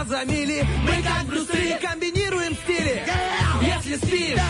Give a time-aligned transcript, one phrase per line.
[0.00, 0.66] Слышно за мили.
[0.82, 3.02] Мы как Брюсы комбинируем стили.
[3.62, 4.40] Если спишь,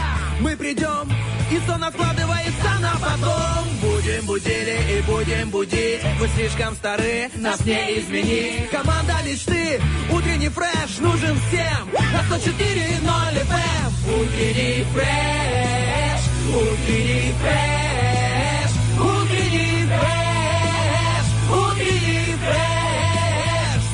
[0.40, 1.10] мы придем.
[1.50, 3.66] И сон откладывается на потом.
[3.80, 6.00] Будем будили и будем будить.
[6.18, 8.70] Вы слишком стары, нас не изменить.
[8.70, 11.90] Команда мечты, утренний фреш нужен всем.
[12.12, 13.90] На 104.0 FM.
[14.20, 22.80] Утренний фреш, утренний фреш, утренний фреш, утренний фреш.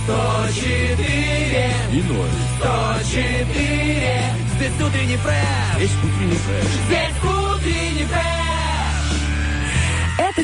[0.07, 1.36] 104
[1.93, 2.29] Ноль.
[2.59, 6.65] 104 Здесь утренний фреш Есть утренний фреш.
[6.89, 8.36] Здесь утренний фреш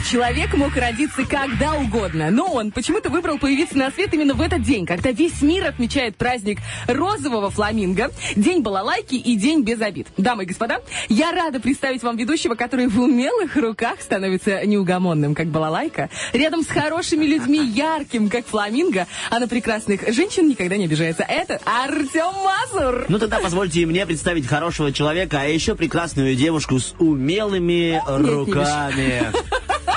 [0.03, 4.63] человек мог родиться когда угодно, но он почему-то выбрал появиться на свет именно в этот
[4.63, 10.09] день, когда весь мир отмечает праздник розового фламинго, день балалайки и день без обид.
[10.17, 15.49] Дамы и господа, я рада представить вам ведущего, который в умелых руках становится неугомонным, как
[15.49, 21.23] балалайка, рядом с хорошими людьми, ярким, как фламинго, а на прекрасных женщин никогда не обижается.
[21.23, 23.07] Это Артем Мазур.
[23.09, 29.33] Ну тогда позвольте и мне представить хорошего человека, а еще прекрасную девушку с умелыми руками.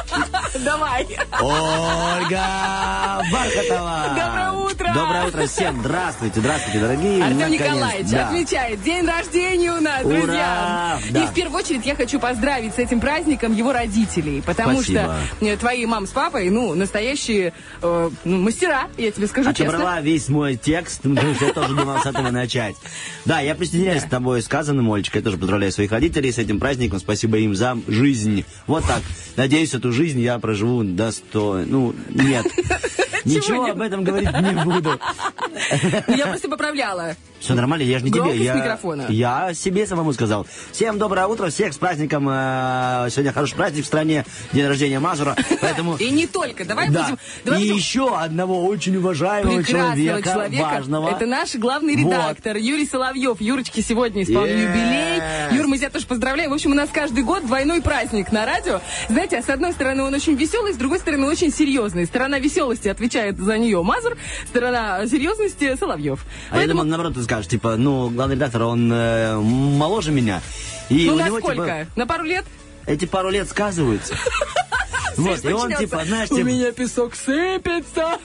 [0.63, 1.07] Давай.
[1.41, 4.05] Ольга Бархатова.
[4.15, 4.93] Доброе утро.
[4.93, 5.79] Доброе утро всем.
[5.79, 7.23] Здравствуйте, здравствуйте, дорогие.
[7.23, 8.27] Артем Николаевич да.
[8.27, 10.15] отмечает день рождения у нас, Ура!
[10.15, 10.99] друзья.
[11.11, 11.23] Да.
[11.23, 15.15] И в первую очередь я хочу поздравить с этим праздником его родителей, потому Спасибо.
[15.37, 19.65] что э, твои мам с папой, ну, настоящие э, ну, мастера, я тебе скажу честно.
[19.65, 22.75] Отобрала весь мой текст, ну, потому что я тоже думал с этого начать.
[23.25, 25.19] Да, я присоединяюсь с тобой сказанным, Олечка.
[25.19, 26.99] Я тоже поздравляю своих родителей с этим праздником.
[26.99, 28.45] Спасибо им за жизнь.
[28.67, 29.01] Вот так.
[29.35, 31.63] Надеюсь, эту жизнь я проживу до 100...
[31.67, 32.45] Ну, нет.
[33.25, 34.99] Ничего об этом говорить не буду.
[36.07, 37.15] Я просто поправляла.
[37.39, 38.35] Все нормально, я же не тебе.
[38.37, 39.05] Я, микрофона.
[39.09, 40.47] я себе самому сказал.
[40.71, 42.27] Всем доброе утро, всех с праздником.
[42.29, 45.35] э, Сегодня хороший праздник в стране, день рождения Мазура.
[45.61, 45.95] Поэтому...
[45.97, 46.65] И не только.
[46.65, 47.03] Давай Да.
[47.03, 47.17] будем...
[47.43, 50.61] Давай И будем еще одного очень уважаемого человека, человека.
[50.63, 51.09] важного.
[51.11, 52.11] Это наш главный Вот.
[52.11, 53.39] редактор Юрий Соловьев.
[53.41, 54.61] Юрочки сегодня исполнил Yes.
[54.69, 55.57] юбилей.
[55.57, 56.49] Юр, мы тебя тоже поздравляем.
[56.51, 58.81] В общем, у нас каждый год двойной праздник на радио.
[59.09, 62.05] Знаете, а с одной стороны он очень веселый, с другой стороны очень серьезный.
[62.05, 64.17] Сторона веселости отвечает за нее Мазур,
[64.47, 66.25] сторона серьезности Соловьев.
[66.49, 70.41] А я думал, наоборот, скажешь, типа, ну, главный редактор, он э, моложе меня.
[70.89, 71.63] И ну, у на него, сколько?
[71.63, 72.45] типа, На пару лет?
[72.85, 74.15] эти пару лет сказываются.
[75.17, 78.17] Вот, и он, типа, знаешь, У типа, меня песок сыпется.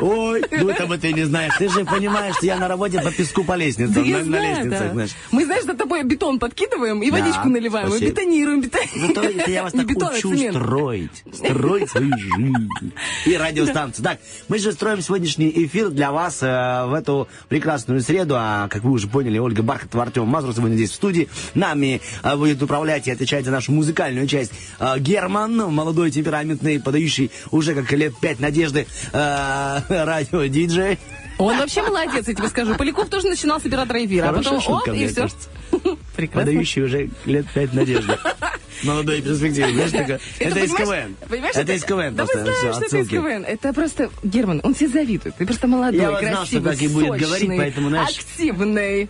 [0.00, 1.52] ой, ну этого ты не знаешь.
[1.58, 4.24] Ты же понимаешь, что я на работе по песку по Да лестницам, я на, на
[4.24, 4.92] знаю, лестницах, да.
[4.92, 5.10] знаешь.
[5.30, 8.60] Мы, знаешь, за тобой бетон подкидываем и Да, водичку наливаем, и бетонируем.
[8.62, 11.24] бетон- Зато это я вас так учу строить.
[11.32, 12.92] Строить свою жизнь.
[13.26, 14.04] И радиостанцию.
[14.04, 18.34] Так, мы же строим сегодняшний эфир для вас э, в эту прекрасную среду.
[18.36, 21.28] А, как вы уже поняли, Ольга Бархатова, Артем Мазур сегодня здесь в студии.
[21.54, 27.30] Нами э, будет управлять и отвечать за нашу музыкальную часть э, Герман, молодой, темпераментный, подающий
[27.50, 30.98] уже как лет пять надежды э, радио-диджей.
[31.38, 32.74] Он вообще молодец, я тебе скажу.
[32.74, 35.28] Поляков тоже начинал с оператора эфира, а потом шутка, оп, и все.
[36.16, 36.40] Прекрасно.
[36.52, 38.16] Подающий уже лет пять надежды.
[38.84, 39.74] Молодой и перспективный.
[39.74, 41.16] Знаешь, такое- Это из КВН.
[41.28, 42.42] понимаешь, Это из КВН Да мы просто.
[42.42, 43.08] знаем, всё, что это из.
[43.08, 43.44] КВН.
[43.46, 45.36] Это просто, Герман, он тебе завидует.
[45.36, 49.08] Ты просто молодой, Я вот знал, красивый, что так и будет говорить, поэтому, знаешь- активный.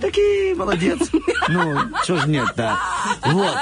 [0.00, 0.98] Такие, молодец.
[1.48, 2.76] Ну, что ж нет-то.
[3.26, 3.54] Вот.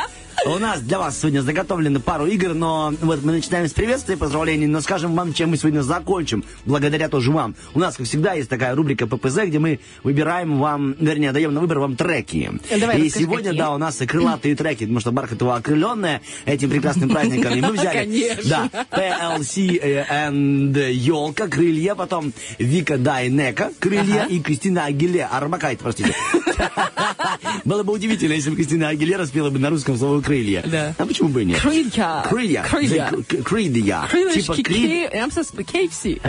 [0.46, 4.18] У нас для вас сегодня заготовлены пару игр, но вот мы начинаем с приветствия и
[4.18, 7.54] поздравлений, но скажем вам, чем мы сегодня закончим, благодаря тоже вам.
[7.74, 11.60] У нас, как всегда, есть такая рубрика ППЗ, где мы выбираем вам, вернее, даем на
[11.60, 12.52] выбор вам треки.
[12.70, 13.58] Давай, и расскажи, сегодня, какие.
[13.58, 17.54] да, у нас и крылатые треки, потому что Бархатова окрыленная этим прекрасным праздником.
[17.54, 25.24] И мы взяли, да, PLC and Елка, крылья, потом Вика Дайнека, крылья и Кристина Агиле,
[25.24, 26.14] Арбакайте, простите.
[27.64, 30.62] Было бы удивительно, если бы Кристина Агилера спела бы на русском слово крылья.
[30.64, 30.94] Да.
[30.96, 31.60] А почему бы и нет?
[31.60, 32.24] Крылья.
[32.28, 32.64] Крылья.
[32.70, 33.10] Крылья.
[33.44, 34.08] Крылья.
[34.32, 35.12] Типа Крид.
[35.12, 36.20] KFC.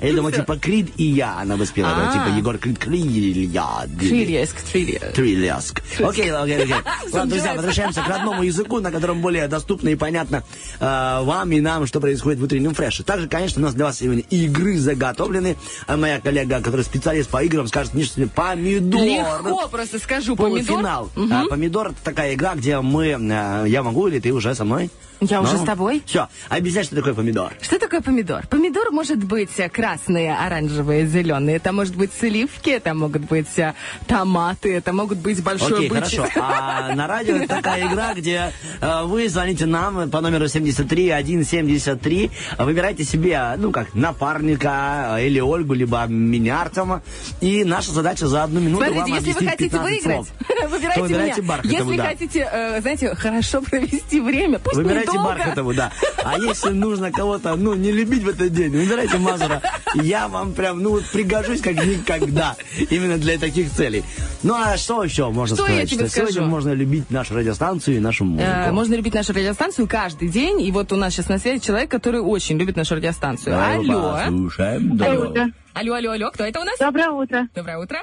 [0.00, 1.88] Я думал, типа Крид и я она бы спела.
[1.88, 2.12] да, А.
[2.12, 3.88] Типа Егор Крид, крылья.
[3.98, 4.98] Крыльяск, крылья.
[5.14, 5.82] Трилеск.
[5.98, 6.74] Окей, окей, окей.
[7.12, 10.44] Ладно, друзья, возвращаемся к родному языку, на котором более доступно и понятно
[10.78, 10.84] э,
[11.22, 13.02] вам и нам, что происходит в утреннем фреше.
[13.02, 15.56] Также, конечно, у нас для вас сегодня игры заготовлены.
[15.86, 19.02] А моя коллега, которая специалист по играм, скажет сегодня помидор.
[19.02, 20.36] Легко просто скажу.
[20.36, 20.66] Помидор.
[20.66, 21.10] Полуфинал.
[21.32, 24.90] А, помидор это такая игра, где мы, э, я могу или ты уже со мной?
[25.30, 26.02] Я уже с тобой.
[26.06, 27.52] Все, объясняй, что такое помидор.
[27.60, 28.46] Что такое помидор?
[28.48, 31.56] Помидор может быть красные, оранжевые, зеленые.
[31.56, 33.74] Это может быть сливки, это могут быть э,
[34.06, 36.26] томаты, это могут быть большой Окей, бычий- хорошо.
[36.40, 43.04] А на радио это такая игра, где э, вы звоните нам по номеру 73173, выбирайте
[43.04, 47.02] себе, ну как, напарника э, или Ольгу, либо меня, Артема.
[47.40, 50.28] И наша задача за одну минуту Смотрите, вам если вы хотите 15 выиграть, слов.
[50.70, 51.60] выбирайте меня.
[51.64, 52.04] Если да.
[52.04, 54.58] хотите знаете, хорошо провести время.
[54.58, 55.28] Пусть Выбирайте недолго.
[55.38, 55.92] Бархатову, да.
[56.24, 59.60] А если нужно кого-то, ну, не любить в этот день, выбирайте Мазура.
[59.94, 62.56] Я вам прям, ну, вот пригожусь как никогда.
[62.90, 64.04] Именно для таких целей.
[64.42, 65.90] Ну, а что еще можно Что я сказать?
[65.90, 66.48] тебе что сегодня скажу?
[66.50, 68.48] можно любить нашу радиостанцию и нашу музыку.
[68.48, 70.60] Э, Можно любить нашу радиостанцию каждый день.
[70.60, 73.52] И вот у нас сейчас на связи человек, который очень любит нашу радиостанцию.
[73.54, 74.12] Давай алло.
[74.24, 74.96] послушаем.
[74.96, 75.30] Доброе Алло.
[75.30, 75.46] утро.
[75.74, 76.30] Алло, алло, алло.
[76.30, 76.78] Кто это у нас?
[76.78, 77.48] Доброе утро.
[77.54, 77.98] Доброе утро.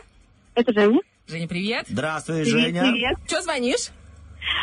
[0.56, 1.00] Это Женя.
[1.28, 1.86] Женя, привет.
[1.88, 2.82] Здравствуй, Привет, Женя.
[2.82, 3.18] привет.
[3.28, 3.90] Че звонишь?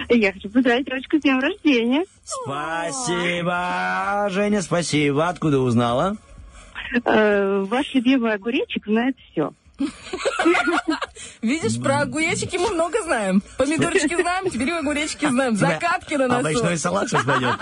[0.08, 2.04] Я хочу поздравить девочку с днем рождения.
[2.24, 5.28] Спасибо, Женя, спасибо.
[5.28, 6.16] Откуда узнала?
[7.04, 9.52] Э, ваш любимый огуречек знает все.
[11.42, 13.42] Видишь, про огуречки мы много знаем.
[13.56, 15.56] Помидорчики знаем, теперь и огуречки знаем.
[15.56, 16.40] Закатки на носу.
[16.40, 17.54] Овощной салат сейчас пойдет.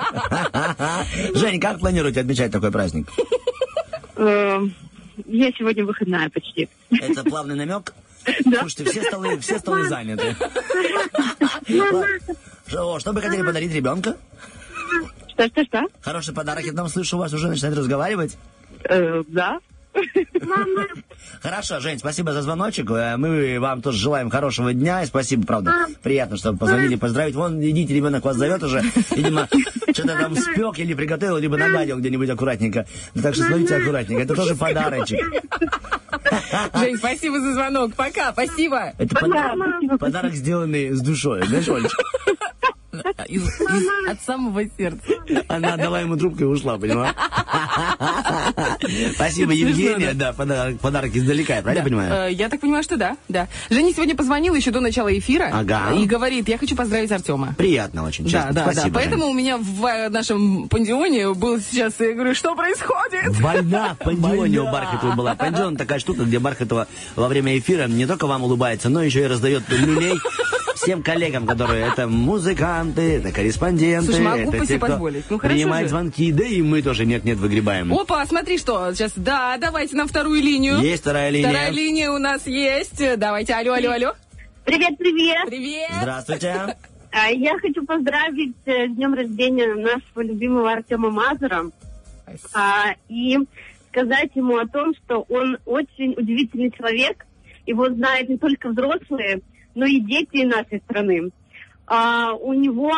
[1.37, 3.09] Жень, как планируете отмечать такой праздник?
[4.17, 4.61] Э,
[5.27, 6.69] я сегодня выходная почти.
[6.91, 7.93] Это плавный намек?
[8.43, 10.37] Слушайте, все столы, все столы заняты.
[12.67, 14.17] Что, что бы хотели подарить ребенка?
[15.29, 15.83] Что, что, что?
[16.01, 16.65] Хороший подарок.
[16.65, 18.37] Я там слышу, у вас уже начинает разговаривать.
[18.85, 19.59] Э, да.
[21.43, 22.91] Хорошо, Жень, спасибо за звоночек.
[22.91, 25.03] Э, Мы вам тоже желаем хорошего дня.
[25.03, 25.87] И спасибо, правда.
[26.03, 27.35] Приятно, что позвонили поздравить.
[27.35, 28.83] Вон, идите, ребенок вас зовет уже.
[29.15, 29.49] Видимо,
[29.93, 32.87] что-то там спек или приготовил, либо нагадил где-нибудь аккуратненько.
[33.23, 34.23] Так что смотрите аккуратненько.
[34.23, 35.21] Это тоже подарочек.
[36.75, 37.95] Жень, спасибо за звонок.
[37.95, 38.93] Пока, спасибо.
[38.99, 41.43] Это под- подарок, сделанный с душой.
[41.47, 42.03] Знаешь, Олечка?
[43.29, 45.01] Из- из- от самого сердца.
[45.49, 47.15] Она отдала ему трубку и ушла, понимаешь?
[49.15, 50.13] Спасибо, Евгения.
[50.15, 52.13] Да, подарок, подарок издалека, я правильно понимаю?
[52.31, 53.49] Э, Я так понимаю, что да, да.
[53.71, 55.93] Женя сегодня позвонил еще до начала эфира Ага.
[55.95, 57.55] и говорит, я хочу поздравить Артема.
[57.57, 58.53] Приятно очень, Да, честно.
[58.53, 58.95] да, Спасибо, да.
[58.95, 63.39] Поэтому у меня в э, нашем пандионе был сейчас, я говорю, что происходит?
[63.41, 65.35] Война в Пандионе у Бархатова была.
[65.35, 69.27] Пандион такая штука, где Бархатова во время эфира не только вам улыбается, но еще и
[69.27, 70.15] раздает люлей
[70.87, 75.25] всем коллегам, которые это музыканты, это корреспонденты, Слушай, могу это те, кто позволить.
[75.29, 75.91] Ну, принимает же.
[75.91, 77.93] звонки, да и мы тоже нет-нет выгребаем.
[77.93, 79.13] Опа, смотри, что сейчас.
[79.17, 80.79] Да, давайте нам вторую линию.
[80.79, 81.49] Есть вторая линия.
[81.49, 83.03] Вторая линия у нас есть.
[83.19, 84.13] Давайте, алло, алло, алло.
[84.65, 85.47] Привет, привет.
[85.47, 85.91] Привет.
[86.03, 86.77] Здравствуйте.
[87.11, 91.65] А, Я хочу поздравить э, с днем рождения нашего любимого Артема Мазура.
[92.55, 93.39] А, и
[93.91, 97.27] сказать ему о том, что он очень удивительный человек.
[97.67, 99.41] Его знают не только взрослые,
[99.77, 101.31] но и дети нашей страны.
[101.87, 102.91] А, у него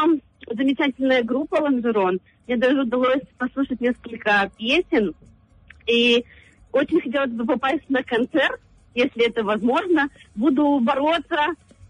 [0.51, 2.21] замечательная группа «Лонжерон».
[2.47, 5.15] Мне даже удалось послушать несколько песен.
[5.87, 6.25] И
[6.73, 8.61] очень хотелось бы попасть на концерт,
[8.95, 10.09] если это возможно.
[10.35, 11.49] Буду бороться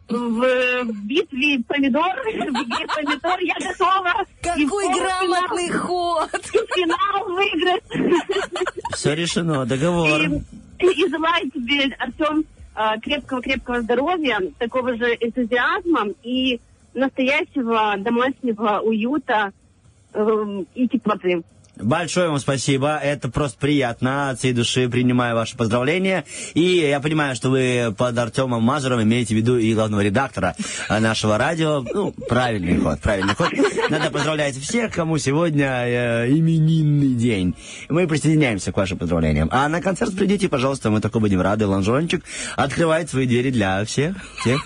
[0.08, 3.38] в битве помидор, в игре помидор.
[3.40, 4.24] Я готова.
[4.42, 6.30] Какой грамотный ход.
[6.34, 7.84] и финал выиграть.
[8.94, 10.22] Все решено, договор.
[10.78, 12.44] И, и желаю тебе, Артем,
[13.02, 16.60] крепкого-крепкого здоровья, такого же энтузиазма и
[16.94, 19.52] настоящего домашнего уюта
[20.12, 21.42] эм, и теплоты.
[21.80, 26.24] Большое вам спасибо, это просто приятно, от всей души принимаю ваши поздравления.
[26.54, 30.56] И я понимаю, что вы под Артемом Мазуровым имеете в виду и главного редактора
[30.88, 31.84] нашего радио.
[31.92, 33.50] Ну, правильный ход, правильный ход.
[33.90, 37.54] Надо поздравлять всех, кому сегодня э, именинный день.
[37.88, 39.48] Мы присоединяемся к вашим поздравлениям.
[39.52, 41.66] А на концерт придите, пожалуйста, мы только будем рады.
[41.66, 42.24] Ланжончик
[42.56, 44.60] открывает свои двери для всех тех,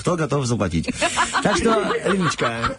[0.00, 0.88] кто готов заплатить.
[1.42, 2.76] Так что, Линочка,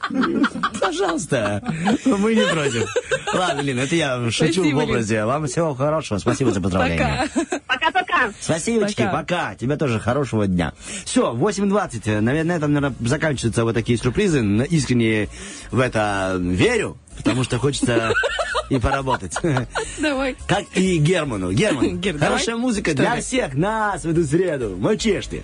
[0.80, 1.62] пожалуйста,
[2.06, 2.90] мы не против.
[3.34, 5.25] Ладно, Лин, это я шучу Спасибо, в образе.
[5.25, 6.18] Вам всего хорошего.
[6.18, 7.30] Спасибо за поздравления.
[7.34, 7.60] Пока.
[7.68, 8.32] Пока-пока.
[8.40, 9.12] Спасибочки, Пока.
[9.18, 9.56] пока.
[9.56, 10.74] Тебе тоже хорошего дня.
[11.06, 12.20] Все, 8.20.
[12.22, 14.40] Наверное, на этом, наверное, заканчиваются вот такие сюрпризы.
[14.70, 15.30] Искренне
[15.72, 18.12] в это верю, потому что хочется
[18.70, 19.36] и поработать.
[20.00, 20.36] Давай.
[20.48, 21.51] Как и Герману.
[21.51, 22.62] Герман, Гер, хорошая давай.
[22.62, 23.25] музыка Что для это?
[23.25, 24.75] всех нас в эту среду.
[24.78, 25.44] Мочишь ты.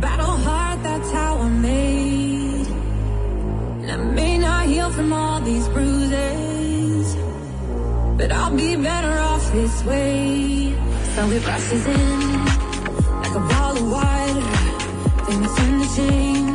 [0.00, 2.66] Battle hard, that's how I'm made.
[3.82, 7.16] And I may not heal from all these bruises,
[8.16, 10.74] but I'll be better off this way.
[11.14, 12.44] So it rushes in
[13.22, 14.42] like a ball of water.
[15.26, 16.48] Things seem to change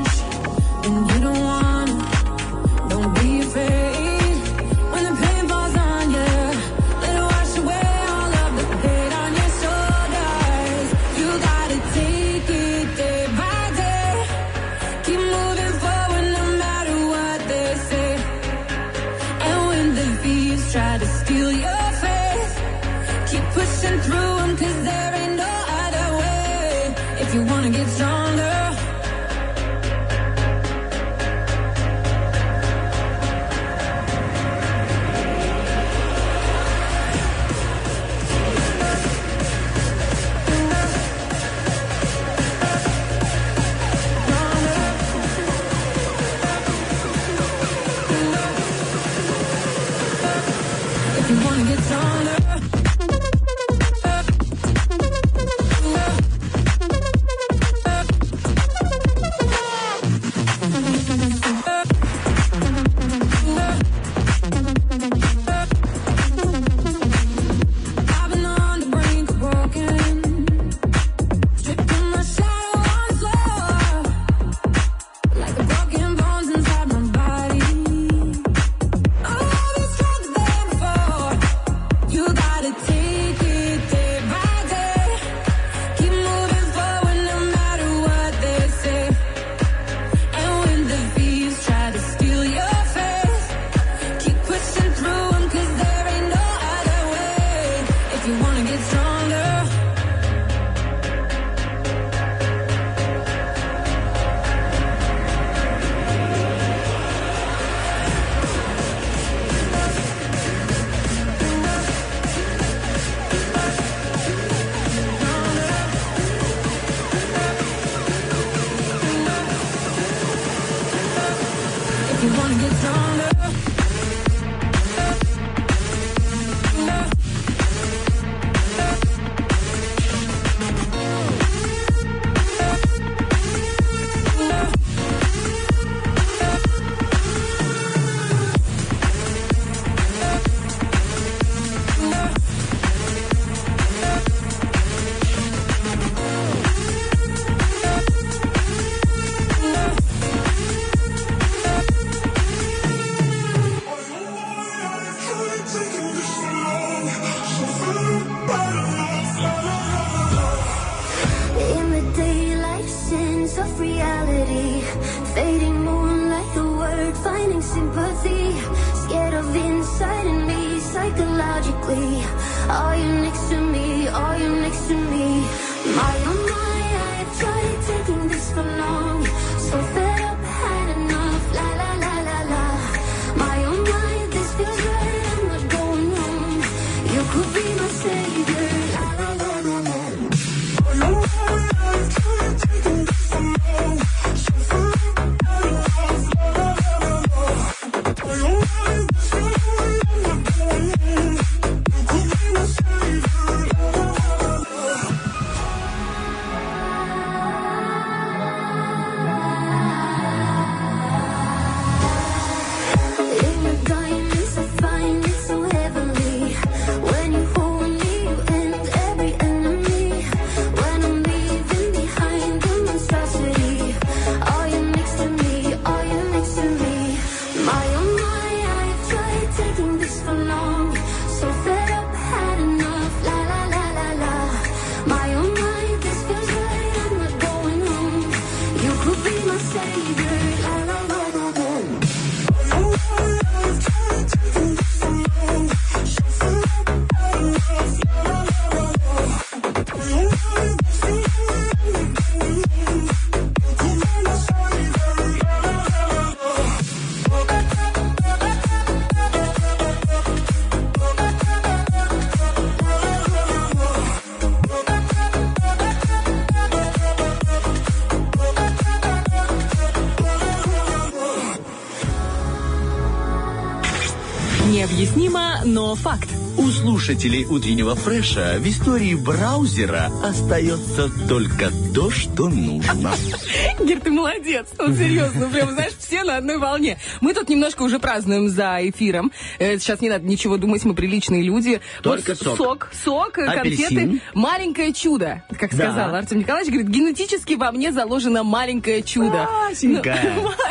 [277.14, 283.12] слушателей утреннего фреша в истории браузера остается только то, что нужно.
[283.80, 284.68] Гер, ты молодец.
[284.80, 286.98] Ну, серьезно, прям, знаешь, все на одной волне.
[287.22, 289.32] Мы тут немножко уже празднуем за эфиром.
[289.60, 291.82] Э, Сейчас не надо ничего думать, мы приличные люди.
[292.02, 292.58] Только Вот сок.
[292.58, 293.84] Сок, сок, э, Апельсин.
[293.88, 294.22] конфеты.
[294.34, 295.92] Маленькое чудо, как Да.
[295.92, 296.72] сказал Артем Николаевич.
[296.74, 299.48] Говорит, генетически во мне заложено маленькое чудо.
[299.70, 300.34] Масенькое.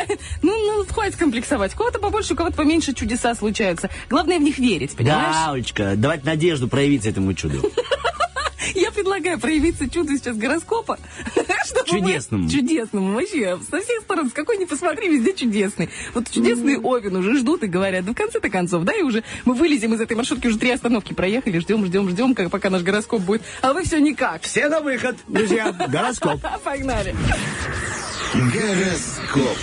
[1.03, 1.73] Хватит комплексовать.
[1.73, 3.89] У кого-то побольше, у кого-то поменьше чудеса случаются.
[4.09, 5.35] Главное в них верить, понимаешь?
[5.35, 7.57] Да, Олечка, давать надежду проявиться этому чуду.
[8.73, 10.97] Я предлагаю проявиться чуду сейчас гороскопа.
[11.65, 12.49] чтобы мы- Чудесному.
[12.49, 13.59] Чудесному, вообще.
[13.69, 15.89] Со всех сторон, с какой ни посмотри, везде чудесный.
[16.13, 19.55] Вот чудесный Овен уже ждут и говорят, ну в конце-то концов, да, и уже мы
[19.55, 23.21] вылезем из этой маршрутки, уже три остановки проехали, ждем, ждем, ждем, как, пока наш гороскоп
[23.21, 23.41] будет.
[23.61, 24.43] А вы все никак.
[24.43, 25.69] Все на выход, друзья.
[25.89, 26.39] Гороскоп.
[26.63, 27.13] Погнали.
[28.33, 29.57] Гороскоп.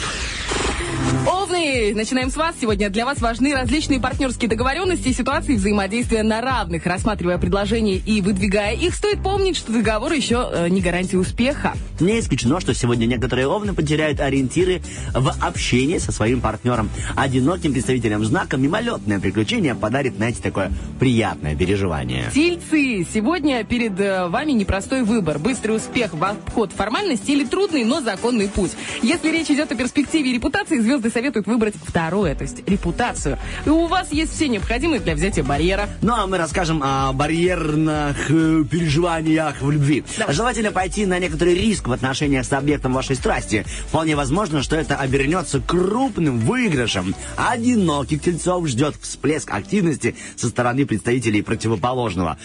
[1.27, 2.55] Овны, начинаем с вас.
[2.59, 6.87] Сегодня для вас важны различные партнерские договоренности и ситуации взаимодействия на равных.
[6.87, 11.75] Рассматривая предложения и выдвигая их, стоит помнить, что договор еще э, не гарантия успеха.
[12.01, 14.81] Не исключено, что сегодня некоторые овны потеряют ориентиры
[15.13, 16.89] в общении со своим партнером.
[17.17, 22.31] Одиноким представителям знака мимолетное приключение подарит, знаете, такое приятное переживание.
[22.33, 25.39] Тельцы, сегодня перед э, вами непростой выбор.
[25.39, 28.71] Быстрый успех в обход формальности или трудный, но законный путь.
[29.03, 33.39] Если речь идет о перспективе и репутации, звезды советуют выбрать второе, то есть репутацию.
[33.65, 35.89] И у вас есть все необходимые для взятия барьера.
[36.03, 40.05] Ну, а мы расскажем о барьерных э, переживаниях в любви.
[40.19, 40.35] Давай.
[40.35, 43.65] Желательно пойти на некоторый риск в отношениях с объектом вашей страсти.
[43.89, 47.15] Вполне возможно, что это обернется крупным выигрышем.
[47.37, 52.39] Одиноких тельцов ждет всплеск активности со стороны представителей противоположного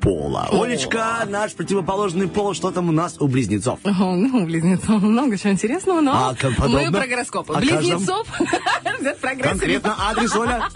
[0.00, 0.48] пола.
[0.50, 3.78] Олечка, наш противоположный пол, что там у нас у близнецов?
[3.84, 6.36] О, ну, близнецов много чего интересного, но А,
[6.68, 7.52] мы про гороскопы.
[7.52, 7.78] О каждом?
[7.78, 8.26] Близнецов
[9.20, 9.50] прогресс.
[9.50, 10.68] Конкретно адрес, Оля?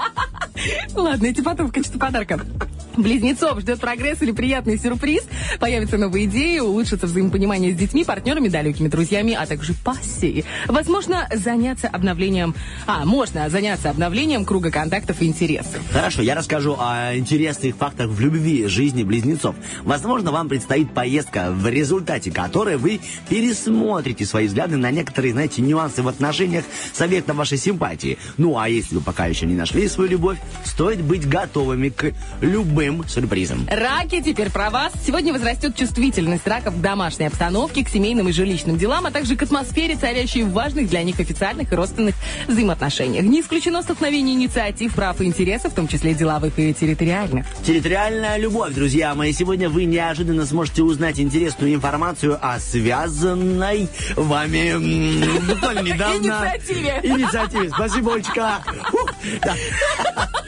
[0.95, 2.41] Ладно, эти потом в качестве подарка.
[2.97, 5.23] Близнецов ждет прогресс или приятный сюрприз.
[5.59, 10.45] Появятся новые идеи, улучшится взаимопонимание с детьми, партнерами, далекими друзьями, а также пассией.
[10.67, 12.55] Возможно, заняться обновлением...
[12.87, 15.81] А, можно заняться обновлением круга контактов и интересов.
[15.91, 19.57] Хорошо, я расскажу о интересных фактах в любви жизни близнецов.
[19.83, 26.03] Возможно, вам предстоит поездка, в результате которой вы пересмотрите свои взгляды на некоторые, знаете, нюансы
[26.03, 28.19] в отношениях с объектом вашей симпатии.
[28.37, 33.07] Ну, а если вы пока еще не нашли свою любовь, стоит быть готовыми к любым
[33.07, 33.67] сюрпризам.
[33.71, 34.93] Раки, теперь про вас.
[35.07, 39.43] Сегодня возрастет чувствительность раков к домашней обстановке, к семейным и жилищным делам, а также к
[39.43, 42.15] атмосфере, царящей в важных для них официальных и родственных
[42.49, 43.25] взаимоотношениях.
[43.25, 47.47] Не исключено столкновение инициатив, прав и интересов, в том числе деловых и территориальных.
[47.65, 49.33] Территориальная любовь, друзья мои.
[49.33, 56.15] Сегодня вы неожиданно сможете узнать интересную информацию о связанной вами буквально недавно...
[56.15, 57.01] Инициативе.
[57.03, 57.71] Инициативе.
[57.71, 58.59] Спасибо, Олечка.
[59.43, 59.55] Да.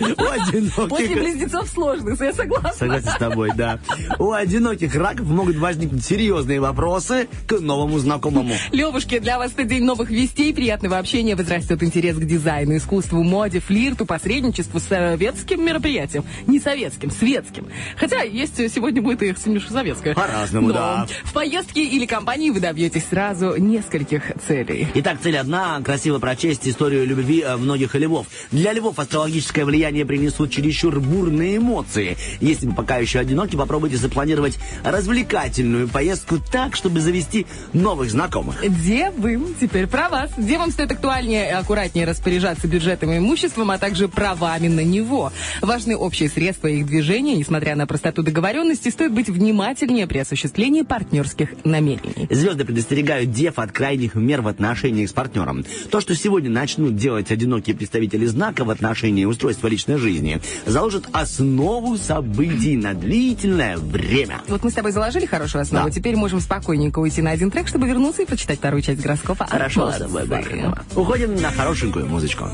[0.00, 2.72] У одиноких- После близнецов сложно, я согласна.
[2.72, 3.78] Согласен с тобой, да.
[4.18, 8.54] У одиноких раков могут возникнуть серьезные вопросы к новому знакомому.
[8.72, 13.61] Левушки, для вас это день новых вестей, приятного общения, возрастет интерес к дизайну, искусству, моде,
[13.61, 16.24] флирту, посредничеству, советским мероприятиям.
[16.46, 17.66] Не советским, светским.
[17.96, 19.35] Хотя есть сегодня будет и
[19.68, 20.14] советское.
[20.14, 21.06] По-разному, Но да.
[21.24, 24.88] В поездке или компании вы добьетесь сразу нескольких целей.
[24.94, 28.26] Итак, цель одна– красиво прочесть историю любви э, многих львов.
[28.50, 29.76] Для львов астрологическое влияние
[30.07, 32.17] принесут чересчур бурные эмоции.
[32.41, 38.57] Если вы пока еще одиноки, попробуйте запланировать развлекательную поездку так, чтобы завести новых знакомых.
[38.85, 40.31] Девы, теперь про вас.
[40.37, 45.33] Девам стоит актуальнее и аккуратнее распоряжаться бюджетом и имуществом, а также правами на него.
[45.61, 47.37] Важны общие средства их движения.
[47.37, 52.27] Несмотря на простоту договоренности, стоит быть внимательнее при осуществлении партнерских намерений.
[52.31, 55.65] Звезды предостерегают дев от крайних мер в отношениях с партнером.
[55.91, 61.96] То, что сегодня начнут делать одинокие представители знака в отношении устройства личной жизни, заложит основу
[61.96, 64.40] событий на длительное время.
[64.48, 65.90] Вот мы с тобой заложили хорошую основу, Да.
[65.92, 69.46] теперь можем спокойненько уйти на один трек, чтобы вернуться и почитать вторую часть гороскопа.
[69.46, 70.85] Хорошо, давай, Бархатова.
[70.94, 72.48] Уходим на хорошенькую музычку.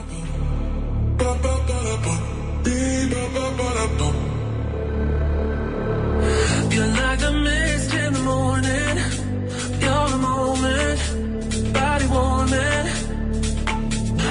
[6.71, 8.97] You're like the mist in the morning.
[9.85, 11.01] You're the moment,
[11.75, 12.87] body warming.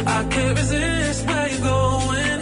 [0.08, 2.42] I can't resist where you're going.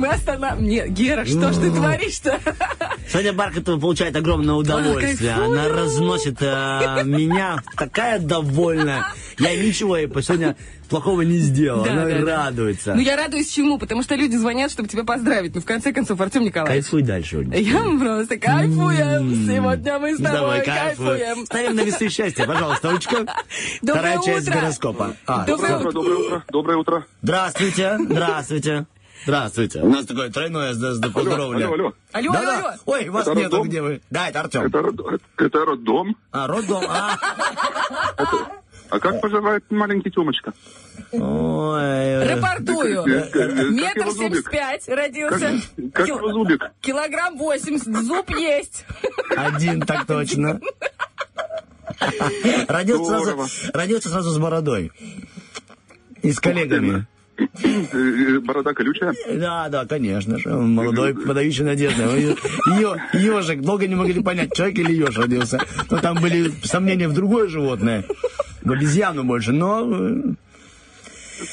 [0.00, 0.68] мы останавливаем.
[0.68, 2.40] Нет, Гера, что ж ты творишь-то?
[3.08, 5.32] Соня Бархатова получает огромное удовольствие.
[5.32, 9.06] Она разносит э, меня такая довольная.
[9.38, 10.56] Я ничего ей сегодня
[10.88, 11.84] плохого не сделал.
[11.84, 12.36] Да, Она да, да.
[12.44, 12.94] радуется.
[12.94, 13.78] Ну, я радуюсь чему?
[13.78, 15.54] Потому что люди звонят, чтобы тебя поздравить.
[15.54, 16.84] Ну, в конце концов, Артем Николаевич.
[16.84, 17.46] Кайфуй дальше.
[17.52, 19.46] Я просто кайфуем.
[19.46, 21.46] Сегодня мы с тобой Давай, кайфуем.
[21.46, 23.26] Ставим на весы счастья, пожалуйста, Олечка.
[23.82, 24.60] Доброе Вторая часть утро.
[24.60, 25.16] гороскопа.
[25.26, 25.78] А, Доброе всё.
[25.78, 25.92] утро.
[25.92, 26.44] Доброе утро.
[26.50, 27.06] Доброе утро.
[27.22, 28.86] Здравствуйте, здравствуйте.
[29.24, 29.80] Здравствуйте.
[29.82, 31.54] У нас такое тройное с- Алло, алло, алло.
[31.54, 32.58] Алло, алло, Да-да.
[32.58, 32.70] алло.
[32.86, 33.68] Ой, вас Это нету, роддом?
[33.68, 34.00] где вы?
[34.10, 34.62] Да, это Артем.
[34.66, 36.16] Это, род- это роддом.
[36.32, 36.84] А, роддом.
[36.88, 37.16] А.
[38.88, 40.52] А как поживает маленький Тёмочка?
[41.12, 42.26] Ой.
[42.26, 43.04] Рапортую.
[43.72, 45.60] Метр семьдесят пять родился.
[45.76, 46.70] Как, как Кил- зубик?
[46.80, 47.94] Килограмм восемьдесят.
[48.04, 48.84] Зуб есть.
[49.36, 50.60] Один, так точно.
[52.68, 54.90] Родился сразу, родился сразу с бородой.
[56.22, 57.06] И с коллегами.
[57.92, 59.14] Э, Борода колючая?
[59.32, 60.48] Да, да, конечно же.
[60.50, 62.02] Молодой, подающий надежды.
[62.02, 63.60] Ее, ежик.
[63.62, 65.60] Долго не могли понять, человек или еж родился.
[65.90, 68.04] Но там были сомнения в другое животное.
[68.62, 69.52] В обезьяну больше.
[69.52, 70.22] Но э,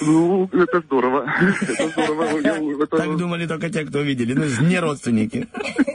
[0.02, 1.26] Ну, это здорово.
[1.62, 2.39] Это здорово.
[2.39, 4.34] Я- это- так думали только те, кто видели.
[4.34, 5.47] Ну, не родственники.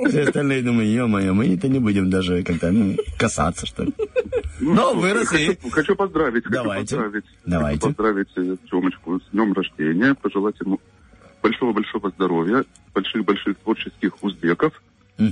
[0.09, 3.92] Все остальные думают, ё-моё, мы это не будем даже как-то ну, касаться, что ли.
[4.61, 5.46] Но вырос и...
[5.46, 6.44] Хочу, хочу поздравить.
[6.44, 6.96] хочу Давайте.
[6.96, 7.24] поздравить.
[7.46, 7.81] Давайте.
[7.81, 8.28] Хочу поздравить
[8.70, 10.14] Тёмочку с днем рождения.
[10.14, 10.81] Пожелать ему
[11.42, 14.72] большого-большого здоровья, больших-больших творческих узбеков.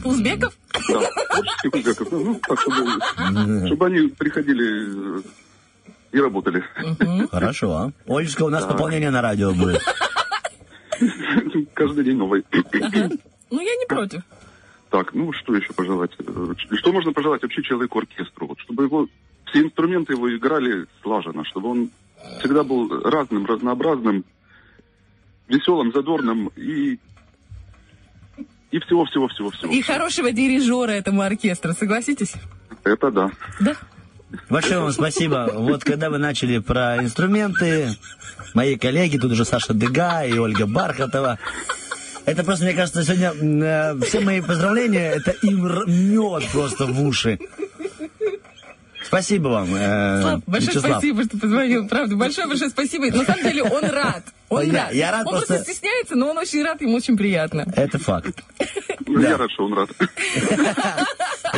[0.04, 0.52] Узбеков?
[0.88, 1.00] Да,
[1.32, 2.08] творческих узбеков.
[2.12, 5.22] Ну, ну, так, чтобы, чтобы они приходили э,
[6.12, 6.64] и работали.
[7.30, 7.72] Хорошо.
[7.72, 7.92] а?
[8.06, 9.82] Олечка, у нас пополнение на радио будет.
[11.74, 12.44] Каждый день новый.
[13.50, 14.22] Ну, я не против.
[14.90, 16.10] Так, ну что еще пожелать?
[16.18, 18.48] Э, Что можно пожелать вообще человеку оркестру?
[18.48, 19.08] Вот, чтобы его
[19.46, 21.90] все инструменты его играли слаженно, чтобы он
[22.40, 24.24] всегда был разным, разнообразным,
[25.48, 26.98] веселым, задорным и
[28.72, 29.72] и всего, всего, всего, всего.
[29.72, 32.34] И хорошего дирижера этому оркестру, согласитесь?
[32.84, 33.30] Это да.
[33.60, 33.76] Да.
[34.48, 35.50] Большое вам спасибо.
[35.52, 37.96] Вот когда вы начали про инструменты,
[38.54, 41.38] мои коллеги, тут уже Саша Дега и Ольга Бархатова.
[42.26, 47.38] Это просто, мне кажется, сегодня э, все мои поздравления, это им мед просто в уши.
[49.10, 50.92] Спасибо вам, э, Слав, большое Вячеслав.
[50.92, 52.14] спасибо, что позвонил, правда.
[52.14, 53.06] Большое, большое спасибо.
[53.06, 54.22] На самом деле он рад.
[54.48, 54.92] Он Я- рад.
[54.94, 57.66] я рад он просто- просто стесняется, но он очень рад, ему очень приятно.
[57.74, 58.40] Это факт.
[59.06, 59.90] Ну, Я рад, что он рад.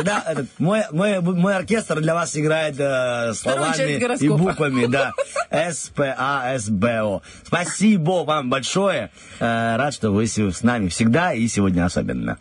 [0.03, 5.11] Да, этот, мой, мой, мой оркестр для вас играет э, словами и буквами, да.
[5.51, 7.21] С-П-А-С-Б-О.
[7.45, 9.11] Спасибо вам большое.
[9.39, 12.37] Э, рад, что вы с нами всегда и сегодня особенно.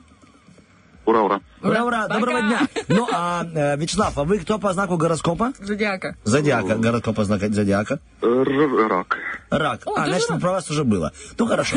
[1.05, 1.41] Ура, ура.
[1.63, 2.15] Ура, ура, Пока.
[2.15, 2.61] доброго дня.
[2.89, 5.53] Ну, а, э, Вячеслав, а вы кто по знаку гороскопа?
[5.61, 6.17] Зодиака.
[6.25, 8.01] Зодиака, гороскоп по знаку зодиака.
[8.23, 9.17] Р- Рак.
[9.51, 9.81] Рак.
[9.87, 10.41] О, а, значит, рак.
[10.41, 11.13] про вас уже было.
[11.39, 11.77] Ну, хорошо.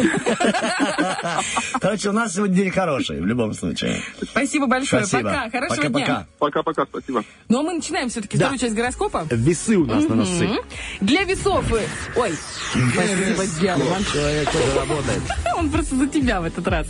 [1.80, 4.02] Короче, у нас сегодня день хороший, в любом случае.
[4.24, 5.06] Спасибо большое.
[5.06, 5.30] Спасибо.
[5.30, 5.50] Пока.
[5.52, 6.26] Хорошего дня.
[6.40, 6.64] Пока-пока.
[6.64, 7.24] Пока-пока, спасибо.
[7.50, 8.46] Ну, а мы начинаем все-таки Да.
[8.46, 9.26] вторую часть гороскопа.
[9.30, 10.50] Весы у нас на носы.
[11.02, 11.66] Для весов.
[11.72, 12.34] Ой,
[12.72, 13.84] спасибо, Диана.
[14.12, 15.22] Человек тоже работает.
[15.58, 16.88] Он просто за тебя в этот раз.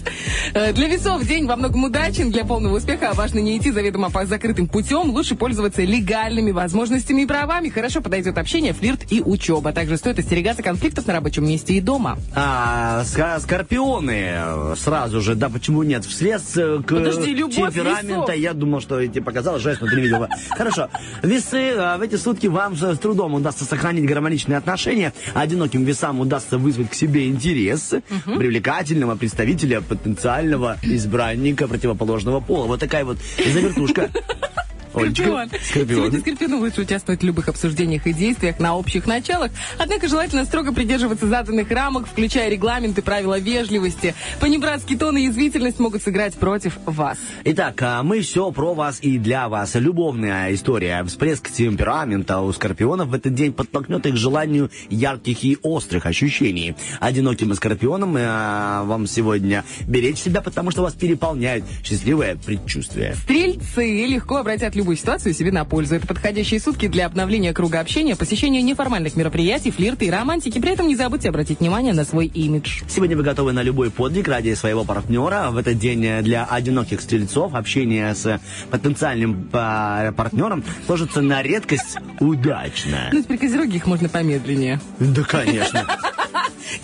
[0.54, 2.32] Э, Для весов день во многом удачен.
[2.32, 2.85] Для полного успеха
[3.16, 5.10] важно не идти заведомо по закрытым путем.
[5.10, 7.70] Лучше пользоваться легальными возможностями и правами.
[7.70, 9.72] Хорошо подойдет общение, флирт и учеба.
[9.72, 12.18] Также стоит остерегаться конфликтов на рабочем месте и дома.
[12.36, 13.04] А,
[13.40, 16.06] скорпионы э, сразу же, да, почему нет?
[16.06, 18.36] Вслед э, к Подожди, любовь темперамента, весов.
[18.36, 20.30] я думал, что я тебе показал, жаль, что ты не видела.
[20.50, 20.90] Хорошо.
[21.24, 25.14] Весы, э, в эти сутки вам с трудом удастся сохранить гармоничные отношения.
[25.34, 27.94] Одиноким весам удастся вызвать к себе интерес
[28.26, 32.66] привлекательного представителя потенциального избранника противоположного пола.
[32.76, 34.12] Вот такая вот завертушка.
[34.96, 35.50] Олечка, Скорпион.
[35.64, 35.98] Скорпион.
[35.98, 39.52] Сегодня Скорпиону лучше участвовать в любых обсуждениях и действиях на общих началах.
[39.78, 44.16] Однако желательно строго придерживаться заданных рамок, включая регламенты, правила вежливости.
[44.40, 47.18] Понебратский тон и язвительность могут сыграть против вас.
[47.44, 49.76] Итак, а мы все про вас и для вас.
[49.76, 51.04] Любовная история.
[51.04, 56.76] Всплеск темперамента у скорпионов в этот день подтолкнет их к желанию ярких и острых ощущений.
[57.00, 63.16] Одиноким скорпионам э, вам сегодня беречь себя, потому что вас переполняет счастливое предчувствие.
[63.16, 65.96] Стрельцы легко обратят любую ситуацию себе на пользу.
[65.96, 70.60] Это подходящие сутки для обновления круга общения, посещения неформальных мероприятий, флирта и романтики.
[70.60, 72.84] При этом не забудьте обратить внимание на свой имидж.
[72.88, 75.50] Сегодня вы готовы на любой подвиг ради своего партнера.
[75.50, 81.98] В этот день э, для одиноких стрельцов общение с потенциальным э, партнером сложится на редкость
[82.20, 83.10] удачно.
[83.12, 84.80] Ну, теперь козероги их можно помедленнее.
[85.00, 85.84] Да, конечно.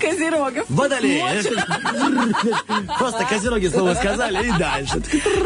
[0.01, 0.65] Козерогов.
[0.69, 1.21] Водолей.
[2.97, 5.01] Просто козероги слово сказали и дальше.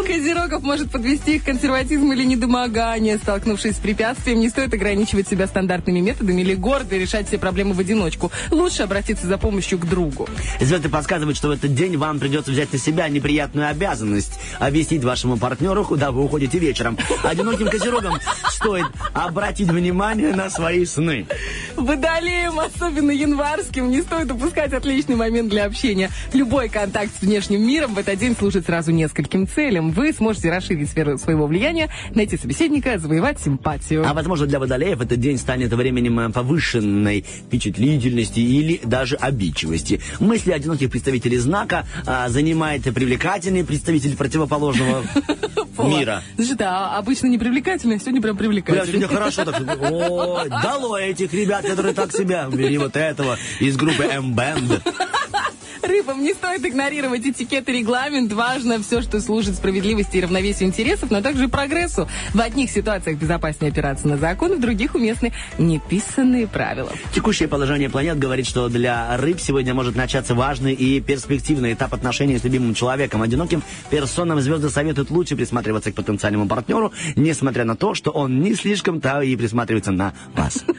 [0.06, 3.18] Козерогов может подвести их консерватизм или недомогание.
[3.18, 7.80] Столкнувшись с препятствием, не стоит ограничивать себя стандартными методами или гордо решать все проблемы в
[7.80, 8.32] одиночку.
[8.52, 10.28] Лучше обратиться за помощью к другу.
[10.60, 15.38] Звезды подсказывают, что в этот день вам придется взять на себя неприятную обязанность объяснить вашему
[15.38, 16.98] партнеру, куда вы уходите вечером.
[17.24, 18.15] Одиноким козерогам
[18.50, 21.28] стоит обратить внимание на свои сны.
[21.76, 26.10] Водолеям, особенно январским, не стоит упускать отличный момент для общения.
[26.34, 29.91] Любой контакт с внешним миром в этот день служит сразу нескольким целям.
[29.91, 34.05] Вы сможете расширить сферу своего влияния, найти собеседника, завоевать симпатию.
[34.08, 40.01] А возможно для водолеев этот день станет временем э, повышенной впечатлительности или даже обидчивости.
[40.19, 45.03] Мысли одиноких представителей знака а, занимает привлекательный представитель противоположного
[45.79, 46.23] мира.
[46.38, 48.88] Значит, а обычно непривлекательный, а сегодня прям привлекательный.
[48.88, 49.62] сегодня хорошо так.
[49.91, 52.47] Ой, долой этих ребят, которые так себя.
[52.51, 54.03] Бери вот этого из группы
[54.36, 54.84] band.
[55.86, 58.34] Рыбам не стоит игнорировать этикет и регламент.
[58.34, 62.08] Важно все, что служит справедливости и равновесию интересов, но также и прогрессу.
[62.34, 66.91] В одних ситуациях безопаснее опираться на закон, в других уместны неписанные правила.
[67.13, 72.39] Текущее положение планет говорит, что для рыб сегодня может начаться важный и перспективный этап отношений
[72.39, 73.21] с любимым человеком.
[73.21, 78.56] Одиноким персонам звезды советуют лучше присматриваться к потенциальному партнеру, несмотря на то, что он не
[78.56, 80.63] слишком-то и присматривается на вас.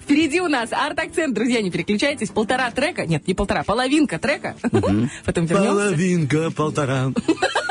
[0.00, 1.34] Впереди у нас арт-акцент.
[1.34, 2.30] Друзья, не переключайтесь.
[2.30, 3.06] Полтора трека.
[3.06, 4.56] Нет, не полтора, половинка трека.
[5.24, 5.54] Потом вернемся.
[5.54, 7.12] Половинка, полтора.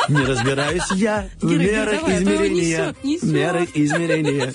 [0.08, 2.96] Не разбираюсь я в мерах измерения.
[3.24, 4.54] Меры измерения.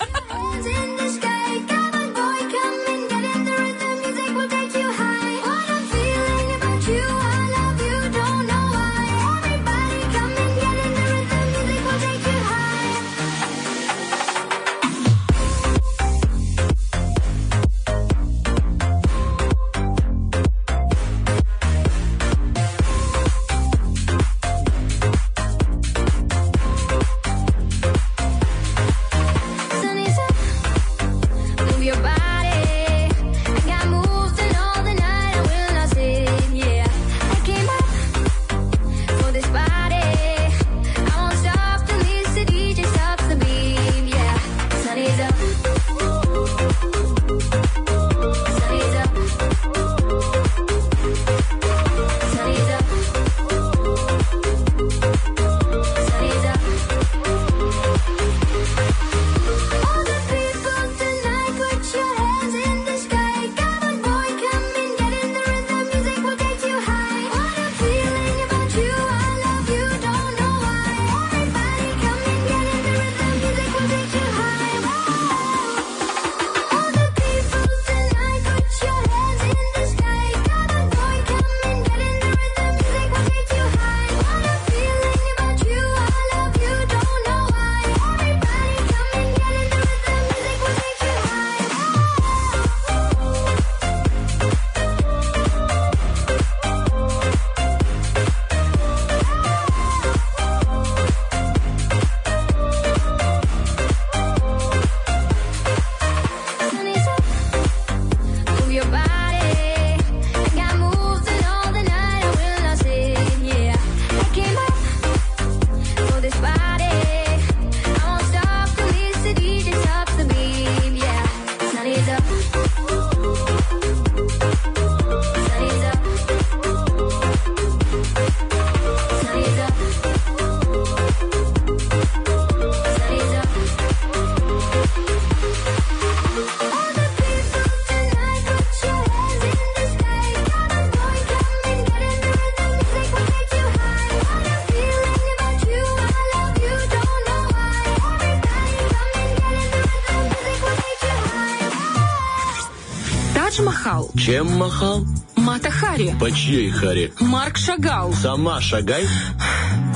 [154.29, 155.05] Чем махал?
[155.35, 157.11] Мата Хари, По чьей харе?
[157.19, 158.13] Марк Шагал.
[158.13, 159.07] Сама шагай.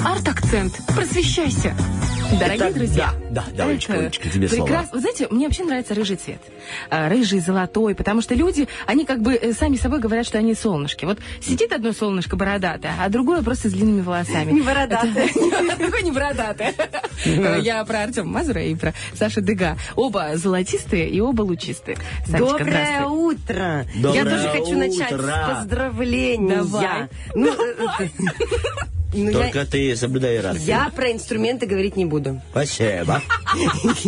[0.03, 0.73] Арт-акцент.
[0.87, 1.75] Просвещайся.
[2.39, 3.13] Дорогие Итак, друзья.
[3.29, 4.65] да, да, давайте, это Олечка, тебе слово.
[4.65, 4.89] прекрасно.
[4.93, 6.41] Вы знаете, мне вообще нравится рыжий цвет.
[6.89, 10.55] А, Рыжий, золотой, потому что люди, они как бы э, сами собой говорят, что они
[10.55, 11.05] солнышки.
[11.05, 14.51] Вот сидит одно солнышко бородатое, а другое просто с длинными волосами.
[14.51, 15.27] Не бородатое.
[15.77, 16.73] Какое не бородатое?
[17.25, 19.77] Э, Я про Артема Мазура и про Сашу Дега.
[19.95, 21.97] Оба золотистые и оба лучистые.
[22.27, 23.03] Доброе.
[23.33, 23.85] Утро.
[23.95, 25.27] Доброе Я тоже хочу начать утро.
[25.27, 26.57] с поздравления.
[26.57, 27.09] Давай.
[27.35, 27.51] Ну,
[29.13, 30.65] э, Ну, я- Только ты соблюдай иерархию.
[30.65, 32.41] Я про инструменты говорить не буду.
[32.51, 33.21] Спасибо.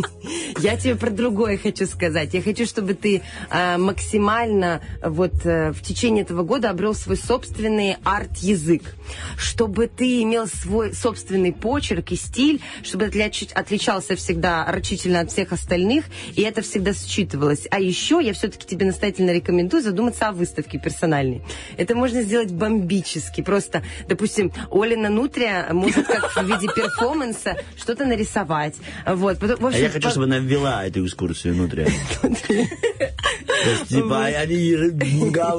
[0.62, 2.34] Я тебе про другое хочу сказать.
[2.34, 7.98] Я хочу, чтобы ты э, максимально вот э, в течение этого года обрел свой собственный
[8.04, 8.96] арт-язык.
[9.38, 15.52] Чтобы ты имел свой собственный почерк и стиль, чтобы отляч- отличался всегда рачительно от всех
[15.52, 17.68] остальных, и это всегда считывалось.
[17.70, 21.42] А еще я все-таки тебе настоятельно рекомендую задуматься о выставке персональной.
[21.78, 23.42] Это можно сделать бомбически.
[23.42, 24.52] Просто, допустим,
[24.96, 28.76] Олина Нутрия может как в виде перформанса что-то нарисовать.
[29.06, 29.40] Вот.
[29.40, 31.54] Потом, в А общем, я хочу, по- чтобы она ввела эту экскурсию
[33.66, 34.76] есть, Типа, они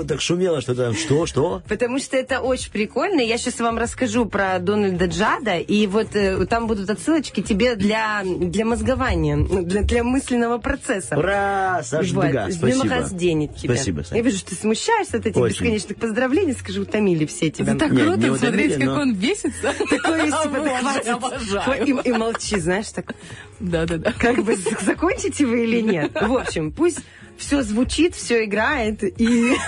[0.07, 1.63] так шумело, что там, что, что?
[1.69, 3.21] Потому что это очень прикольно.
[3.21, 8.23] Я сейчас вам расскажу про Дональда Джада, и вот э, там будут отсылочки тебе для,
[8.25, 11.17] для мозгования, ну, для, для мысленного процесса.
[11.19, 11.81] Ура!
[11.83, 12.95] Саша Вот, Дуга, с днем спасибо.
[12.95, 13.75] рождения тебя.
[13.75, 14.17] Спасибо, Саша.
[14.17, 15.55] Я вижу, что ты смущаешься от этих Очень.
[15.55, 16.55] бесконечных поздравлений.
[16.55, 17.73] Скажи, утомили все тебя.
[17.75, 19.75] Это так круто смотреть, как он бесится.
[19.91, 21.89] Такое типа, да хватит.
[21.89, 23.15] И, и молчи, знаешь, так.
[23.61, 24.13] Да-да-да.
[24.13, 26.13] Как бы закончите вы или нет.
[26.21, 27.01] В общем, пусть
[27.39, 29.55] все звучит, все играет, и...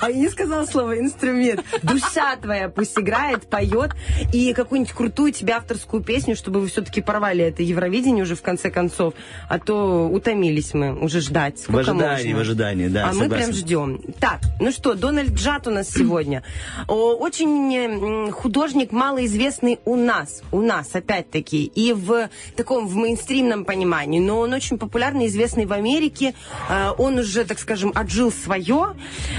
[0.00, 1.64] А я не сказала слово инструмент.
[1.82, 3.92] Душа твоя пусть играет, поет,
[4.32, 8.70] и какую-нибудь крутую тебе авторскую песню, чтобы вы все-таки порвали это Евровидение уже в конце
[8.70, 9.14] концов,
[9.48, 11.58] а то утомились мы уже ждать.
[11.58, 12.36] Сколько В ожидании, можно?
[12.36, 13.52] в ожидании, да, А мы прям согласен.
[13.54, 14.00] ждем.
[14.20, 16.44] Так, ну что, Дональд Джад у нас сегодня.
[16.86, 20.42] Очень художник малоизвестный у нас.
[20.52, 21.64] У нас, опять-таки.
[21.64, 24.20] И в таком, в мейнстримном понимании.
[24.20, 26.34] Но он очень популярный, известный в Америке.
[26.68, 28.94] А, Он уже, так скажем, отжил свое.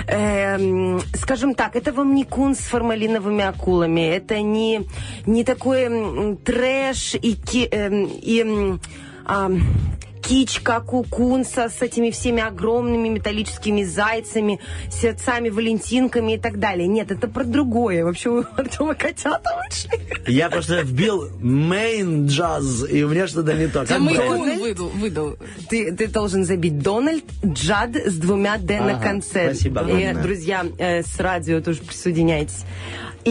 [0.08, 4.02] Эм, Скажем так, это вам не кун с формалиновыми акулами.
[4.02, 4.88] Это не,
[5.26, 7.38] не такой трэш и,
[7.72, 8.80] эм, и
[9.26, 9.52] а,
[10.22, 16.88] кич, как у Кунса, с этими всеми огромными металлическими зайцами, сердцами, валентинками и так далее.
[16.88, 18.04] Нет, это про другое.
[18.04, 20.00] Вообще у Артема котята вышли.
[20.32, 23.82] Я просто вбил main джаз, и у меня что-то не то.
[23.82, 25.38] А Как он выдал, выдал.
[25.70, 29.54] Ты, ты должен забить Дональд Джад с двумя Д на Ага, конце.
[29.54, 32.66] спасибо И, друзья, э, с радио тоже присоединяйтесь.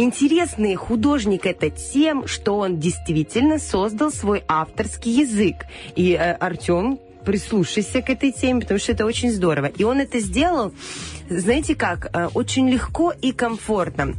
[0.01, 5.67] Интересный художник это тем, что он действительно создал свой авторский язык.
[5.97, 9.67] И э, Артем, прислушайся к этой теме, потому что это очень здорово.
[9.67, 10.73] И он это сделал,
[11.29, 14.15] знаете как, э, очень легко и комфортно.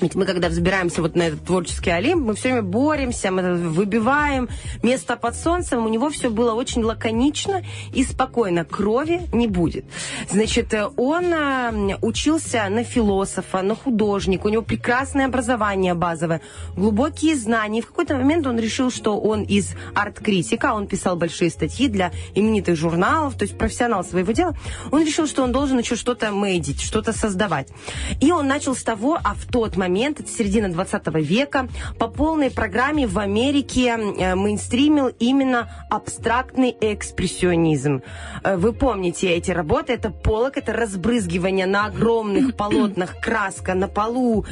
[0.00, 4.48] Ведь мы, когда взбираемся вот на этот творческий олимп, мы все время боремся, мы выбиваем
[4.82, 5.84] место под солнцем.
[5.84, 8.64] У него все было очень лаконично и спокойно.
[8.64, 9.84] Крови не будет.
[10.30, 14.46] Значит, э, он э, учился на философа, на художника.
[14.46, 16.42] У него прекрасное образование базовое,
[16.76, 17.80] глубокие знания.
[17.80, 22.12] И в какой-то момент он решил, что он из арт-критика, он писал большие статьи для
[22.34, 24.54] именитых журналов, то есть профессионал своего дела.
[24.92, 27.68] Он решил, что он должен еще что-то мейдить, что-то создавать.
[28.20, 32.50] И он начал с того, а в тот момент, это середина 20 века, по полной
[32.50, 38.02] программе в Америке э, мейнстримил именно абстрактный экспрессионизм.
[38.42, 44.44] Э, Вы помните эти работы, это полок, это разбрызгивание на огромных полотнах, краска на полу,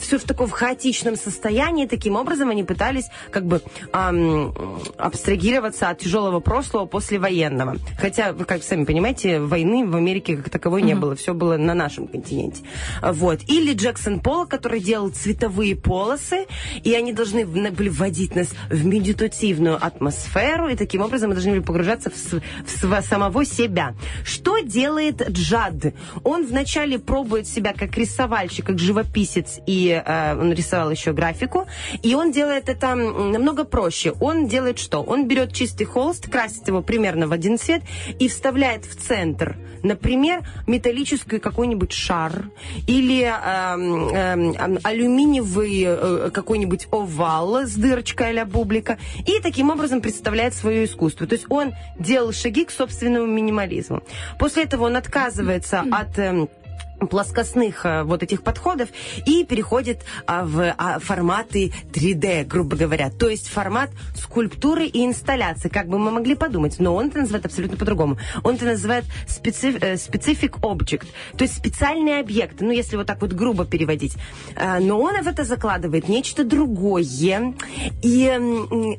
[0.00, 1.86] все в таком хаотичном состоянии.
[1.86, 4.54] Таким образом они пытались как бы ам,
[4.96, 7.76] абстрагироваться от тяжелого прошлого послевоенного.
[7.98, 11.74] Хотя, вы как сами понимаете, войны в Америке как таковой не было, все было на
[11.74, 12.62] нашем континенте.
[13.02, 13.40] Вот.
[13.48, 16.46] Или Джексон Пол, который делал цветовые полосы,
[16.82, 21.52] и они должны в- были вводить нас в медитативную атмосферу, и таким образом мы должны
[21.52, 23.94] были погружаться в, в св- самого себя.
[24.24, 25.94] Что делает Джад?
[26.24, 31.66] Он вначале пробует себя как рисовальщик, как живописец, и э, он рисовал еще графику,
[32.02, 34.12] и он делает это намного проще.
[34.20, 35.02] Он делает что?
[35.02, 37.82] Он берет чистый холст, красит его примерно в один цвет
[38.18, 42.50] и вставляет в центр, например, металлический какой-нибудь шар
[42.88, 50.84] или эм, алюминиевый э, какой-нибудь овал с дырочкой а бублика, и таким образом представляет свое
[50.84, 51.26] искусство.
[51.26, 54.02] То есть он делал шаги к собственному минимализму.
[54.38, 56.48] После этого он отказывается от...
[57.06, 58.88] плоскостных э, вот этих подходов
[59.26, 63.10] и переходит а, в а, форматы 3D, грубо говоря.
[63.10, 66.78] То есть формат скульптуры и инсталляции, как бы мы могли подумать.
[66.78, 68.18] Но он это называет абсолютно по-другому.
[68.42, 73.20] Он это называет специф- э, specific object, то есть специальный объект, ну если вот так
[73.20, 74.16] вот грубо переводить.
[74.56, 76.98] А, Но он в это закладывает нечто другое.
[78.02, 78.22] И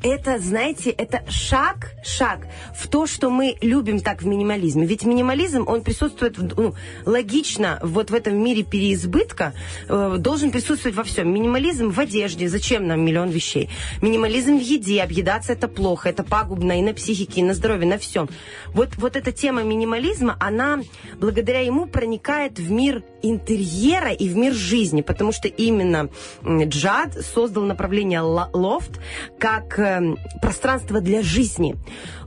[0.03, 4.85] это, знаете, это шаг, шаг в то, что мы любим так в минимализме.
[4.85, 6.75] Ведь минимализм, он присутствует ну,
[7.05, 9.53] логично вот в этом мире переизбытка,
[9.87, 11.33] э, должен присутствовать во всем.
[11.33, 13.69] Минимализм в одежде, зачем нам миллион вещей?
[14.01, 17.97] Минимализм в еде, объедаться это плохо, это пагубно и на психике, и на здоровье, на
[17.97, 18.29] всем.
[18.67, 20.81] Вот, вот эта тема минимализма, она
[21.19, 26.09] благодаря ему проникает в мир интерьера и в мир жизни, потому что именно
[26.43, 28.99] Джад создал направление лофт
[29.37, 31.75] как эм, пространство для жизни.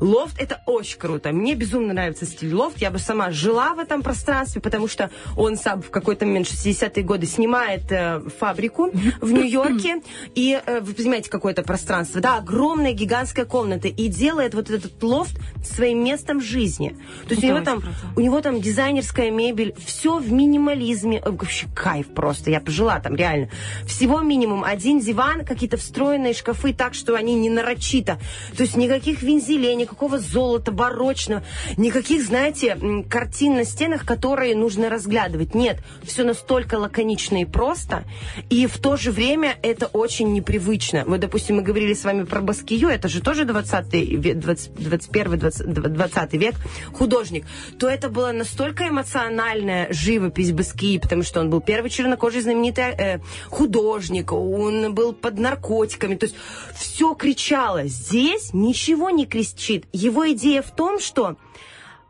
[0.01, 1.33] Лофт это очень круто.
[1.33, 2.79] Мне безумно нравится стиль лофт.
[2.79, 7.03] Я бы сама жила в этом пространстве, потому что он сам в какой-то момент 60-е
[7.05, 8.91] годы снимает э, фабрику
[9.21, 10.03] в Нью-Йорке.
[10.35, 12.21] И э, вы понимаете, какое-то пространство.
[12.21, 13.89] Да, огромная гигантская комната.
[13.89, 16.97] И делает вот этот лофт своим местом жизни.
[17.29, 17.83] То есть у него там,
[18.17, 20.82] у него там дизайнерская мебель, все в минимализме.
[20.91, 22.51] Э, Вообще кайф просто.
[22.51, 23.49] Я пожила там реально.
[23.87, 24.65] Всего минимум.
[24.65, 28.19] Один диван, какие-то встроенные шкафы так, что они не нарочито.
[28.57, 31.43] То есть никаких вензелей, никакого золота барочного,
[31.77, 32.79] никаких, знаете,
[33.09, 35.55] картин на стенах, которые нужно разглядывать.
[35.55, 38.05] Нет, все настолько лаконично и просто.
[38.51, 41.05] И в то же время это очень непривычно.
[41.07, 45.39] Вот, допустим, мы говорили с вами про Баскию, это же тоже 20 век, 20, 21
[45.39, 46.55] 20, 20 век
[46.93, 47.47] художник.
[47.79, 53.19] То это была настолько эмоциональная живопись Баскии, потому что он был первый чернокожий знаменитый э,
[53.51, 56.17] художник, он был под наркотиками.
[56.17, 56.37] То есть
[56.75, 57.87] все кричало.
[57.87, 59.87] Здесь ничего не кричит.
[59.93, 61.37] Его идея в том, что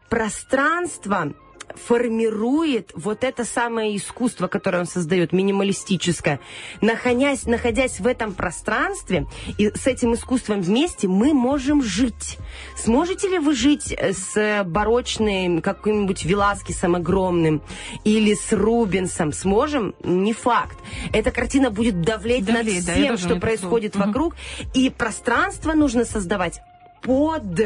[0.09, 1.33] пространство
[1.77, 6.41] формирует вот это самое искусство, которое он создает, минималистическое.
[6.81, 9.27] Находясь, находясь в этом пространстве
[9.59, 12.39] и с этим искусством вместе, мы можем жить.
[12.77, 17.63] Сможете ли вы жить э, с барочным каким-нибудь Веласкесом огромным
[18.05, 19.33] или с Рубенсом?
[19.33, 19.95] Сможем?
[20.03, 20.79] Не факт.
[21.13, 24.07] Эта картина будет давлеть, Давлеть, над да, всем, тоже что происходит Мгм.
[24.07, 24.35] вокруг.
[24.75, 26.61] И пространство нужно создавать
[27.03, 27.61] под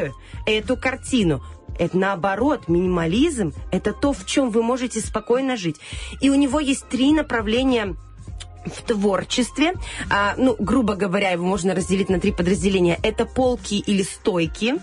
[0.45, 1.43] эту картину.
[1.77, 5.79] Это наоборот, минимализм– это то, в чем вы можете спокойно жить.
[6.21, 7.95] И у него есть три направления
[8.69, 9.73] в творчестве.
[10.09, 12.97] А, ну, грубо говоря, его можно разделить на три подразделения.
[13.03, 14.75] Это полки или стойки,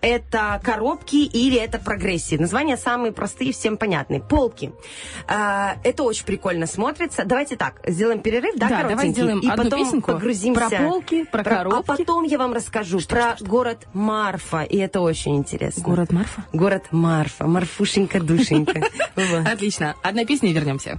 [0.00, 2.36] это коробки или это прогрессии.
[2.36, 4.20] Названия самые простые, всем понятные.
[4.20, 4.72] Полки.
[5.28, 7.24] А, это очень прикольно смотрится.
[7.24, 10.68] Давайте так, сделаем перерыв, да, Да, давай сделаем и одну потом песенку погрузимся.
[10.68, 11.86] про полки, про А коробки.
[11.86, 15.82] потом я вам расскажу про город Марфа, и это очень интересно.
[15.82, 16.44] Город Марфа?
[16.52, 18.82] Город Марфа, Марфушенька-душенька.
[19.50, 19.94] Отлично.
[20.02, 20.98] Одна песня и вернемся.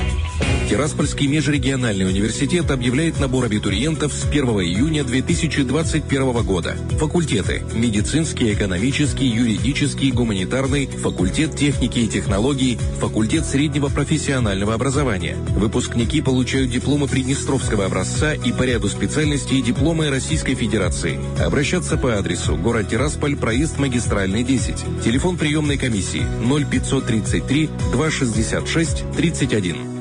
[0.68, 6.76] Тираспольский межрегиональный университет объявляет набор абитуриентов с 1 июня 2021 года.
[7.00, 15.38] Факультеты– медицинский, экономический, юридический, гуманитарный, факультет техники и технологий, факультет среднего профессионального образования.
[15.56, 21.18] Выпускники получают дипломы Приднестровского образца и по ряду специальностей дипломы Российской Федерации.
[21.42, 25.02] Обращаться по адресу город Тирасполь, проезд магистральный 10.
[25.02, 29.97] Телефон приемной комиссии 0533 266 31.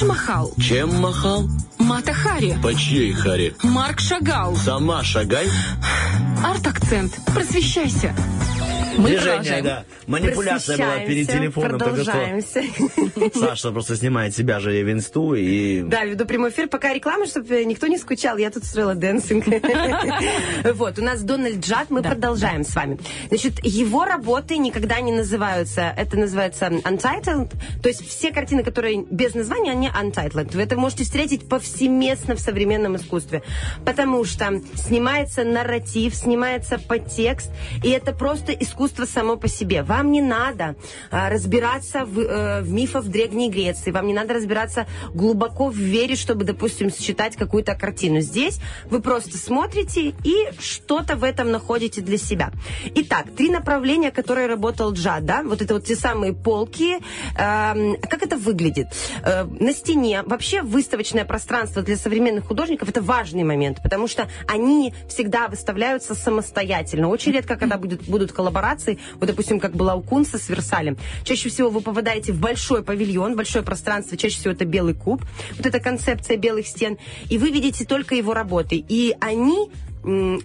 [0.00, 1.46] Тадж Махал, Чем махал?
[1.78, 3.54] Мата Хари, По чьей харе?
[3.62, 5.46] Марк Шагал, Сама шагай.
[6.42, 7.12] арт-акцент.
[7.26, 8.14] Просвещайся.
[8.96, 9.64] Мы Движение, продолжаем.
[9.64, 9.84] да.
[10.06, 11.78] Манипуляция была перед телефоном.
[11.78, 12.12] только что.
[12.12, 12.62] Продолжаемся.
[13.38, 15.82] Саша просто снимает себя же в инсту и...
[15.82, 16.68] Да, веду прямой эфир.
[16.68, 18.36] Пока реклама, чтобы никто не скучал.
[18.36, 19.44] Я тут строила dancing.
[20.74, 21.90] Вот, у нас Дональд Джадд.
[21.90, 22.98] Мы продолжаем с вами.
[23.28, 25.94] Значит, его работы никогда не называются...
[25.96, 27.52] Это называется untitled.
[27.82, 30.54] То есть все картины, которые без названия, они untitled.
[30.54, 33.42] Вы это можете встретить повсеместно в современном искусстве.
[33.84, 37.50] Потому что снимается нарратив, снимается подтекст.
[37.84, 39.82] И это просто искусство само по себе.
[39.82, 40.76] Вам не надо
[41.10, 43.90] а, разбираться в, э, в мифах Древней Греции.
[43.90, 48.20] Вам не надо разбираться глубоко в вере, чтобы, допустим, считать какую-то картину.
[48.20, 48.60] Здесь
[48.90, 52.50] вы просто смотрите и что-то в этом находите для себя.
[52.94, 56.98] Итак, три направления, которые работал Джад, да, вот это вот те самые полки.
[57.36, 58.88] Эм, как это выглядит?
[59.22, 64.94] Э, на стене вообще выставочное пространство для современных художников это важный момент, потому что они
[65.08, 67.08] всегда выставляются самостоятельно.
[67.08, 68.69] Очень редко, когда будет, будут коллаборации,
[69.18, 70.96] вот, допустим, как была у Кунса с Версалем.
[71.24, 75.24] Чаще всего вы попадаете в большой павильон, большое пространство, чаще всего это белый куб,
[75.56, 76.98] вот эта концепция белых стен,
[77.28, 78.84] и вы видите только его работы.
[78.88, 79.70] И они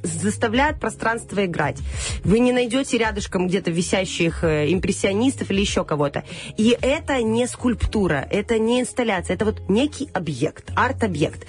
[0.03, 1.77] заставляют пространство играть.
[2.23, 6.23] Вы не найдете рядышком где-то висящих э, импрессионистов или еще кого-то.
[6.57, 11.47] И это не скульптура, это не инсталляция, это вот некий объект, арт-объект.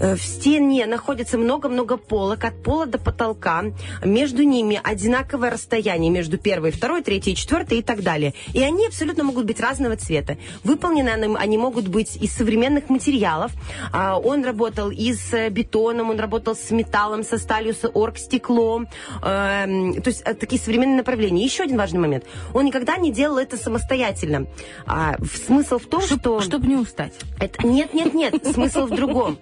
[0.00, 3.64] Э, В стене находится много-много полок, от пола до потолка.
[4.04, 8.34] Между ними одинаковое расстояние между первой, второй, третьей, четвертой и так далее.
[8.54, 10.36] И они абсолютно могут быть разного цвета.
[10.64, 13.52] Выполнены они, могут быть из современных материалов.
[13.92, 18.88] А, Он работал и с э, бетоном, он работал с металлом, со сталью, с оргстеклом.
[19.22, 21.44] Эм, То есть э, такие современные направления.
[21.44, 22.24] Еще один важный момент.
[22.54, 24.46] Он никогда не делал это самостоятельно.
[24.86, 26.40] А, Смысл в том, что...
[26.40, 27.14] Чтобы не устать.
[27.40, 29.38] Это, нет, нет, нет, смысл в другом.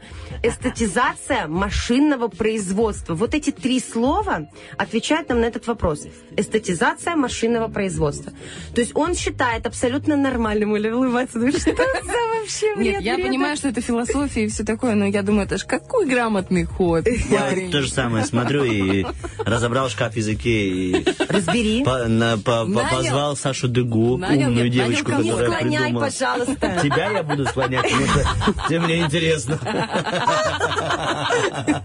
[0.49, 3.15] Эстетизация машинного производства.
[3.15, 4.47] Вот эти три слова
[4.79, 6.07] отвечают нам на этот вопрос.
[6.37, 8.33] Эстетизация машинного производства.
[8.75, 11.39] То есть он считает абсолютно нормальным или улыбаться.
[11.39, 13.27] Ну что за вообще Нет, бред, я бред?
[13.27, 17.07] понимаю, что это философия и все такое, но я думаю, это ж какой грамотный ход.
[17.07, 19.05] Я то же самое смотрю и
[19.39, 21.83] разобрал шкаф в языке и Разбери.
[21.85, 22.89] по- на- по- по- Нанял.
[22.97, 25.23] позвал Сашу Дыгу, Нанял, умную нет, нанял девочку, кого?
[25.23, 26.05] Не которая склоняй, придумала.
[26.05, 26.81] пожалуйста.
[26.83, 29.59] Тебя я буду склонять, потому что тебе мне интересно.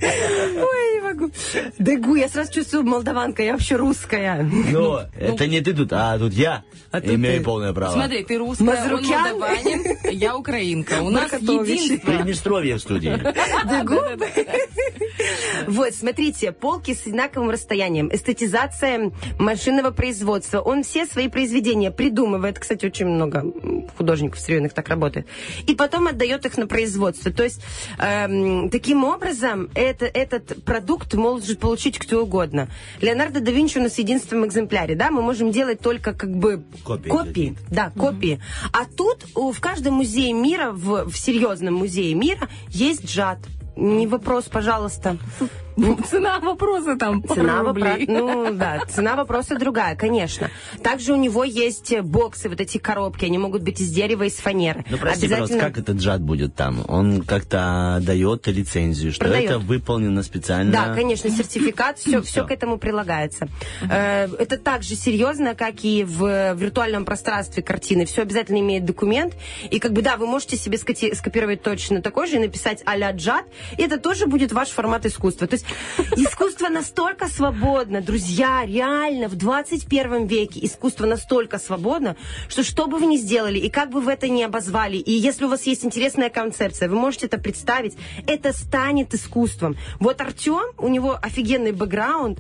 [0.02, 1.32] Ой, не могу.
[1.80, 4.44] Дегу, я сразу чувствую молдаванка, я вообще русская.
[4.44, 7.94] Но это не ты тут, а тут я А имею полное право.
[7.94, 11.02] Смотри, ты русская, он молдаванин, я украинка.
[11.02, 12.12] У нас единство.
[12.12, 13.12] Приднестровье в студии.
[13.70, 14.02] Дегу.
[15.68, 20.60] Вот, смотрите, полки с одинаковым расстоянием, эстетизация машинного производства.
[20.60, 23.46] Он все свои произведения придумывает, кстати, очень много
[23.98, 25.28] художников современных так работает,
[25.68, 27.32] и потом отдает их на производство.
[27.32, 27.62] То есть
[28.00, 28.31] эм,
[28.72, 32.68] таким образом это, этот продукт может получить кто угодно.
[33.02, 36.64] Леонардо да Винчи у нас в единственном экземпляре, да, мы можем делать только как бы
[36.84, 38.40] Копии копии да, копии.
[38.74, 43.40] А тут у- в каждом музее мира, в, в серьезном музее мира, есть джад.
[43.76, 45.18] Не вопрос, пожалуйста.
[46.10, 48.06] Цена вопроса там пару Цена рублей.
[48.06, 50.50] вопро- Ну да, цена вопроса другая, конечно.
[50.84, 54.36] Также у него есть э, боксы, вот эти коробки, они могут быть из дерева, из
[54.36, 54.84] фанеры.
[54.90, 56.84] Ну, прости, пожалуйста, как этот джад будет там?
[56.88, 59.50] Он как-то дает лицензию, что Продает.
[59.50, 60.72] это выполнено специально?
[60.72, 63.48] Да, конечно, сертификат, все, все к этому прилагается.
[63.90, 68.06] Э, Это так же серьезно, как и в виртуальном пространстве картины.
[68.06, 69.34] Все обязательно имеет документ.
[69.70, 73.46] И как бы, да, вы можете себе скопировать точно такой же и написать а-ля джад,
[73.78, 75.48] и это тоже будет ваш формат искусства.
[75.48, 82.16] То есть искусство настолько свободно, друзья, реально, в 21 веке искусство настолько свободно,
[82.48, 85.46] что что бы вы ни сделали, и как бы вы это ни обозвали, и если
[85.46, 87.96] у вас есть интересная концепция, вы можете это представить,
[88.28, 89.78] это станет искусством.
[90.00, 92.40] Вот Артем, у него офигенный бэкграунд,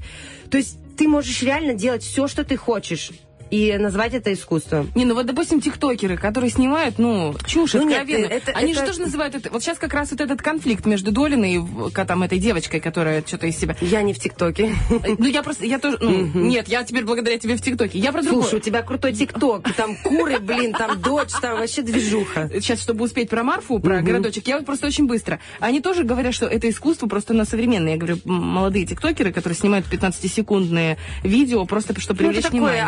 [0.50, 3.12] то есть ты можешь реально делать все, что ты хочешь,
[3.52, 4.89] и назвать это искусством.
[4.95, 8.26] Не, ну вот, допустим, тиктокеры, которые снимают, ну, чушь Ну, нет, откровенно.
[8.28, 9.49] это- Они это- же тоже называют это...
[9.52, 13.47] Вот сейчас как раз вот этот конфликт между Долиной и там этой девочкой, которая что-то
[13.47, 13.76] из себя...
[13.82, 14.74] Я не в ТикТоке.
[15.18, 15.66] Ну, я просто...
[15.66, 15.97] Я тоже...
[15.99, 17.99] ну, Нет, я теперь благодаря тебе в ТикТоке.
[17.99, 18.43] Я про другое.
[18.43, 22.49] Слушай, у тебя крутой ТикТок, там куры, блин, там дочь, там вообще движуха.
[22.54, 25.39] Сейчас, чтобы успеть про Марфу, про городочек, я вот просто очень быстро.
[25.60, 27.93] Они тоже говорят, что это искусство просто на современное.
[27.93, 32.84] Я говорю, молодые тиктокеры, которые снимают 15-секундные видео, просто чтобы Ну, привлечь это такой внимание.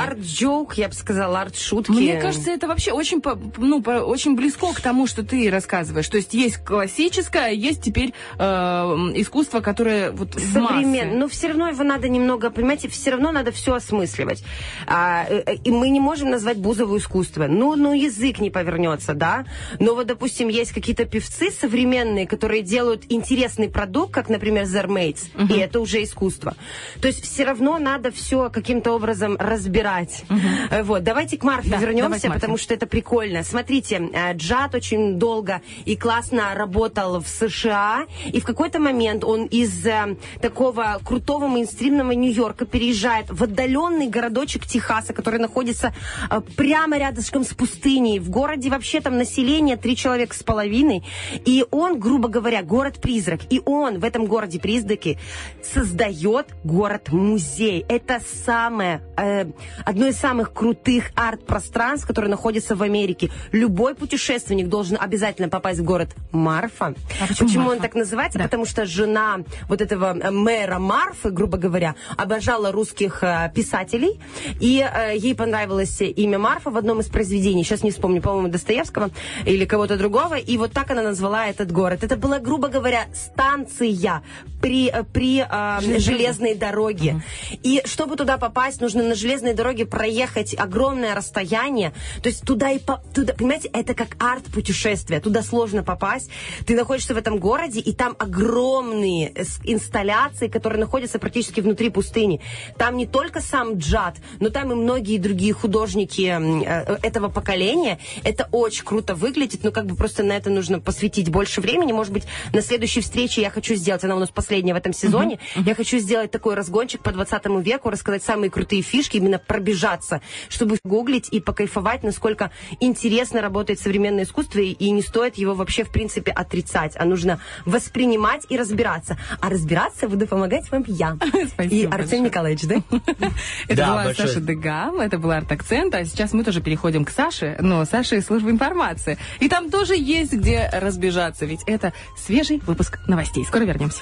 [0.53, 1.91] Art joke, я бы сказала, арт-шутки.
[1.91, 3.21] Мне кажется, это вообще очень,
[3.57, 6.07] ну, очень близко к тому, что ты рассказываешь.
[6.07, 10.73] То есть есть классическое, есть теперь э, искусство, которое вот в массы.
[10.73, 11.19] современ.
[11.19, 14.43] Но все равно его надо немного, понимаете, все равно надо все осмысливать.
[14.87, 17.47] А, э, э, и мы не можем назвать Бузову искусство.
[17.47, 19.45] Ну, ну, язык не повернется, да.
[19.79, 25.23] Но вот, допустим, есть какие-то певцы современные, которые делают интересный продукт, как, например, Therr Maitz,
[25.49, 26.55] и это уже искусство.
[27.01, 30.23] То есть все равно надо все каким-то образом разбирать.
[30.69, 33.43] Э, Вот, давайте к Марфе Да, вернемся, к потому что это прикольно.
[33.43, 39.45] Смотрите, э, Джад очень долго и классно работал в США, и в какой-то момент он
[39.45, 45.93] из э, такого крутого мейнстримного Нью-Йорка переезжает в отдаленный городочек Техаса, который находится
[46.29, 48.19] э, прямо рядышком с пустыней.
[48.19, 51.03] В городе вообще там население три человека с половиной,
[51.45, 53.41] и он, грубо говоря, город-призрак.
[53.49, 55.19] И он в этом городе-призраке
[55.61, 57.85] создает город-музей.
[57.87, 59.45] Это самое, э,
[59.85, 63.29] одно из самых крутых арт-пространств, которые находятся в Америке.
[63.51, 66.95] Любой путешественник должен обязательно попасть в город Марфа.
[67.21, 67.81] А почему он Марфа?
[67.83, 68.39] так называется?
[68.39, 68.45] Да.
[68.45, 74.19] Потому что жена вот этого э, мэра Марфы, грубо говоря, обожала русских э, писателей,
[74.59, 79.11] и э, ей понравилось имя Марфа в одном из произведений, сейчас не вспомню, по-моему, Достоевского
[79.45, 82.03] или кого-то другого, и вот так она назвала этот город.
[82.03, 84.23] Это была, грубо говоря, станция
[84.61, 87.21] при, при э, железной дороге.
[87.63, 91.93] И чтобы туда попасть, нужно на железной дороге проехать огромное расстояние.
[92.21, 95.19] То есть туда и по- туда, понимаете, это как арт-путешествие.
[95.19, 96.29] Туда сложно попасть.
[96.65, 102.41] Ты находишься в этом городе, и там огромные э, инсталляции, которые находятся практически внутри пустыни.
[102.77, 107.99] Там не только сам Джад, но там и многие другие художники э, этого поколения.
[108.23, 111.91] Это очень круто выглядит, но как бы просто на это нужно посвятить больше времени.
[111.91, 115.39] Может быть, на следующей встрече я хочу сделать, она у нас последняя в этом сезоне,
[115.55, 120.02] я хочу сделать такой разгончик по 20 веку, рассказать самые крутые фишки, именно пробежаться,
[120.49, 125.89] чтобы гуглить и покайфовать, насколько интересно работает современное искусство, и, не стоит его вообще, в
[125.89, 129.17] принципе, отрицать, а нужно воспринимать и разбираться.
[129.39, 131.17] А разбираться буду помогать вам я.
[131.53, 131.85] Спасибо И.
[131.85, 132.75] Артем Николаевич, да?
[133.67, 137.57] Это Да, была Саша Дегам, это был арт-акцент, а сейчас мы тоже переходим к Саше,
[137.59, 139.17] но Саша из службы информации.
[139.39, 143.45] И там тоже есть где разбежаться, ведь это свежий выпуск новостей.
[143.45, 144.01] Скоро вернемся.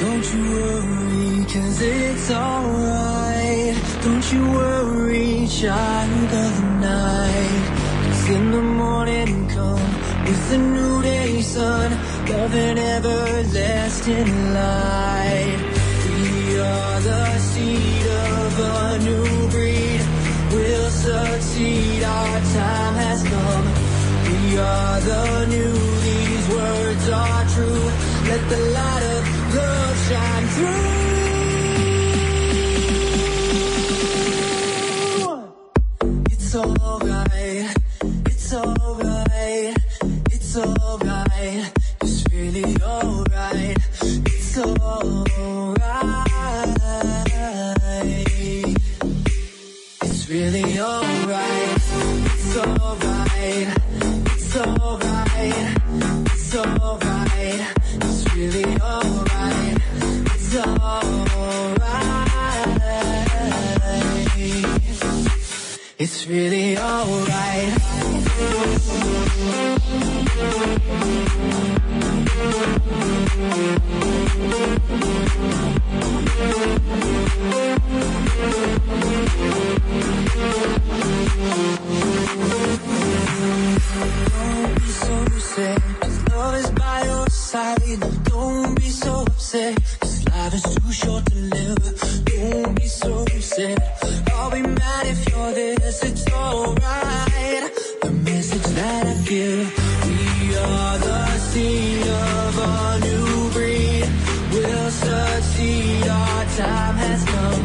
[0.00, 3.74] Don't you worry, cause it's alright.
[4.02, 7.64] Don't you worry, child of the night.
[8.28, 9.90] In the morning come
[10.26, 11.90] with the new day sun,
[12.28, 15.60] love and everlasting light.
[16.04, 20.02] We are the seed of a new breed.
[20.52, 23.66] We'll succeed, our time has come.
[24.28, 25.72] We are the new,
[26.08, 27.84] these words are true.
[28.28, 31.17] Let the light of love shine through.
[36.50, 37.76] It's alright,
[38.24, 39.76] it's alright,
[40.32, 41.72] it's alright.
[42.00, 45.76] It's really alright, it's alright.
[50.00, 51.76] It's really alright,
[52.24, 53.68] it's alright,
[54.32, 55.76] it's alright,
[56.32, 57.60] it's alright.
[58.00, 59.76] It's really alright,
[60.24, 61.77] it's alright.
[66.00, 67.74] It's really alright.
[84.30, 88.00] Don't be so sad, cause love is by your side.
[88.22, 92.07] Don't be so upset, cause life is too short to live
[92.74, 93.82] be so sad.
[94.34, 97.62] I'll be mad if you're this, it's alright.
[98.02, 99.66] The message that I give,
[100.08, 104.06] we are the seed of a new breed.
[104.52, 107.64] We'll succeed, our time has come.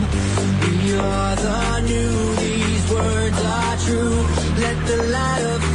[0.63, 4.17] We are the new, these words are true.
[4.63, 5.72] Let the light of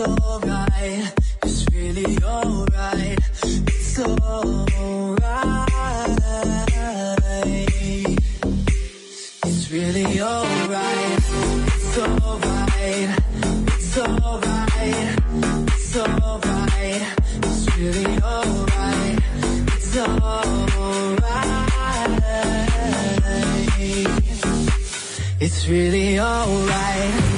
[0.00, 1.66] It's alright, it's
[2.22, 3.18] alright,
[3.66, 5.18] it's alright.
[9.44, 13.10] It's really alright, it's alright,
[13.66, 15.18] it's alright,
[15.66, 17.02] it's alright,
[17.42, 19.18] it's really alright,
[19.66, 20.38] it's alright.
[25.40, 27.37] It's really alright.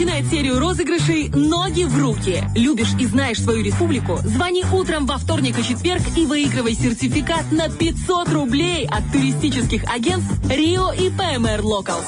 [0.00, 2.42] Начинает серию розыгрышей «Ноги в руки».
[2.56, 4.16] Любишь и знаешь свою республику?
[4.24, 10.32] Звони утром во вторник и четверг и выигрывай сертификат на 500 рублей от туристических агентств
[10.48, 12.06] «Рио» и ПМР Локалс.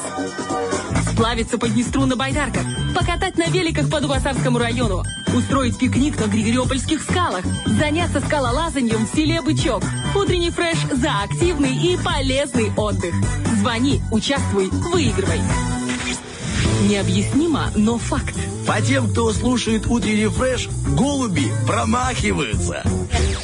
[1.12, 2.62] Сплавиться по Днестру на байдарках,
[2.94, 5.04] покатать на великах по Дубасарскому району,
[5.36, 9.82] устроить пикник на Григориопольских скалах, заняться скалолазанием в селе Бычок.
[10.14, 13.14] Утренний фреш за активный и полезный отдых.
[13.60, 15.42] Звони, участвуй, выигрывай.
[16.92, 18.34] Необъяснимо, но факт.
[18.66, 22.82] По тем, кто слушает утренний фреш, голуби промахиваются.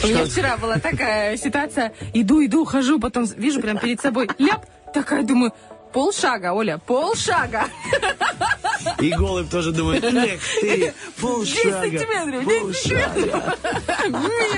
[0.04, 1.94] У меня вчера была такая ситуация.
[2.12, 4.66] Иду, иду, хожу, потом вижу прям перед собой ляп.
[4.92, 5.54] Такая думаю,
[5.94, 7.64] полшага, Оля, полшага.
[9.00, 13.56] И голубь тоже думает, эх ты, 10 полшага, сантиметров, 10 полшага.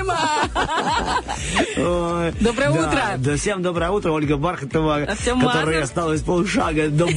[1.77, 3.01] Ой, Доброе утро.
[3.17, 5.83] Да, всем доброе утро, Ольга Бархатова, Артем которой Мазур.
[5.83, 7.07] осталось полшага до,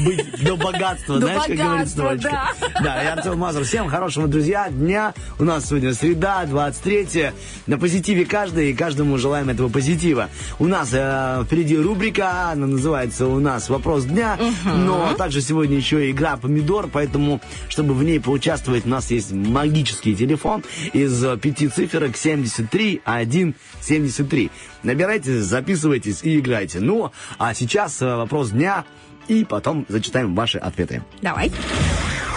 [0.43, 2.53] до богатства, знаешь, как говорит богатства, строчка.
[2.83, 3.65] Да, и Артем Мазур.
[3.65, 5.15] Всем хорошего, друзья, дня.
[5.39, 7.33] У нас сегодня среда, 23
[7.67, 10.29] На позитиве каждый, и каждому желаем этого позитива.
[10.59, 16.07] У нас э, впереди рубрика, она называется у нас «Вопрос дня», но также сегодня еще
[16.09, 21.69] и игра «Помидор», поэтому, чтобы в ней поучаствовать, у нас есть магический телефон из пяти
[21.69, 24.51] циферок 73 1 73.
[24.83, 26.81] Набирайте, записывайтесь и играйте.
[26.81, 28.85] Ну, а сейчас э, вопрос дня,
[29.29, 31.03] и потом зачитаем ваши ответы.
[31.23, 31.51] Давай.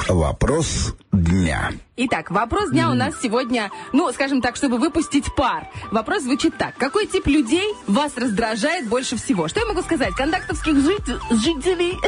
[0.07, 1.71] Вопрос дня.
[1.99, 5.67] Итак, вопрос дня у нас сегодня, ну, скажем так, чтобы выпустить пар.
[5.89, 6.75] Вопрос звучит так.
[6.77, 9.47] Какой тип людей вас раздражает больше всего?
[9.47, 10.13] Что я могу сказать?
[10.13, 11.93] Контактовских жит- жителей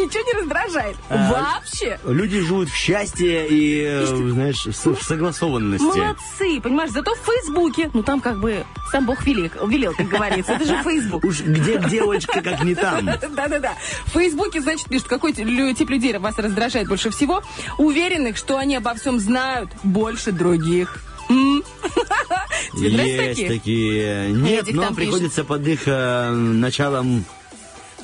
[0.00, 0.96] ничего не раздражает.
[1.10, 2.00] А, Вообще.
[2.06, 5.84] Люди живут в счастье и, э, знаешь, с- в согласованности.
[5.84, 10.52] Молодцы, понимаешь, зато в Фейсбуке, ну там как бы сам Бог велик, велел, как говорится,
[10.52, 11.22] это же Фейсбук.
[11.22, 13.04] Уж где девочка, как не там.
[13.04, 13.74] Да-да-да.
[14.06, 17.42] В Фейсбуке, значит, пишут, какой тип людей вас раздражает больше всего.
[17.76, 19.33] Уверенных, что они обо всем знают
[19.82, 21.02] больше других.
[22.74, 23.48] Есть такие?
[23.48, 24.30] такие.
[24.30, 27.24] Нет, Эдик но приходится под их э, началом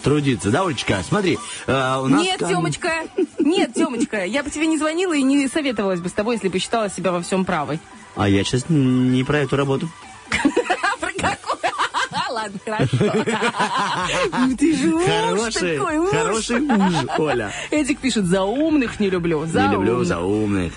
[0.03, 0.51] трудиться.
[0.51, 1.03] Да, Олечка?
[1.07, 3.05] Смотри, э, у нас Нет, там- Тёмочка,
[3.39, 6.59] нет, Тёмочка, я бы тебе не звонила и не советовалась бы с тобой, если бы
[6.59, 7.79] считала себя во всем правой.
[8.17, 9.89] А я сейчас не про эту работу.
[12.51, 12.97] Ладно, хорошо.
[14.59, 16.11] Ты же уж Хороший, такой, уж.
[16.11, 17.53] хороший муж, Оля.
[17.71, 19.47] Эдик пишет, за умных не люблю.
[19.47, 20.07] За Не люблю умных».
[20.09, 20.73] за умных.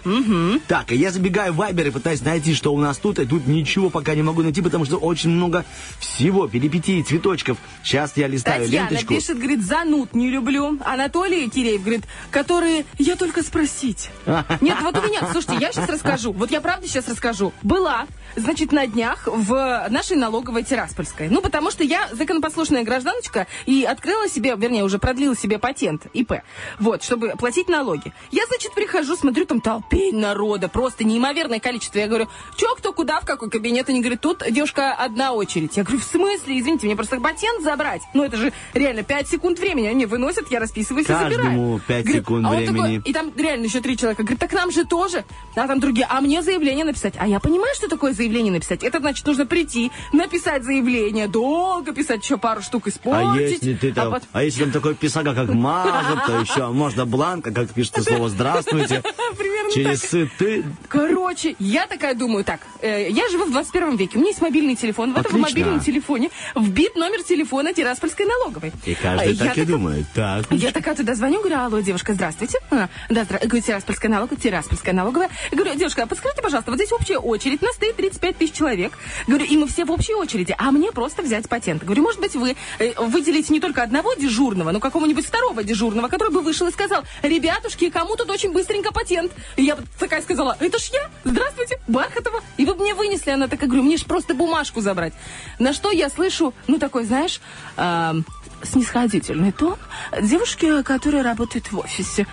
[0.68, 3.90] Так, я забегаю в Вайбер и пытаюсь найти, что у нас тут, и тут ничего
[3.90, 5.66] пока не могу найти, потому что очень много
[6.00, 7.58] всего, перипетий, цветочков.
[7.84, 9.14] Сейчас я листаю Татьяна ленточку.
[9.14, 10.78] пишет, говорит, зануд не люблю.
[10.86, 14.10] Анатолий Киреев говорит, которые я только спросить.
[14.62, 16.34] Нет, вот у меня, слушайте, я сейчас расскажу.
[16.34, 17.54] Вот я правда сейчас расскажу.
[17.62, 18.06] Была,
[18.36, 21.30] значит, на днях в нашей налоговой Тираспольской.
[21.30, 26.34] Ну, потому что я законопослушная гражданочка и открыла себе, вернее, уже продлила себе патент ИП.
[26.80, 28.14] Вот, чтобы платить налоги.
[28.32, 32.00] Я, значит, прихожу, смотрю, там толпень народа, просто неимоверное количество.
[32.00, 33.90] Я говорю, чё, кто, куда, в какой кабинет?
[33.90, 35.78] Они говорят, тут, девушка, одна очередь.
[35.78, 36.60] Я говорю, в смысле?
[36.60, 38.02] Извините, мне просто патент забрать.
[38.14, 39.88] Ну, это же реально 5 секунд времени.
[39.88, 41.34] Они выносят, я расписываюсь и забираю.
[41.34, 42.68] Каждому пять Говорит, секунд а времени.
[42.76, 44.24] такой, и там реально еще три человека.
[44.24, 45.26] Говорит, так нам же тоже.
[45.56, 47.14] А там другие, а мне заявление написать.
[47.18, 48.84] А я понимаю, что такое заявление написать.
[48.84, 53.52] Это значит, нужно прийти, написать заявление, долго писать, еще пару штук А испортить.
[53.52, 57.52] если ты там, пот- а если там такой писага, как Мазур, то еще можно бланка,
[57.52, 59.02] как пишется слово «здравствуйте».
[59.38, 60.30] Примерно Через так.
[60.38, 60.64] ты.
[60.88, 64.76] Короче, я такая думаю, так, э, я живу в 21 веке, у меня есть мобильный
[64.76, 65.50] телефон, в этом Отлично.
[65.50, 68.72] мобильном телефоне вбит номер телефона Тираспольской налоговой.
[68.86, 70.06] И каждый А так я и думает.
[70.14, 70.46] Так.
[70.52, 72.60] Я такая туда звоню, говорю, алло, девушка, здравствуйте.
[72.72, 73.40] А, да, здра...
[73.40, 75.30] говорю, Тираспольская налоговая, Тираспольская налоговая.
[75.52, 78.94] Я говорю, девушка, а подскажите, пожалуйста, вот здесь общая очередь, нас стоит 35 тысяч человек.
[79.28, 81.84] Говорю, и мы все в общей очереди, а мне просто взять патент.
[81.84, 86.32] Говорю, может быть, вы э, выделите не только одного дежурного, но какого-нибудь второго дежурного, который
[86.32, 89.32] бы вышел и сказал, ребятушки, кому тут очень быстренько патент.
[89.56, 92.42] И я такая сказала, это ж я, здравствуйте, Бархатова.
[92.58, 95.14] И вы мне вынесли, она такая, говорю, мне ж просто бумажку забрать.
[95.60, 97.42] На что я слышу, ну, такой, знаешь,
[97.78, 98.26] эм,
[98.64, 99.78] снисходительный тон
[100.22, 102.28] девушки, которая работает в офисе.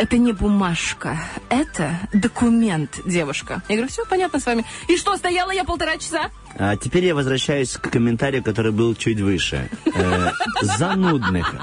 [0.00, 1.18] Это не бумажка,
[1.50, 3.62] это документ, девушка.
[3.68, 4.64] Я говорю, все понятно с вами.
[4.88, 6.30] И что, стояла я полтора часа?
[6.58, 9.68] А теперь я возвращаюсь к комментарию, который был чуть выше.
[9.94, 10.30] Э,
[10.62, 11.54] занудных.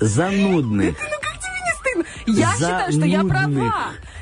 [0.00, 0.96] Занудных.
[0.96, 2.40] Ну как тебе не стыдно?
[2.40, 3.74] Я считаю, что я права.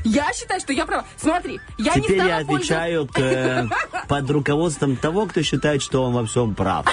[0.03, 1.05] Я считаю, что я права.
[1.19, 3.69] Смотри, я не Теперь стала я отвечаю к, э,
[4.09, 6.87] под руководством того, кто считает, что он во всем прав.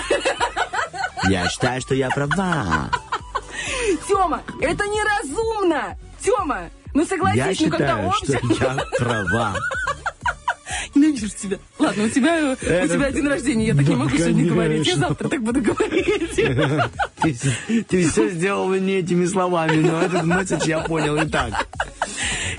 [1.29, 2.89] Я считаю, что я права.
[4.07, 5.97] Тёма, это неразумно.
[6.21, 8.63] Тёма, ну согласись, Я ну когда считаю, что общество...
[8.65, 9.55] я права.
[10.95, 11.57] Ненавижу тебя.
[11.79, 14.45] Ладно, у тебя, э, у Это- тебя день рождения, я так Да, не могу сегодня
[14.49, 14.77] говорить.
[14.87, 15.07] Я конечно.
[15.09, 16.35] завтра так буду говорить.
[17.87, 21.67] Ты, все сделал не этими словами, но этот месседж я понял и так.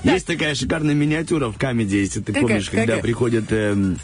[0.03, 3.01] Есть такая шикарная миниатюра в камеди, если ты помнишь, когда Какая?
[3.01, 3.97] приходит эм,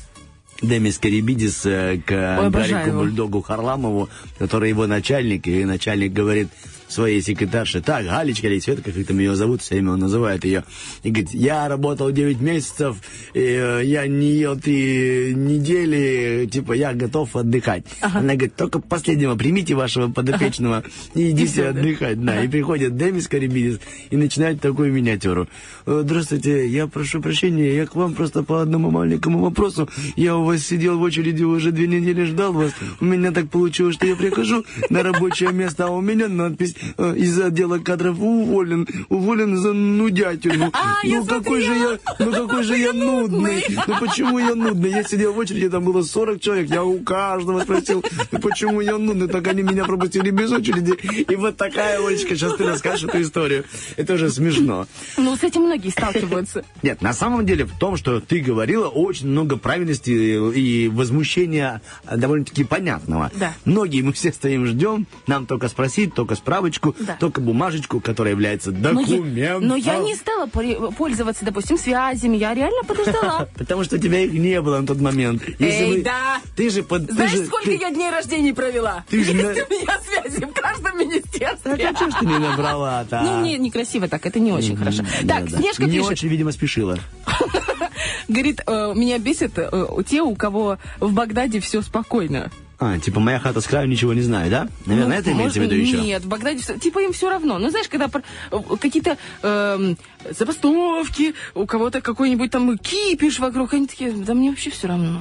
[0.62, 3.00] Демис Карибидис э, к Ой, Гарику его.
[3.00, 6.50] Бульдогу Харламову, который его начальник, и начальник говорит
[6.96, 10.64] своей секретарше, так, Галечка или Света, как там ее зовут, все время он называет ее,
[11.04, 12.98] и говорит, я работал 9 месяцев,
[13.34, 17.84] и, э, я не ел 3 недели, типа, я готов отдыхать.
[18.02, 20.84] Она говорит, только последнего примите вашего подопечного
[21.14, 21.70] и И идите да?
[21.70, 22.24] отдыхать.
[22.24, 23.80] Да, и приходит Демис Карибидис
[24.10, 25.48] и начинает такую миниатюру.
[25.86, 29.90] «Э, Здравствуйте, я прошу прощения, я к вам просто по одному маленькому вопросу.
[30.16, 32.72] Я у вас сидел в очереди уже две недели, ждал вас.
[33.02, 37.40] У меня так получилось, что я прихожу на рабочее место, а у меня надпись из
[37.40, 40.70] отдела кадров уволен, уволен за нудятину.
[40.74, 43.64] А, я ну какой же я, ну какой же я нудный.
[43.88, 44.92] Ну почему я нудный?
[44.92, 48.98] Я сидел в очереди, там было 40 человек, я у каждого спросил, «Ну, почему я
[48.98, 50.94] нудный, так они меня пропустили без очереди.
[51.32, 53.66] И вот такая, Олечка, сейчас ты расскажешь эту историю.
[53.98, 54.88] Это уже смешно.
[55.18, 56.64] Ну, с этим многие сталкиваются.
[56.84, 61.82] Нет, на самом деле в том, что ты говорила, очень много правильности и возмущения
[62.12, 63.32] довольно-таки понятного.
[63.36, 63.54] Да.
[63.66, 66.36] Многие мы все стоим, ждем, нам только спросить, только
[66.74, 67.18] справочку, Да.
[67.20, 69.68] только бумажечку, которая является Но я, документом.
[69.68, 72.38] но я не стала пользоваться, допустим, связями.
[72.38, 73.48] Я реально подождала.
[73.58, 75.44] Потому что у тебя их не было на тот момент.
[75.60, 76.42] Эй, да.
[76.56, 77.12] Ты же под...
[77.12, 79.04] Знаешь, сколько я дней рождения провела?
[79.10, 81.78] Ты же у меня связи в каждом министерстве.
[81.78, 83.22] Так, а чё ж ты не набрала-то?
[83.26, 85.04] Ну, мне некрасиво так, это не очень хорошо.
[85.28, 85.50] Так.
[85.50, 86.12] Снежка Не пишет.
[86.12, 86.98] очень, видимо, спешила.
[88.28, 92.52] Говорит, э, меня бесит э, те, у кого в Багдаде все спокойно.
[92.78, 94.68] А, типа моя хата с краю ничего не знаю, да?
[94.86, 96.02] Наверное, Ну, это имеется в виду еще?
[96.02, 97.58] Нет, в Багдаде типа им все равно.
[97.58, 98.10] Ну, знаешь, когда
[98.52, 99.98] э, какие-то эм,
[100.30, 105.20] забастовки, у кого-то какой-нибудь там кипиш вокруг, они такие, да мне вообще все равно.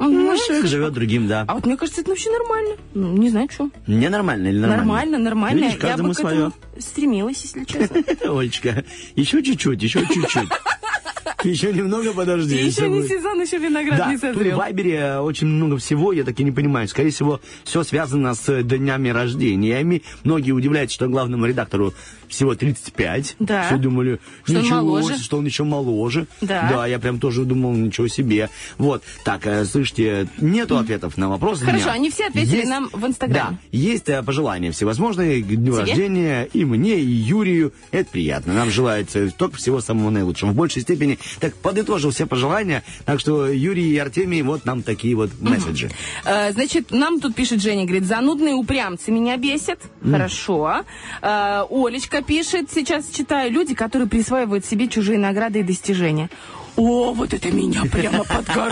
[0.00, 1.44] Ну, Ну, человек живет другим, да.
[1.46, 2.76] А вот мне кажется, это вообще нормально.
[2.94, 3.70] Ну, не знаю, что.
[3.86, 4.84] Ненормально или нормально?
[4.84, 5.58] Нормально, нормально.
[5.60, 6.36] Видишь, Я бы к свое.
[6.36, 8.02] этому стремилась, если честно.
[8.38, 10.48] Олечка, еще чуть-чуть, еще чуть-чуть.
[11.44, 12.54] Еще немного подожди.
[12.56, 13.08] Еще не будет.
[13.08, 14.56] сезон, еще виноград Да, не тут в созрел.
[14.58, 16.88] Вайбере э, очень много всего, я так и не понимаю.
[16.88, 20.02] Скорее всего, все связано с днями рождениями.
[20.24, 21.94] Многие удивляются, что главному редактору
[22.28, 23.36] всего 35.
[23.38, 23.66] Да.
[23.66, 25.06] Все думали, Что он ничего, моложе.
[25.14, 26.26] себе, что он еще моложе.
[26.40, 26.86] Да.
[26.86, 28.48] я прям тоже думал, ничего себе.
[28.78, 31.64] Вот, так, э, слышите, нету ответов на вопросы.
[31.64, 33.50] Хорошо, они все ответили Есть- нам в Инстаграме.
[33.50, 35.80] Да, есть э, пожелания всевозможные к дню Тебе?
[35.84, 37.72] рождения и мне, и Юрию.
[37.90, 38.54] Это приятно.
[38.54, 40.50] Нам желается только всего самого наилучшего.
[40.50, 42.82] В большей степени, так подытожил все пожелания.
[43.04, 45.90] Так что Юрий и Артемий, вот нам такие вот месседжи.
[46.24, 49.78] Э, Значит, нам тут пишет Женя, говорит, занудные упрямцы меня бесят.
[50.02, 50.82] Хорошо.
[51.22, 56.30] Э, Олечка пишет, сейчас читаю, люди, которые присваивают себе чужие награды и достижения.
[56.76, 58.24] О, вот это меня прямо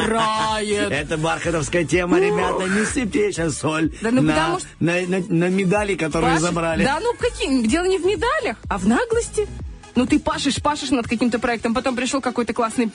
[0.06, 0.90] подгорает.
[0.90, 2.68] Это бархатовская тема, ребята.
[2.68, 6.40] Не сыпьте сейчас соль Да ну на, потому что- на, на- на медали, которые Паш-
[6.40, 6.84] забрали.
[6.84, 7.64] Да ну какие?
[7.66, 9.46] Дело не в медалях, а в наглости.
[9.94, 12.90] Ну ты пашешь, пашешь над каким-то проектом, потом пришел какой-то классный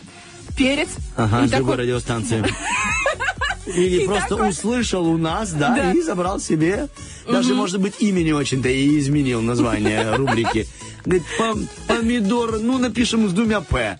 [0.58, 0.90] перец.
[1.16, 2.44] Ага, и с другой такой, радиостанции.
[3.68, 5.92] Или И просто такой- услышал у нас, да, Да.
[5.92, 6.88] и забрал себе.
[7.30, 10.68] Даже, может быть, имя не очень-то и изменил название рубрики.
[11.04, 14.00] Говорит, «Пом- помидор, ну, напишем с двумя «п».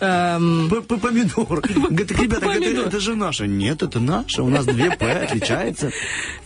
[0.00, 1.60] Эм, П- п- Помидор.
[1.62, 2.86] Говорит, так, ребята, Помидор.
[2.86, 3.46] это же наше.
[3.46, 4.42] Нет, это наше.
[4.42, 5.90] У нас две «п» отличается.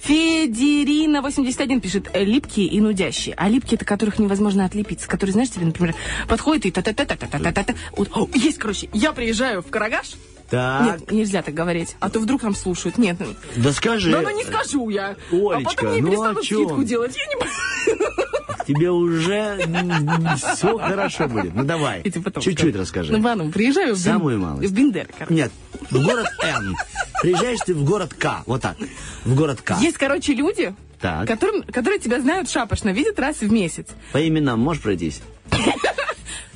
[0.01, 3.35] Федерина 81 пишет, «Э, липкие и нудящие.
[3.37, 5.09] А липкие, это которых невозможно отлепиться.
[5.09, 5.95] Которые, знаешь, тебе, например,
[6.29, 7.74] подходит и та-та-та-та-та-та-та.
[7.97, 10.12] Вот, о, есть, короче, я приезжаю в Карагаш.
[10.51, 11.95] Так, Нет, нельзя так говорить.
[12.01, 12.97] А то вдруг там слушают.
[12.97, 13.26] Нет, ну,
[13.57, 14.11] да скажи.
[14.11, 15.14] да ну не скажу я.
[15.31, 17.14] а Олечка, потом мне ну перестанут скидку делать.
[17.18, 17.35] Я не
[18.69, 19.57] Тебе уже
[20.37, 21.55] все хорошо будет.
[21.55, 22.03] Ну, давай.
[22.03, 23.16] Чуть-чуть расскажи.
[23.16, 24.71] Ну, ладно, приезжаю в, Самую малость.
[24.71, 24.75] в
[25.16, 25.35] короче.
[25.35, 25.51] Нет,
[25.91, 26.77] в город Н.
[27.23, 28.43] Приезжаешь ты в город К.
[28.45, 28.77] Вот так.
[29.25, 29.79] В город К.
[29.81, 31.27] Есть, короче, люди, Так.
[31.27, 33.87] которым, которые тебя знают шапошно, видят раз в месяц.
[34.12, 35.23] По именам можешь пройтись?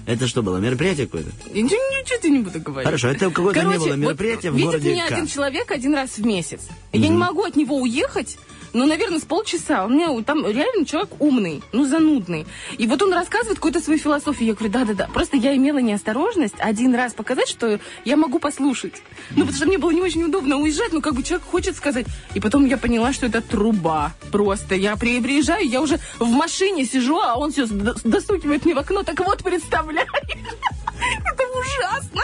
[0.04, 1.30] Это что было, мероприятие какое-то?
[1.54, 2.84] Я ничего, ничего тебе не буду говорить.
[2.84, 5.12] Хорошо, это какое-то не было вот мероприятие в видит городе меня К.
[5.12, 6.60] один человек один раз в месяц.
[6.92, 8.36] Я не могу от него уехать,
[8.72, 9.84] ну, наверное, с полчаса.
[9.84, 12.46] У меня там реально человек умный, ну, занудный.
[12.78, 14.48] И вот он рассказывает какую-то свою философию.
[14.48, 15.08] Я говорю, да-да-да.
[15.12, 18.94] Просто я имела неосторожность один раз показать, что я могу послушать.
[19.30, 22.06] Ну, потому что мне было не очень удобно уезжать, но как бы человек хочет сказать.
[22.34, 24.12] И потом я поняла, что это труба.
[24.30, 28.78] Просто я при- приезжаю, я уже в машине сижу, а он все достукивает мне в
[28.78, 29.02] окно.
[29.02, 30.08] Так вот, представляешь?
[31.24, 32.22] Это ужасно.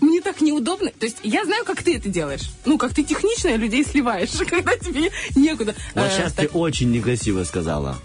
[0.00, 0.90] Мне так неудобно.
[0.98, 2.42] То есть я знаю, как ты это делаешь.
[2.64, 5.74] Ну, как ты технично людей сливаешь, когда тебе некуда.
[5.94, 7.96] Вот Э, сейчас так, ты очень некрасиво сказала.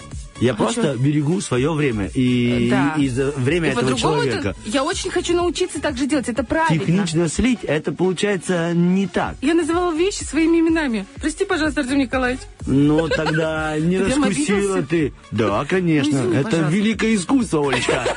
[0.42, 2.96] Я просто берегу свое время и, Да.
[3.00, 4.56] и за время И этого по-другому это- человека.
[4.66, 6.28] я очень хочу научиться так же делать.
[6.28, 6.78] Это правильно.
[6.86, 9.38] Технично слить, это получается не так.
[9.42, 11.06] Я называла вещи своими именами.
[11.22, 12.42] Прости, пожалуйста, Артем Николаевич.
[12.68, 15.14] Ну, тогда не раскусила ты.
[15.32, 16.18] Да, конечно.
[16.34, 18.04] Это великое искусство, Олечка.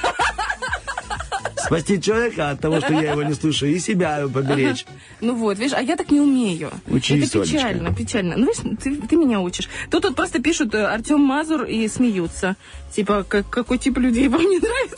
[1.69, 4.87] Спасти человека от того, что я его не слышу, и себя поберечь.
[5.21, 6.71] Ну вот, видишь, а я так не умею.
[6.87, 8.37] Учись, Это печально, печально.
[8.39, 9.69] Ну, видишь, ты, ты меня учишь.
[9.91, 12.57] Тут вот просто пишут э, Артем Мазур и смеются.
[12.95, 14.97] Типа, как, какой тип людей вам не нравится?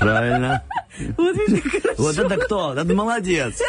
[0.00, 0.62] Правильно.
[1.16, 1.62] Вот видишь.
[1.96, 2.74] Вот это кто?
[2.74, 3.62] Это молодец.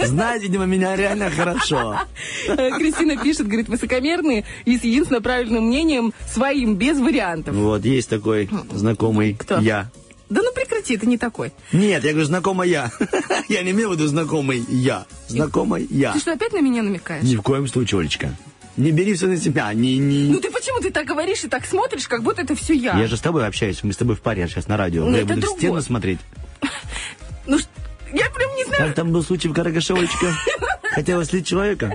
[0.00, 2.00] Знает, видимо, меня реально хорошо.
[2.48, 7.54] Э, Кристина пишет, говорит, высокомерные и с единственно правильным мнением своим, без вариантов.
[7.54, 9.60] Вот, есть такой знакомый Кто?
[9.60, 9.92] я.
[10.32, 11.52] Да ну прекрати, ты не такой.
[11.72, 12.90] Нет, я говорю, знакомая я.
[13.48, 15.04] Я не имею в виду знакомый я.
[15.28, 16.12] Знакомый я.
[16.14, 17.22] Ты что, опять на меня намекаешь?
[17.24, 18.34] Ни в коем случае, Олечка.
[18.78, 19.70] Не бери все на себя.
[19.74, 20.32] Не, не...
[20.32, 22.98] Ну ты почему ты так говоришь и так смотришь, как будто это все я?
[22.98, 25.04] Я же с тобой общаюсь, мы с тобой в паре сейчас на радио.
[25.04, 25.58] Ну, я буду в другое.
[25.58, 26.18] стену смотреть.
[27.46, 27.66] Ну, ш-
[28.14, 28.86] я прям не знаю.
[28.86, 30.32] Как там был случай в Карагаше, Олечка?
[30.92, 31.94] Хотела слить человека?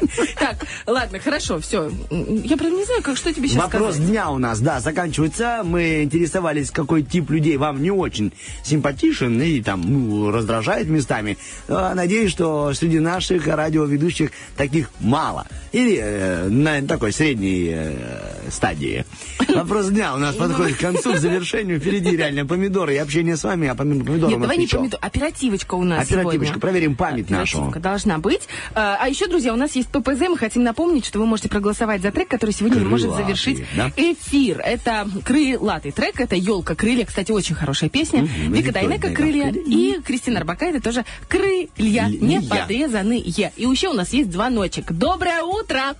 [0.38, 1.90] Так, ладно, хорошо, все.
[2.10, 4.10] Я прям не знаю, как что тебе сейчас Вопрос сказать.
[4.10, 5.62] дня у нас, да, заканчивается.
[5.64, 8.32] Мы интересовались, какой тип людей вам не очень
[8.62, 11.38] симпатичен и там ну, раздражает местами.
[11.68, 15.46] А, Надеюсь, что среди наших радиоведущих таких мало.
[15.72, 19.04] Или э, на такой средней э, стадии.
[19.48, 21.80] Вопрос дня у нас подходит к концу, к завершению.
[21.80, 24.98] Впереди реально помидоры и общение с вами, а помимо помидоров Нет, давай не помидор.
[25.02, 26.60] Оперативочка у нас Оперативочка, сегодня.
[26.60, 27.72] проверим память нашу.
[27.76, 28.42] Должна быть.
[28.74, 30.28] А, а еще, друзья, у нас есть ППЗ.
[30.28, 33.90] Мы хотим напомнить, что вы можете проголосовать за трек, который сегодня может Крылатый, завершить да?
[33.96, 34.60] эфир.
[34.60, 37.04] Это крылатый трек, это елка крылья.
[37.06, 38.22] Кстати, очень хорошая песня.
[38.22, 39.50] Мгм, Вика Дайнека крылья.
[39.50, 43.20] И Кристина Арбакайте тоже крылья, не подрезанные.
[43.20, 44.92] И еще у нас есть звоночек.
[44.92, 45.94] Доброе утро!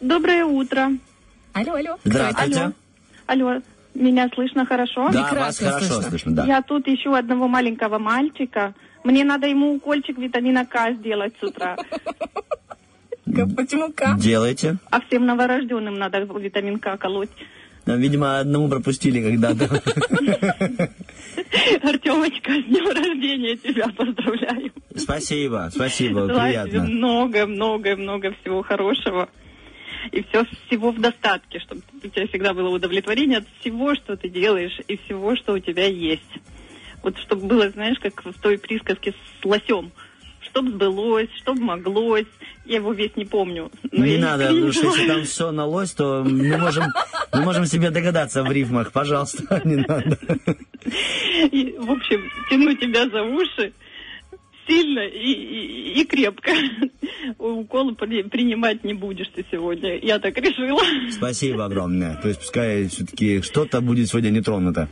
[0.00, 0.92] Доброе утро.
[1.52, 1.96] Алло, алло.
[2.04, 2.72] Здравствуйте.
[3.26, 3.60] Алло,
[3.94, 5.10] меня слышно хорошо?
[5.10, 6.08] Да, вас Прекрасно хорошо слышно.
[6.10, 6.46] слышно, да.
[6.46, 8.74] Я тут ищу одного маленького мальчика.
[9.04, 11.76] Мне надо ему укольчик витамина К сделать с утра.
[13.56, 14.18] Почему как?
[14.18, 14.76] Делайте.
[14.90, 17.30] А всем новорожденным надо витамин К колоть.
[17.86, 19.64] Ну, Видимо, одному пропустили когда-то.
[21.82, 24.70] Артемочка, с днем рождения тебя поздравляю.
[24.94, 26.88] Спасибо, спасибо, Желаю приятно.
[26.88, 29.28] много, много, много всего хорошего.
[30.12, 34.28] И все, всего в достатке, чтобы у тебя всегда было удовлетворение от всего, что ты
[34.28, 36.22] делаешь, и всего, что у тебя есть.
[37.02, 39.90] Вот чтобы было, знаешь, как в той присказке с лосем.
[40.50, 42.26] Чтоб сбылось, чтоб моглось.
[42.64, 43.70] Я его весь не помню.
[43.90, 46.84] но Не надо, потому что если там все налось, то мы можем,
[47.32, 48.92] мы можем себе догадаться в рифмах.
[48.92, 50.18] Пожалуйста, не надо.
[51.52, 53.72] И, в общем, тяну тебя за уши
[54.66, 56.52] сильно и, и- и крепко.
[57.38, 59.98] Уколы при- принимать не будешь ты сегодня.
[59.98, 60.80] Я так решила.
[61.10, 62.16] Спасибо огромное.
[62.16, 64.88] То есть пускай все-таки что-то будет сегодня не тронуто.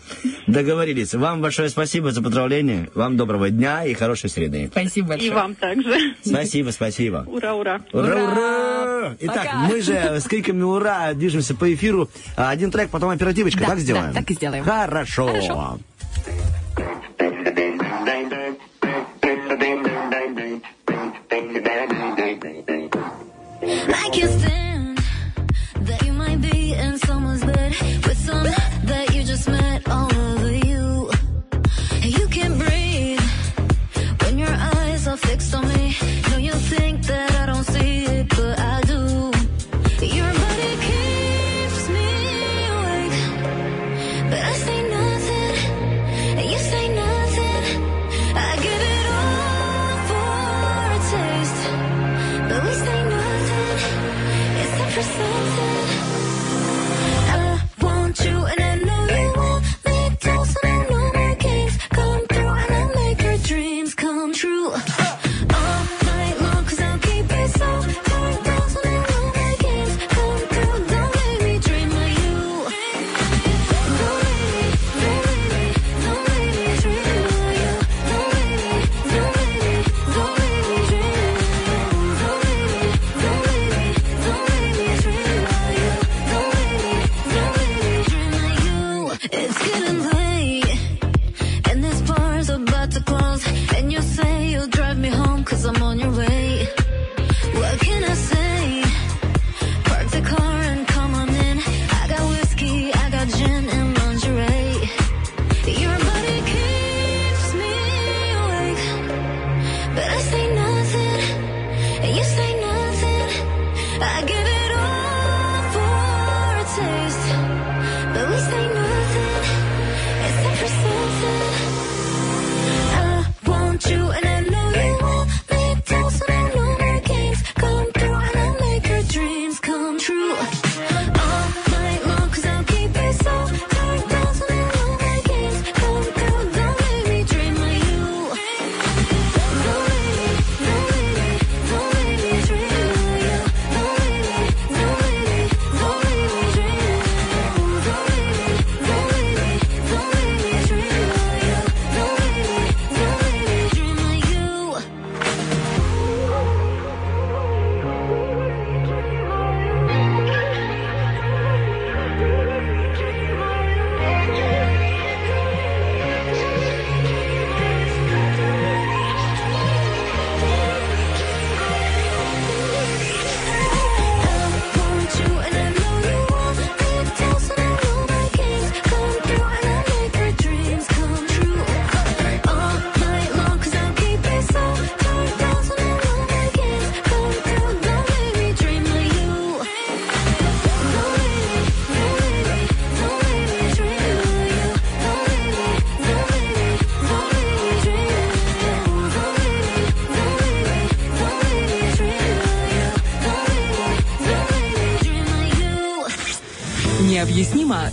[0.47, 1.15] Договорились.
[1.15, 2.89] Вам большое спасибо за поздравление.
[2.95, 4.69] Вам доброго дня и хорошей среды.
[4.71, 5.31] Спасибо большое.
[5.31, 6.15] И вам также.
[6.23, 7.25] Спасибо, спасибо.
[7.27, 7.81] Ура, ура.
[7.93, 9.17] Ура, ура!
[9.21, 9.59] Итак, Пока.
[9.69, 12.09] мы же с криками «Ура!» движемся по эфиру.
[12.37, 13.61] А, Один трек, потом оперативочка.
[13.61, 14.13] Да, так сделаем?
[14.13, 14.65] да, так и сделаем.
[14.65, 15.29] Хорошо.
[15.29, 15.79] Хорошо.
[23.89, 24.68] Like you stand.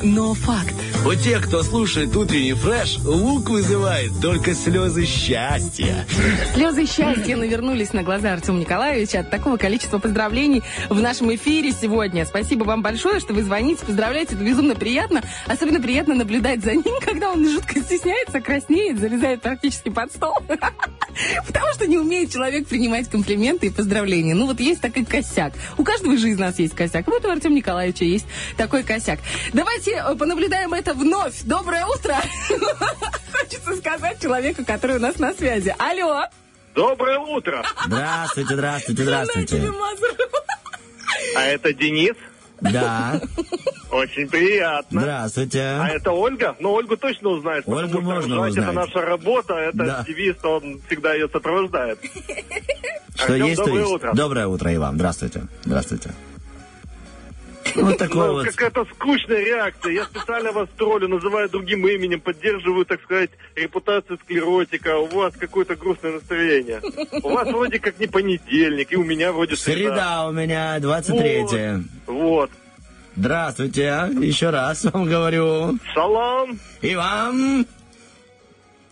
[0.06, 0.74] Но факт.
[1.06, 6.06] У тех, кто слушает утренний фреш, лук вызывает только слезы счастья.
[6.54, 12.26] Слезы счастья навернулись на глаза Артема Николаевича от такого количества поздравлений в нашем эфире сегодня.
[12.26, 14.36] Спасибо вам большое, что вы звоните, поздравляете.
[14.36, 15.22] Это безумно приятно.
[15.48, 20.36] Особенно приятно наблюдать за ним, когда он жутко стесняется, краснеет, залезает практически под стол.
[21.86, 24.34] Что не умеет человек принимать комплименты и поздравления.
[24.34, 25.54] Ну вот есть такой косяк.
[25.78, 27.06] У каждого же из нас есть косяк.
[27.06, 28.26] Вот у Артема Николаевича есть
[28.58, 29.20] такой косяк.
[29.54, 31.44] Давайте э, понаблюдаем это вновь.
[31.44, 32.16] Доброе утро.
[33.32, 35.76] Хочется сказать человеку, который у нас на связи.
[35.78, 36.24] Алло.
[36.74, 37.64] Доброе утро.
[37.86, 39.72] Здравствуйте, здравствуйте, здравствуйте.
[41.38, 42.16] А это Денис.
[42.62, 43.22] Да,
[43.96, 45.02] Очень приятно.
[45.02, 45.62] здравствуйте.
[45.62, 46.56] А это Ольга?
[46.60, 47.64] Ну, Ольгу точно узнаешь.
[47.66, 48.64] Ольгу что можно узнать.
[48.66, 50.04] Это наша работа, это Да.
[50.06, 52.00] девиз, он всегда ее сопровождает.
[53.16, 53.94] Что Артем, есть, то доброе есть.
[53.94, 54.14] утро.
[54.14, 54.96] Доброе утро и вам.
[54.96, 55.44] Здравствуйте.
[55.64, 56.12] Здравствуйте.
[57.76, 58.46] Вот такой Ну, вот.
[58.48, 59.92] какая-то скучная реакция.
[59.94, 64.98] Я специально вас троллю, называю другим именем, поддерживаю, так сказать, репутацию склеротика.
[64.98, 66.82] У вас какое-то грустное настроение.
[67.24, 69.90] У вас вроде как не понедельник, и у меня вроде среда.
[69.96, 72.52] Среда у меня, 23 Вот.
[73.16, 73.90] Здравствуйте.
[73.90, 74.08] а?
[74.08, 75.78] Еще раз вам говорю.
[75.94, 76.60] Шалом.
[76.82, 77.66] И вам.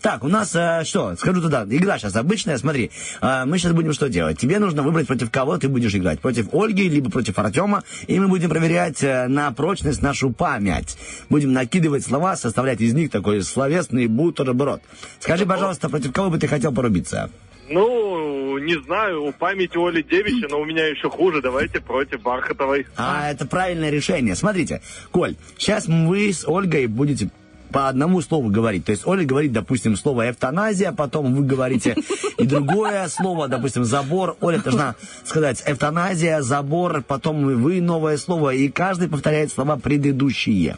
[0.04, 2.92] Так, у нас э, что, скажу туда, игра сейчас обычная, смотри,
[3.22, 4.38] э, мы сейчас будем что делать?
[4.38, 8.28] Тебе нужно выбрать, против кого ты будешь играть, против Ольги, либо против Артема, и мы
[8.28, 10.98] будем проверять э, на прочность нашу память.
[11.30, 14.82] Будем накидывать слова, составлять из них такой словесный бутерброд.
[15.22, 17.30] Скажи, пожалуйста, против кого бы ты хотел порубиться?
[17.74, 21.42] Ну, не знаю, у памяти Оли девичья, но у меня еще хуже.
[21.42, 22.86] Давайте против Бархатовой.
[22.96, 24.36] А, это правильное решение.
[24.36, 27.30] Смотрите, Коль, сейчас вы с Ольгой будете
[27.72, 28.86] по одному слову говорить.
[28.86, 31.96] То есть Оля говорит, допустим, слово эвтаназия, потом вы говорите
[32.38, 34.38] и другое слово, допустим, забор.
[34.40, 34.94] Оля должна
[35.26, 40.78] сказать эвтаназия, забор, потом вы новое слово, и каждый повторяет слова предыдущие.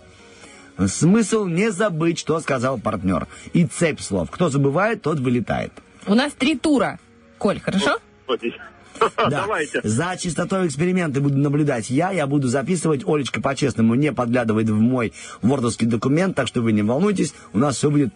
[0.87, 3.27] Смысл не забыть, что сказал партнер.
[3.51, 4.31] И цепь слов.
[4.31, 5.73] Кто забывает, тот вылетает.
[6.07, 6.99] У нас три тура.
[7.37, 7.97] Коль, хорошо?
[8.27, 8.53] Господи.
[8.99, 9.09] Да.
[9.29, 9.81] Давайте.
[9.83, 13.03] За чистотой эксперимента буду наблюдать я, я буду записывать.
[13.05, 17.77] Олечка по-честному не подглядывает в мой вордовский документ, так что вы не волнуйтесь, у нас
[17.77, 18.13] все будет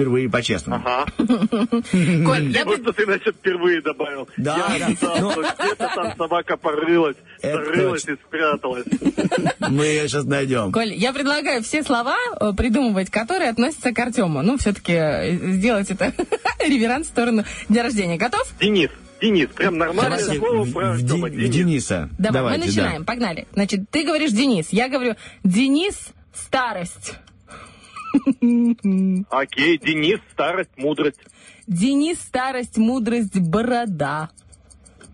[0.00, 0.82] впервые по-честному.
[0.86, 1.06] Ага.
[1.18, 4.28] Коль, я Либо что ты, значит, впервые добавил.
[4.36, 4.94] Да, Я да.
[4.94, 8.12] знал, Ну, где-то там собака порылась, Это зарылась точно.
[8.14, 8.84] и спряталась.
[9.68, 10.72] Мы ее сейчас найдем.
[10.72, 14.42] Коль, я предлагаю все слова э, придумывать, которые относятся к Артему.
[14.42, 16.12] Ну, все-таки сделать это
[16.60, 18.16] реверанс в сторону дня рождения.
[18.16, 18.42] Готов?
[18.60, 18.90] Денис,
[19.20, 21.26] Денис, прям нормальное Давайте слово в, про в Артема.
[21.28, 21.54] В Денис.
[21.54, 22.08] Дениса.
[22.18, 22.66] Давай, Давайте, мы да.
[22.82, 23.04] начинаем.
[23.04, 23.46] Погнали.
[23.52, 25.94] Значит, ты говоришь Денис, я говорю Денис
[26.34, 27.14] старость.
[29.30, 31.20] Окей, Денис, старость, мудрость.
[31.66, 34.30] Денис старость, мудрость, борода.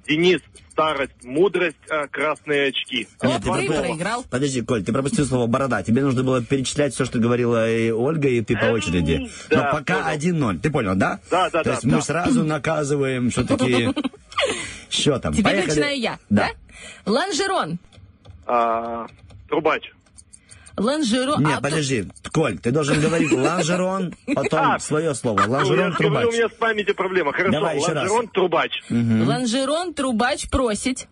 [0.09, 0.41] Денис,
[0.71, 3.09] старость, мудрость, а, красные очки.
[3.23, 4.25] Нет, ты пропустил- проиграл.
[4.31, 5.83] Подожди, Коль, ты пропустил слово «борода».
[5.83, 9.29] Тебе нужно было перечислять все, что говорила и Ольга, и ты по очереди.
[9.51, 10.17] Но да, пока понял.
[10.55, 10.59] 1-0.
[10.61, 11.19] Ты понял, да?
[11.31, 12.01] Да, да, То да, есть мы да.
[12.03, 13.89] сразу наказываем все-таки
[14.91, 15.33] счетом.
[15.33, 15.69] Теперь Поехали.
[15.71, 16.19] начинаю я.
[16.31, 16.51] Да.
[17.05, 17.79] Лонжерон.
[18.47, 19.07] А,
[19.49, 19.91] трубач.
[20.77, 21.43] Лонжерон.
[21.43, 25.43] Нет, а, подожди, Коль, ты должен говорить лонжерон, потом А, свое слово.
[25.47, 26.27] Ну, я Лонжерон, трубач.
[26.27, 27.33] у меня с памятью проблема.
[27.33, 28.11] Хорошо, Давай еще раз.
[28.11, 28.83] лонжерон, трубач.
[28.91, 31.09] Лонжерон, трубач, просить.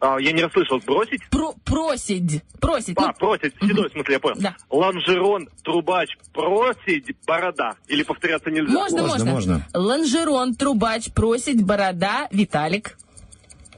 [0.00, 1.20] А, я не расслышал, бросить?
[1.30, 2.42] Про- просить.
[2.60, 2.98] Просить.
[2.98, 4.36] А, Ну, просить, в седой смысле, я понял.
[4.40, 4.56] Да.
[4.70, 7.74] Лонжерон, трубач, просить, борода.
[7.86, 8.72] Или повторяться нельзя?
[8.72, 9.66] можно, Можно, можно, можно.
[9.74, 12.96] Лонжерон, трубач, просить, борода, Виталик.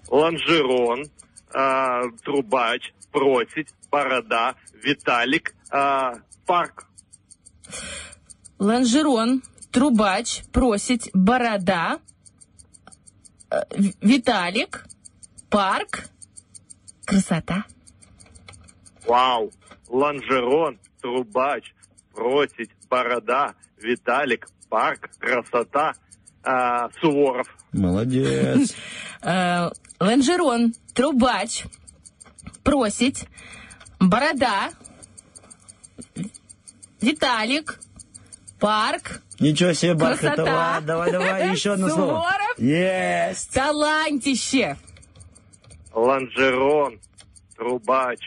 [0.08, 1.04] Лонжерон,
[1.52, 6.14] а, трубач, просить, борода, Виталик, а,
[6.46, 6.86] парк.
[8.58, 11.98] Лонжерон, трубач, просить, борода,
[13.50, 13.62] э,
[14.00, 14.84] Виталик,
[15.48, 16.04] парк,
[17.04, 17.64] красота.
[19.06, 19.50] Вау.
[19.88, 21.74] Лонжерон, трубач,
[22.14, 25.94] просить, борода, Виталик, парк, красота,
[26.42, 27.48] а, Суворов.
[27.72, 28.74] Молодец.
[29.22, 29.68] Э,
[30.00, 31.64] Лонжерон, трубач,
[32.64, 33.26] просить,
[34.00, 34.70] борода,
[37.00, 37.78] Виталик,
[38.58, 40.36] парк, Ничего себе, Красота.
[40.44, 40.80] Бархатова.
[40.82, 42.08] Давай, давай, еще одно слово.
[42.08, 42.58] Суворов.
[42.58, 43.50] Есть.
[43.54, 44.76] талантище.
[45.94, 47.00] Лонжерон,
[47.56, 48.18] трубач,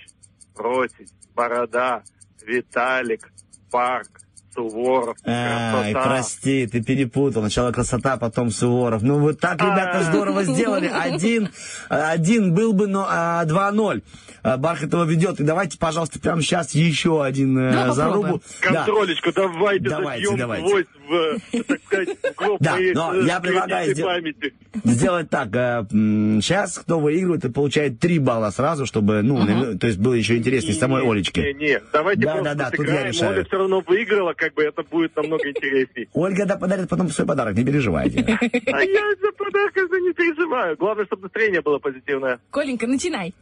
[0.56, 2.02] просить, борода,
[2.46, 3.32] Виталик,
[3.72, 4.10] парк,
[4.56, 6.10] Суворов, Ай, красота.
[6.10, 7.42] прости, ты перепутал.
[7.42, 9.02] Сначала красота, потом Суворов.
[9.02, 10.04] Ну, вот так, ребята, А.
[10.04, 10.88] здорово сделали.
[10.88, 11.50] Один,
[11.90, 14.04] один был бы, но а, 2-0.
[14.44, 15.40] А, Бархатова ведет.
[15.40, 18.16] И давайте, пожалуйста, прямо сейчас еще один э, Давай зарубу.
[18.22, 18.42] попробуем.
[18.62, 18.74] Да.
[18.74, 20.66] Контролечку, давайте, Давайте, забьем давайте.
[20.68, 24.36] гвоздь в, э, так сказать, в Да, моей но э, я предлагаю сделать-.
[24.84, 30.00] Сделать так, сейчас кто выигрывает, и получает 3 балла сразу, чтобы, ну, наве- то есть
[30.00, 31.54] было еще интереснее самой Олечке.
[31.54, 33.32] Не, не, давайте Да, просто да, да, тут я решаю.
[33.32, 36.10] Оля все равно выиграла, как бы это будет намного интересней.
[36.14, 38.20] Ольга да подарит потом свой подарок, не переживайте.
[38.20, 40.76] А я за подарок за не переживаю.
[40.78, 42.40] Главное, чтобы настроение было позитивное.
[42.52, 43.34] Коленька, начинай.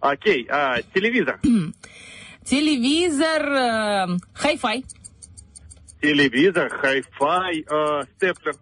[0.00, 1.40] Окей, а, телевизор.
[2.44, 4.84] Телевизор, э, хай-фай.
[6.00, 8.54] Телевизор, хай-фай, э, степлер.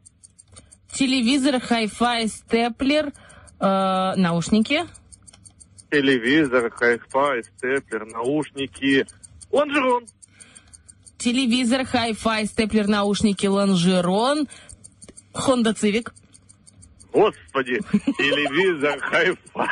[0.92, 3.12] Телевизор, хай-фай, степлер,
[3.60, 4.80] э, наушники.
[5.90, 9.06] Телевизор, хай-фай, степлер, наушники.
[9.50, 10.06] Лонжерон.
[11.16, 14.48] Телевизор, хай-фай, степлер, наушники, лонжерон.
[15.32, 16.12] Honda Civic.
[17.58, 17.80] Господи,
[18.18, 19.68] телевизор, хай-фай.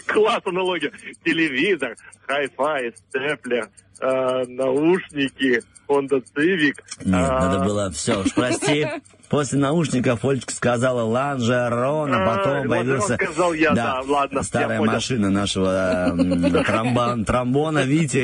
[0.06, 0.92] Класс аналогия.
[1.24, 1.96] Телевизор,
[2.26, 3.68] хай-фай, степлер,
[4.00, 6.74] э, наушники, Honda Civic.
[7.04, 8.86] Нет, а, надо было, все, уж прости.
[9.28, 13.14] После наушников Олечка сказала лонжерон, а А, потом появился...
[13.14, 18.16] сказал я, да, ладно, Старая машина нашего тромбон- тромбона Вити,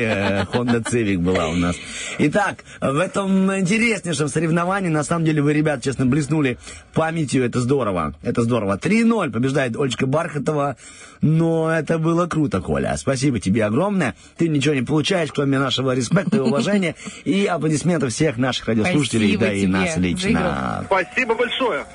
[0.53, 1.77] Honda Civic была у нас.
[2.17, 6.57] Итак, в этом интереснейшем соревновании, на самом деле, вы, ребят, честно, блеснули
[6.93, 8.77] памятью, это здорово, это здорово.
[8.77, 10.77] 3-0 побеждает Олечка Бархатова,
[11.21, 12.95] но это было круто, Коля.
[12.97, 14.15] Спасибо тебе огромное.
[14.37, 16.95] Ты ничего не получаешь, кроме нашего респекта и уважения
[17.25, 20.83] и аплодисментов всех наших радиослушателей, Спасибо да и нас лично.
[20.85, 21.85] Спасибо большое.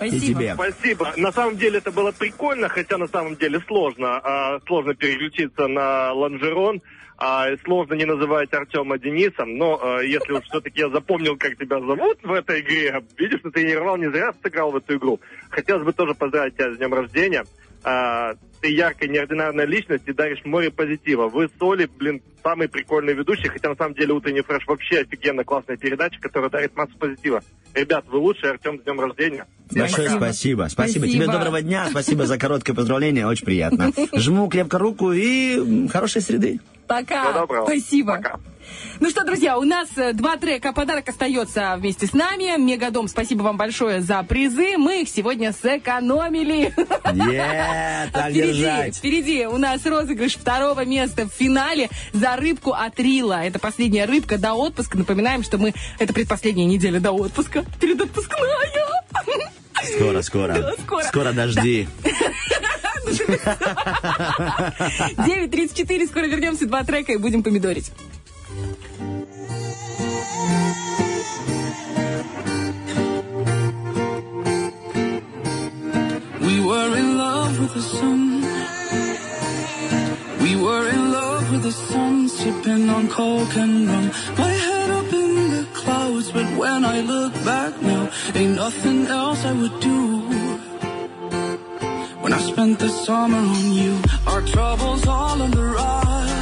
[0.00, 0.54] И тебе.
[0.54, 1.12] Спасибо.
[1.16, 4.20] На самом деле это было прикольно, хотя на самом деле сложно.
[4.22, 6.82] А, сложно переключиться на лонжерон.
[7.24, 11.78] А, сложно не называть Артема Денисом, но а, если уж все-таки я запомнил, как тебя
[11.78, 15.20] зовут в этой игре, видишь, натренировал, не зря сыграл в эту игру.
[15.48, 17.44] Хотелось бы тоже поздравить тебя с днем рождения.
[17.84, 21.28] А, ты яркая, неординарная личность и даришь море позитива.
[21.28, 25.44] Вы с Олей, блин, самый прикольный ведущий, хотя на самом деле утренний фреш вообще офигенно
[25.44, 27.42] классная передача, которая дарит массу позитива.
[27.74, 29.46] Ребят, вы лучшие, Артем, с днем рождения.
[29.70, 30.68] Большое спасибо.
[30.68, 30.68] Спасибо.
[30.68, 31.08] Спасибо.
[31.08, 31.88] Тебе доброго дня.
[31.90, 33.26] Спасибо за короткое поздравление.
[33.26, 33.92] Очень приятно.
[34.14, 36.60] Жму крепко руку и хорошей среды.
[36.86, 37.24] Пока.
[37.24, 37.64] Всего доброго.
[37.64, 38.16] Спасибо.
[38.16, 38.40] Пока.
[39.00, 40.72] Ну что, друзья, у нас э, два трека.
[40.72, 42.58] Подарок остается вместе с нами.
[42.58, 44.76] Мегадом, спасибо вам большое за призы.
[44.78, 46.74] Мы их сегодня сэкономили.
[46.76, 47.14] Так
[48.30, 53.44] впереди, впереди у нас розыгрыш второго места в финале за рыбку от Рила.
[53.44, 54.98] Это последняя рыбка до отпуска.
[54.98, 55.74] Напоминаем, что мы...
[55.98, 57.64] Это предпоследняя неделя до отпуска.
[57.80, 58.40] Передотпускная.
[59.96, 60.52] Скоро, скоро.
[60.52, 60.74] Да,
[61.08, 61.32] скоро.
[61.32, 61.88] дожди.
[63.12, 67.90] 9.34, скоро вернемся, два трека и будем помидорить.
[76.40, 78.42] We were in love with the sun.
[80.42, 84.10] We were in love with the sun, sipping on coke and rum.
[84.36, 89.44] My head up in the clouds, but when I look back now, ain't nothing else
[89.44, 90.20] I would do.
[92.22, 96.41] When I spent the summer on you, our troubles all on the rocks.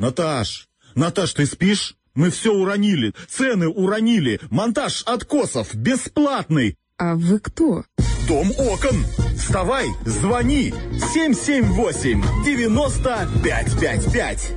[0.00, 1.94] Наташ, Наташ, ты спишь?
[2.14, 6.76] Мы все уронили, цены уронили, монтаж откосов бесплатный.
[6.96, 7.84] А вы кто?
[8.26, 9.04] Дом окон.
[9.36, 10.72] Вставай, звони.
[11.12, 14.52] 778 9555.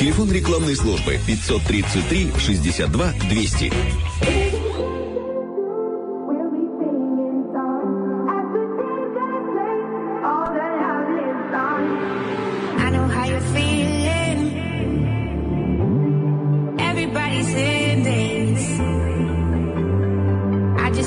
[0.00, 3.72] Телефон рекламной службы 533 62 200.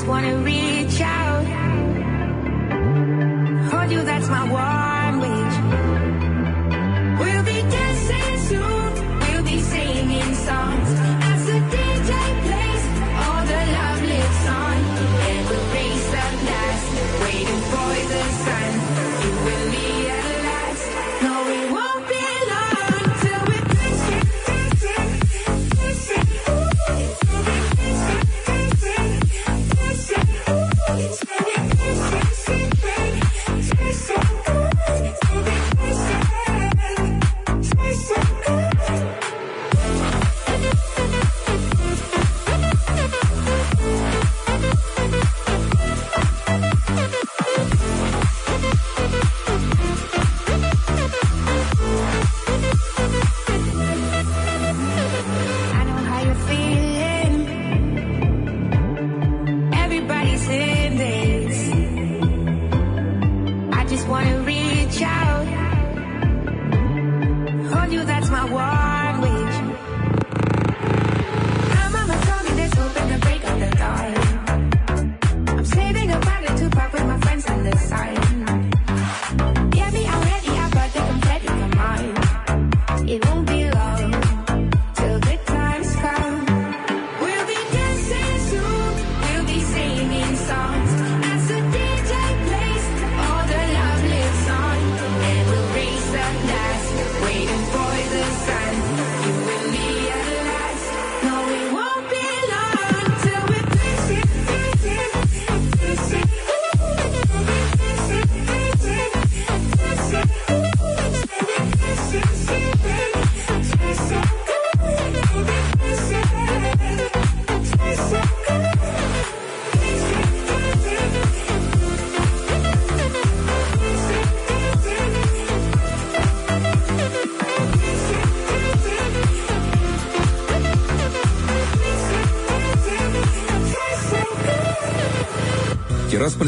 [0.08, 1.46] Wanna reach out.
[3.72, 4.87] Hold you, that's my one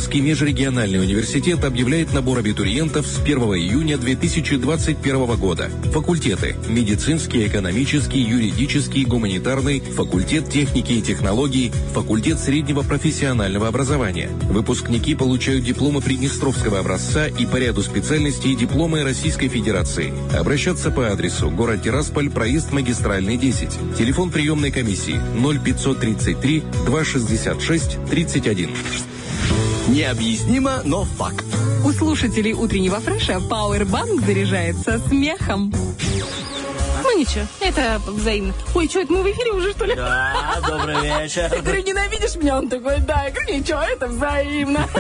[0.10, 5.70] Тираспольский межрегиональный университет объявляет набор абитуриентов с 1 июня 2021 года.
[5.94, 14.30] Факультеты– медицинский, экономический, юридический, гуманитарный, факультет техники и технологий, факультет среднего профессионального образования.
[14.50, 20.12] Выпускники получают дипломы Приднестровского образца и по ряду специальностей дипломы Российской Федерации.
[20.36, 23.96] Обращаться по адресу город Тирасполь, проезд магистральный 10.
[23.98, 28.70] Телефон приемной комиссии 0533 266 31.
[29.90, 31.46] Необъяснимо, но факт.
[31.84, 35.74] У слушателей утреннего фреша Powerbank заряжается смехом.
[37.30, 38.54] Ничего, это взаимно.
[38.74, 39.94] Ой, что, это мы в эфире уже, что ли?
[39.94, 41.52] Да, добрый вечер.
[41.54, 42.58] Я говорю, ненавидишь меня?
[42.58, 43.26] Он такой, да.
[43.26, 44.88] Я говорю, ничего, это взаимно.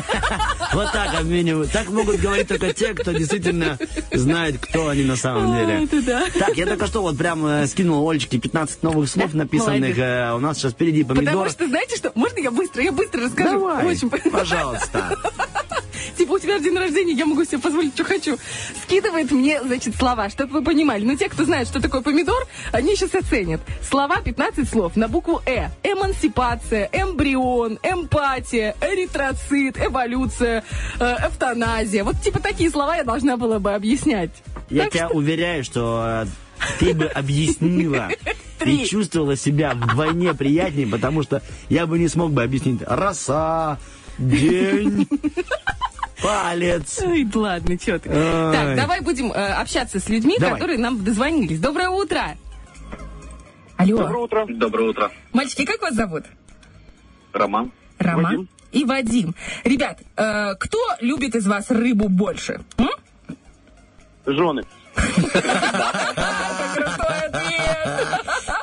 [0.72, 1.72] Вот так обменивают.
[1.72, 3.80] Так могут говорить только те, кто действительно
[4.12, 5.86] знает, кто они на самом деле.
[5.86, 6.26] это да.
[6.38, 9.98] Так, я только что вот прям э, скинул Олечке 15 новых слов, написанных.
[9.98, 11.26] э, у нас сейчас впереди помидор.
[11.26, 13.60] Потому что, знаете что, можно я быстро, я быстро расскажу?
[13.60, 13.98] Давай,
[14.32, 15.18] пожалуйста.
[16.30, 18.38] Типа, у тебя день рождения, я могу себе позволить, что хочу.
[18.84, 21.04] Скидывает мне, значит, слова, чтобы вы понимали.
[21.04, 23.62] Но те, кто знает, что такое помидор, они сейчас оценят.
[23.82, 25.70] Слова 15 слов на букву «э».
[25.82, 30.64] Эмансипация, эмбрион, эмпатия, эритроцит, эволюция,
[31.00, 32.04] э, эвтаназия.
[32.04, 34.30] Вот типа такие слова я должна была бы объяснять.
[34.70, 36.26] Я Так тебя что- уверяю, что э,
[36.80, 38.10] ты бы объяснила
[38.64, 43.80] и чувствовала себя вдвойне приятнее, потому что я бы не смог бы объяснить роса,
[44.20, 45.08] день,
[46.22, 47.00] палец.
[47.04, 48.10] Ой, ладно, что ты.
[48.10, 50.56] Так, давай будем э, общаться с людьми, Давай.
[50.56, 51.60] которые нам дозвонились.
[51.60, 52.36] Доброе утро.
[53.78, 53.98] Алло.
[53.98, 54.46] Доброе утро.
[54.50, 55.12] Доброе утро.
[55.34, 56.26] Мальчики, как вас зовут?
[57.34, 57.72] Роман.
[57.98, 58.50] Роман Вадим.
[58.72, 59.36] и Вадим.
[59.64, 62.62] Ребят, э, кто любит из вас рыбу больше?
[62.78, 62.90] М?
[64.26, 64.64] Жены.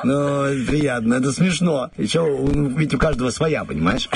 [0.03, 1.89] Ну, приятно, это смешно.
[1.97, 4.09] Еще, ну, ведь у каждого своя, понимаешь?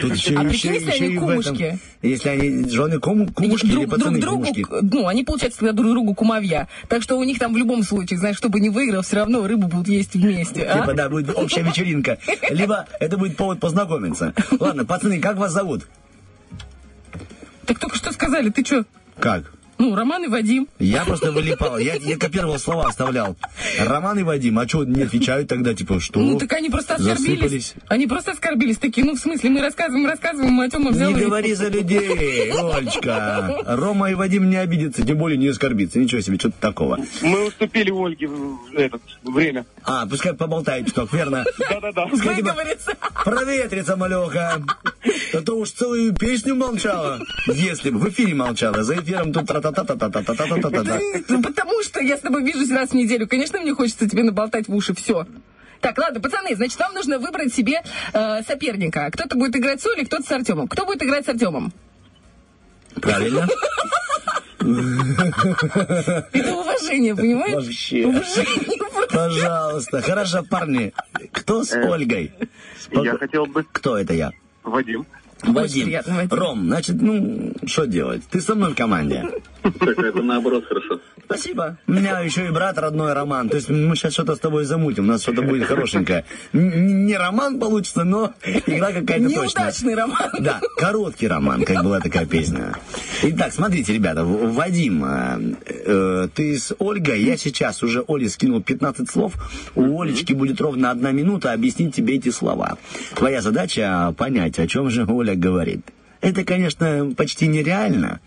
[0.00, 1.78] Тут еще, А еще- если еще они кумушки?
[2.02, 4.66] Если они жены кому, кумушки или друг, пацаны друг другу, кумушки.
[4.94, 6.68] ну, они, получается, тогда друг другу кумовья.
[6.88, 9.68] Так что у них там в любом случае, знаешь, чтобы не выиграл, все равно рыбу
[9.68, 10.62] будут есть вместе.
[10.64, 10.80] а?
[10.80, 12.18] Типа, да, будет общая вечеринка.
[12.50, 14.34] Либо это будет повод познакомиться.
[14.60, 15.86] Ладно, пацаны, как вас зовут?
[17.64, 18.84] Так только что сказали, ты что?
[19.18, 19.52] Как?
[19.78, 20.68] Ну, Роман и Вадим.
[20.78, 21.78] Я просто вылипал.
[21.78, 23.36] Я, я копировал слова, оставлял.
[23.78, 26.18] Роман и Вадим, а что не отвечают тогда, типа, что?
[26.20, 27.26] Ну, так они просто оскорбились.
[27.40, 27.74] Засыпались.
[27.88, 28.78] Они просто оскорбились.
[28.78, 32.50] Такие, ну, в смысле, мы рассказываем, рассказываем, а Тёма взял Не и- говори за людей,
[32.52, 33.56] Олечка.
[33.66, 35.98] Рома и Вадим не обидятся, тем более не оскорбиться.
[35.98, 36.98] Ничего себе, что-то такого.
[37.22, 39.66] Мы уступили Ольге в это время.
[39.84, 41.44] А, пускай поболтает чуток, верно?
[41.58, 42.06] Да-да-да.
[42.06, 42.54] Пускай типа
[43.24, 44.62] проветрится, малеха.
[45.34, 47.20] А то уж целую песню молчала.
[47.46, 51.00] Если бы в эфире молчала, за эфиром тут тра-та-та-та-та-та-та-та-та-та-та.
[51.28, 53.26] Ну, потому что я с тобой вижусь раз в неделю.
[53.26, 55.26] Конечно, мне хочется тебе наболтать в уши все.
[55.80, 57.82] Так, ладно, пацаны, значит, вам нужно выбрать себе
[58.12, 59.10] э, соперника.
[59.12, 60.68] Кто-то будет играть с Олей, кто-то с Артемом.
[60.68, 61.72] Кто будет играть с Артемом?
[62.94, 63.46] Правильно?
[64.58, 67.54] Это уважение, понимаешь?
[67.54, 68.06] Вообще.
[68.06, 68.78] Уважение.
[69.10, 70.02] Пожалуйста.
[70.02, 70.92] Хорошо, парни.
[71.30, 72.32] Кто с Ольгой?
[72.90, 73.64] Я хотел бы...
[73.70, 74.32] Кто это я?
[74.64, 75.06] Вадим.
[75.42, 75.94] Вадим.
[76.30, 78.22] Ром, значит, ну, что делать?
[78.30, 79.24] Ты со мной в команде.
[79.80, 81.00] Так это наоборот хорошо.
[81.24, 81.76] Спасибо.
[81.86, 83.48] У меня еще и брат родной Роман.
[83.48, 85.04] То есть мы сейчас что-то с тобой замутим.
[85.04, 86.24] У нас что-то будет хорошенькое.
[86.52, 89.60] Не роман получится, но игра какая-то точно.
[89.60, 90.30] Неудачный роман.
[90.38, 92.74] Да, короткий роман, как была такая песня.
[93.22, 99.10] Итак, смотрите, ребята, Вадим, э, э, ты с Ольгой, я сейчас уже Оле скинул 15
[99.10, 99.34] слов,
[99.74, 102.78] у Олечки будет ровно одна минута объяснить тебе эти слова.
[103.14, 105.80] Твоя задача понять, о чем же Оля говорит.
[106.20, 108.20] Это, конечно, почти нереально,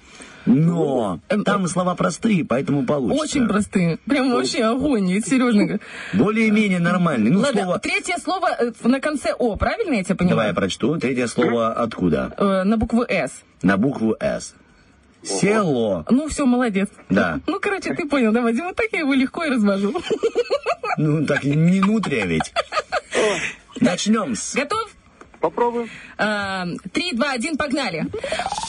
[0.45, 3.23] но там слова простые, поэтому получится.
[3.23, 3.97] Очень простые.
[4.05, 5.09] Прям вообще огонь.
[5.09, 5.79] И Сережника.
[6.13, 7.31] Более-менее нормальный.
[7.31, 7.79] Ну, Ладно, слово...
[7.79, 10.31] третье слово э, на конце О, правильно я тебя поняла?
[10.31, 10.97] Давай я прочту.
[10.97, 12.33] Третье слово откуда?
[12.37, 13.31] Э, на букву С.
[13.61, 14.55] На букву «С».
[15.21, 16.05] Село.
[16.09, 16.87] Ну, все, молодец.
[17.09, 17.41] Да.
[17.45, 19.93] Ну, короче, ты понял, да, Вадим, вот так я его легко и развожу.
[20.97, 22.53] Ну, так не нутрия ведь.
[23.79, 24.55] Начнем с...
[24.55, 24.89] Готов?
[25.39, 25.89] Попробуем.
[26.17, 28.05] Э, Три, два, один, погнали.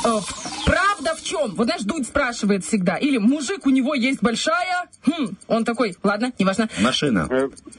[0.05, 0.18] Э,
[0.64, 1.55] Правда в чем?
[1.56, 2.97] Вот знаешь, Дудь спрашивает всегда.
[2.97, 4.88] Или мужик, у него есть большая...
[5.06, 6.68] Хм, он такой, ладно, неважно.
[6.80, 7.28] Машина.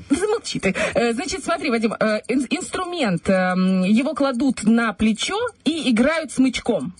[0.10, 0.76] Замолчи ты.
[0.94, 6.94] Э, Значит, смотри, Вадим, э, ин- инструмент, его кладут на плечо и играют смычком.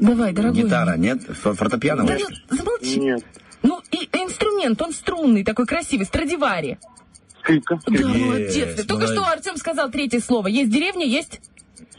[0.00, 0.62] Давай, дорогой.
[0.62, 1.22] Гитара, нет?
[1.22, 2.04] Фортепиано?
[2.04, 2.98] Да ну, замолчи.
[3.00, 3.24] Нет.
[3.62, 6.78] Ну, и инструмент, он струнный, такой красивый, Страдивари.
[7.44, 7.78] Скрипка.
[7.86, 8.74] Да, молодец.
[8.76, 10.48] Ты Только что Артем сказал третье слово.
[10.48, 11.40] Есть деревня, есть...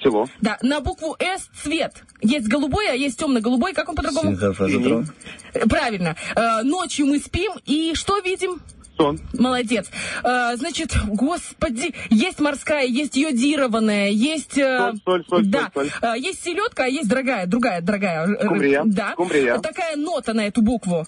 [0.01, 0.27] Село.
[0.41, 1.93] Да, на букву «С» цвет.
[2.21, 3.73] Есть голубой, а есть темно-голубой.
[3.73, 4.31] Как он по-другому?
[4.31, 5.07] Синхрофазотрон.
[5.53, 6.15] Э, Правильно.
[6.35, 8.61] Э, Ночью мы спим и что видим?
[8.97, 9.19] Сон.
[9.33, 9.89] Молодец.
[10.23, 14.55] Э, Значит, господи, есть морская, есть йодированная, есть...
[14.55, 15.71] Соль, соль, соль, да.
[15.73, 18.35] соль, Э, Есть селедка, а есть дорогая, другая, дорогая.
[18.41, 18.81] Скумбрия.
[18.85, 19.11] Да.
[19.13, 19.59] Скумбрия.
[19.59, 21.05] Такая нота на эту букву.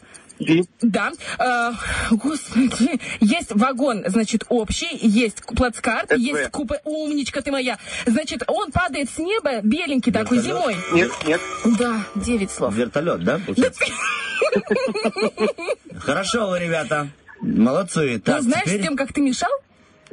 [0.81, 1.11] Да.
[1.39, 1.71] Э,
[2.11, 2.99] господи.
[3.19, 6.17] Есть вагон, значит, общий, есть плацкарт, СВ.
[6.19, 6.79] есть купе.
[6.83, 7.77] Умничка ты моя.
[8.05, 10.61] Значит, он падает с неба, беленький такой, Вертолет?
[10.61, 10.75] зимой.
[10.93, 11.41] Нет, нет.
[11.79, 12.73] Да, девять слов.
[12.75, 13.39] Вертолет, да?
[15.99, 17.09] Хорошо, вы, ребята.
[17.41, 18.13] Молодцы.
[18.15, 19.49] Ну, Так, знаешь, теперь- с тем, как ты мешал?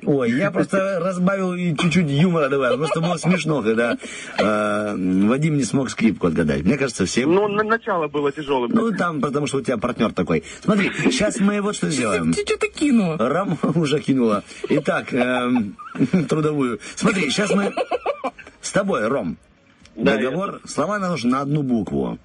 [0.02, 2.78] Ой, я просто разбавил и чуть-чуть юмора добавил.
[2.78, 3.96] Просто было смешно, когда
[4.38, 4.96] э,
[5.28, 6.64] Вадим не смог скрипку отгадать.
[6.64, 7.32] Мне кажется, всем...
[7.32, 8.72] Ну, на- начало было тяжелым.
[8.72, 10.42] Ну, там, потому что у тебя партнер такой.
[10.62, 12.32] Смотри, сейчас мы вот что сделаем.
[12.32, 13.16] Ты что-то кинул.
[13.16, 14.42] Рам уже кинула.
[14.68, 15.76] Итак, эм,
[16.28, 16.80] трудовую.
[16.96, 17.72] Смотри, сейчас мы
[18.60, 19.36] с тобой, Ром.
[19.96, 20.60] Да, Договор.
[20.66, 22.18] Слова нам нужно на одну букву.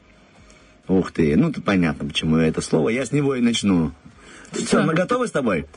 [0.87, 2.89] Ух ты, ну тут понятно, почему это слово.
[2.89, 3.91] Я с него и начну.
[4.51, 5.67] Все, мы готовы с тобой?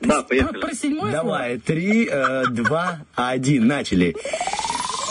[0.00, 0.60] Да, Про, поехали.
[0.60, 1.12] про седьмое слово?
[1.12, 4.16] Давай, три, э, два, один, начали.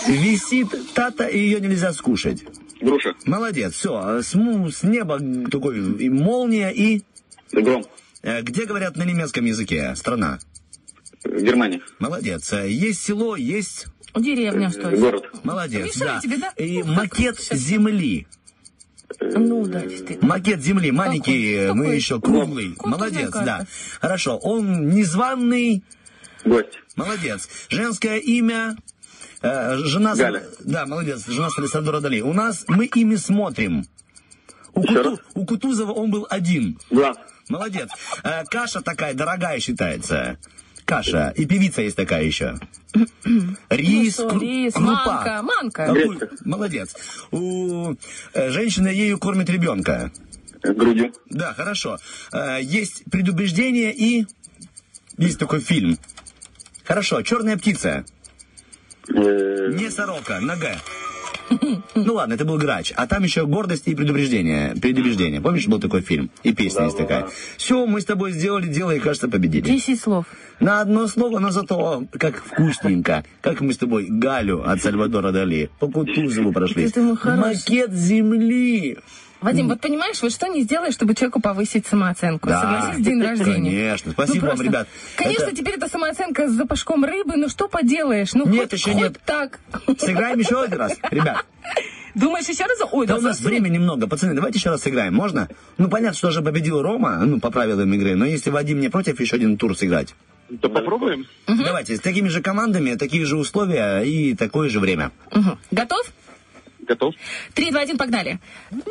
[0.07, 2.43] Висит тата, и ее нельзя скушать.
[2.81, 3.13] Груша.
[3.25, 4.21] Молодец, все.
[4.21, 5.19] С, му- с неба
[5.51, 7.03] такой и молния и...
[7.51, 7.85] Гром.
[8.23, 9.93] э, Где говорят на немецком языке?
[9.95, 10.39] Страна.
[11.25, 11.81] Германия.
[11.99, 12.51] Молодец.
[12.53, 13.87] Э, Есть село, есть...
[14.15, 14.97] Деревня, что ли?
[14.97, 15.29] Город.
[15.43, 16.19] Молодец, да.
[16.19, 16.49] тебе, да?
[16.57, 18.25] И макет земли.
[19.19, 20.27] Ну, да, действительно.
[20.27, 21.65] Макет земли, маленький, Какой?
[21.69, 21.95] э, мы Какой?
[21.95, 22.69] еще круглый.
[22.76, 23.45] Контурная Молодец, карта.
[23.45, 23.68] да.
[23.99, 24.38] Хорошо.
[24.38, 25.84] Он незваный,
[26.45, 26.80] Гость.
[26.95, 27.48] молодец.
[27.69, 28.76] Женское имя...
[29.41, 30.15] э, жена...
[30.15, 30.44] Галя.
[30.60, 31.26] Да, молодец.
[31.27, 32.22] Жена Салисадора Дали.
[32.22, 33.86] У нас мы ими смотрим.
[34.73, 35.19] У, Еще Куту- раз.
[35.34, 36.77] у Кутузова он был один.
[36.91, 37.18] Глаз.
[37.49, 37.90] Молодец.
[38.23, 40.38] Э, каша такая дорогая считается.
[40.89, 41.33] Каша.
[41.35, 42.55] И певица есть такая еще.
[43.69, 44.91] Рис, Ну что, рис, крупа.
[45.05, 45.93] манка, манка.
[45.93, 46.29] Гречка.
[46.43, 46.95] Молодец.
[47.31, 47.93] У
[48.33, 50.11] э, женщины ею кормит ребенка.
[50.63, 51.13] Грудью.
[51.29, 51.97] Да, хорошо.
[52.33, 54.25] Э, Есть предубеждение и...
[55.17, 55.97] Есть такой фильм.
[56.83, 58.03] Хорошо, черная птица.
[59.07, 60.75] Не сорока, нога.
[61.95, 62.93] Ну ладно, это был грач.
[62.95, 64.75] А там еще гордость и предубеждение.
[64.75, 65.41] Предубеждение.
[65.41, 66.29] Помнишь, был такой фильм?
[66.43, 67.27] И песня есть такая.
[67.57, 69.65] Все, мы с тобой сделали дело и, кажется, победили.
[69.65, 70.25] Десять слов.
[70.60, 73.23] На одно слово, но зато как вкусненько.
[73.41, 76.90] Как мы с тобой Галю от Сальвадора Дали по Кутузову прошли.
[77.23, 78.98] Макет земли.
[79.41, 82.49] Вадим, вот понимаешь, вот что не сделаешь, чтобы человеку повысить самооценку?
[82.49, 83.69] Да, Согласись, день рождения.
[83.72, 84.11] Конечно.
[84.11, 84.64] Спасибо Ну, вам, просто.
[84.65, 84.88] ребят.
[85.15, 88.34] Конечно, Это- теперь это самооценка с запашком рыбы, ну что поделаешь?
[88.34, 89.19] Ну, Нет, хоть- еще хоть нет.
[89.26, 89.60] так.
[89.98, 91.45] Сыграем еще один раз, ребят.
[92.15, 92.80] Думаешь, еще раз?
[92.91, 94.07] Ой, Да да у нас времени немного.
[94.07, 95.14] Пацаны, давайте еще раз сыграем.
[95.14, 95.48] Можно?
[95.77, 98.15] Ну, понятно, что уже победил Рома, ну, по правилам игры.
[98.15, 100.15] Но если Вадим не против, еще один тур сыграть.
[100.49, 101.26] Да попробуем.
[101.47, 105.11] Давайте, с такими же командами, такие же условия и такое же время.
[105.31, 105.59] Мгм.
[105.71, 106.11] Готов?
[106.81, 107.13] Готов.
[107.53, 108.39] Три, два, один, погнали.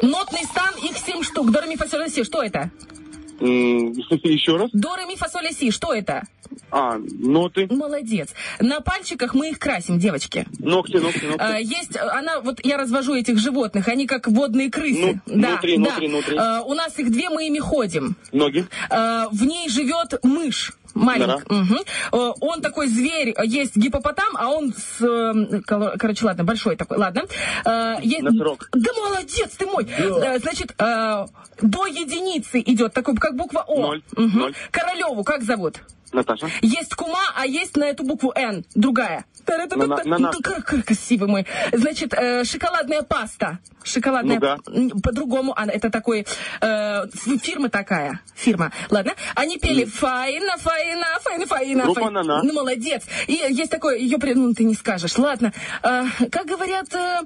[0.02, 1.50] Нотный стан, их семь штук.
[1.50, 2.22] До, ре, ми, фа, соль, ля, си.
[2.22, 2.70] Что это?
[3.40, 4.70] Еще раз.
[4.72, 5.70] До, ре, ми, фа, соль, ля, си.
[5.72, 6.22] Что это?
[6.70, 7.66] А, ноты.
[7.70, 8.28] Молодец.
[8.60, 10.46] На пальчиках мы их красим, девочки.
[10.58, 11.40] Ногти, ногти, ногти.
[11.40, 15.20] А, Есть, она, вот я развожу этих животных, они как водные крысы.
[15.26, 15.82] Ну, да, внутри, да.
[15.90, 16.36] внутри, внутри.
[16.38, 18.16] А, У нас их две, мы ими ходим.
[18.32, 18.66] Ноги.
[18.90, 20.72] А, В ней живет мышь.
[21.04, 21.42] Маленький.
[21.48, 21.78] Мгм.
[22.12, 25.00] Э, Он такой зверь, э, есть гипопотам, а он с...
[25.00, 27.22] э, коло- Короче, ладно, большой такой, ладно.
[27.64, 28.68] Э, е- Носорог.
[28.72, 29.86] Да молодец ты мой!
[29.98, 31.26] Э, Значит, э,
[31.62, 33.80] до единицы идет, такой, как буква О.
[33.80, 34.02] Ноль.
[34.16, 34.38] Мгм.
[34.38, 34.54] Ноль.
[34.70, 35.80] Королеву как зовут?
[36.12, 36.48] Наташа.
[36.62, 39.24] Есть кума, а есть на эту букву Н, другая.
[39.46, 41.46] На- на- на- как красивый мой.
[41.72, 43.58] Значит, э, шоколадная паста.
[43.82, 44.34] Шоколадная.
[44.34, 45.00] Ну да.
[45.02, 45.54] По-другому.
[45.56, 46.26] она- Это такой...
[46.60, 47.06] э,
[47.42, 48.20] фирма такая.
[48.34, 48.72] Фирма.
[48.90, 49.14] Ладно.
[49.34, 51.82] Они пели Фаина, Фаина, Фаина, Фаина.
[51.84, 52.22] Группа Фаина.
[52.22, 52.42] «На-на».
[52.42, 53.04] Ну, молодец.
[53.26, 53.96] И есть такое...
[53.96, 54.18] Ее...
[54.34, 55.16] Ну, ты не скажешь.
[55.16, 55.52] Ладно.
[55.82, 56.92] Э, как говорят...
[56.94, 57.20] э,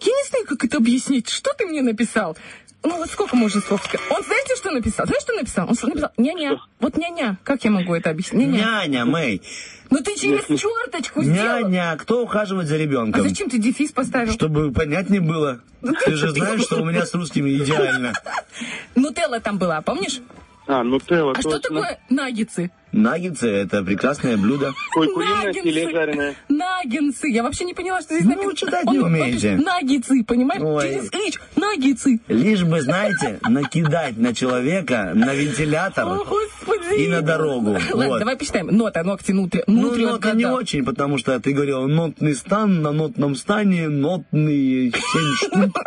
[0.00, 1.28] я не знаю, как это объяснить.
[1.28, 2.36] Что ты мне написал?
[2.84, 4.06] Ну, вот сколько можно слов сказать?
[4.10, 5.06] Он знаете, что написал?
[5.06, 5.68] Знаешь, что написал?
[5.68, 6.58] Он написал ня-ня.
[6.80, 7.36] Вот ня-ня.
[7.42, 8.48] Как я могу это объяснить?
[8.48, 8.86] Ня-ня.
[8.86, 9.42] Няня, Мэй.
[9.90, 11.68] Ну ты через черточку сделал.
[11.68, 13.22] Няня, кто ухаживает за А ребенком?
[13.28, 14.32] зачем ты дефис поставил?
[14.32, 15.60] Чтобы понятнее было.
[16.04, 18.12] Ты же знаешь, что у меня с русскими идеально.
[18.94, 20.20] Нутелла там была, помнишь?
[20.66, 22.70] А, нутелла, А что такое наггетсы?
[22.92, 24.72] Наггетсы– это прекрасное блюдо.
[24.96, 26.34] Ой, куриное филе жареное.
[26.48, 27.28] Наггетсы.
[27.28, 28.56] Я вообще не поняла, что здесь Ну, написано.
[28.56, 29.56] читать Он- не умеете.
[29.56, 30.62] Наггетсы, понимаешь?
[30.62, 30.82] Ой.
[30.82, 31.40] Через H.
[31.56, 32.20] Наггетсы.
[32.28, 37.02] Лишь бы, знаете, накидать на человека, на О, вентилятор господи.
[37.04, 37.72] и на дорогу.
[37.92, 38.18] Ладно, Вот.
[38.20, 38.68] давай посчитаем.
[38.68, 39.62] Нота, ногти, нутри.
[39.66, 44.90] Ну, нутри нота не очень, потому что ты говорил, нотный стан, на нотном стане нотные
[44.92, 45.78] семь штук.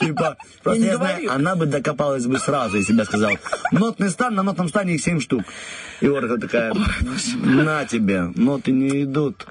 [0.00, 3.32] Типа, просто Я я знаю, она бы докопалась бы сразу, если бы я сказал,
[3.72, 5.42] нотный стан, на нотном стане их семь штук.
[6.00, 6.74] И Ольга такая,
[7.34, 9.46] на тебе, ноты не идут.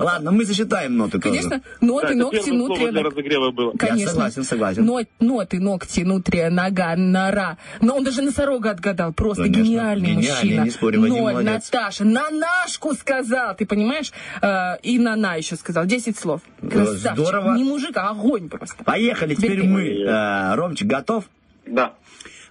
[0.00, 1.34] Ладно, мы засчитаем ноты тоже.
[1.42, 2.90] Конечно, ноты, Да, ногти, нутрия.
[2.92, 3.72] для разогрева было.
[3.76, 4.10] Конечно.
[4.10, 4.84] согласен, согласен.
[4.84, 7.58] Но- ноты, ногти, нутрия, нога, нора.
[7.80, 9.12] Но он даже носорога отгадал.
[9.12, 9.62] Просто Конечно.
[9.62, 10.64] гениальный Гениальный, мужчина.
[10.64, 11.70] не спорю, Вадим Ноль, молодец.
[11.72, 14.12] Наташа, на нашку сказал, ты понимаешь?
[14.42, 15.84] Э, и на на еще сказал.
[15.86, 16.40] Десять слов.
[16.60, 17.12] Красавчик.
[17.24, 17.54] здорово.
[17.56, 18.82] Не мужик, а огонь просто.
[18.84, 19.88] Поехали, теперь Теперь мы.
[19.88, 21.24] Э, Ромчик, готов?
[21.66, 21.92] Да.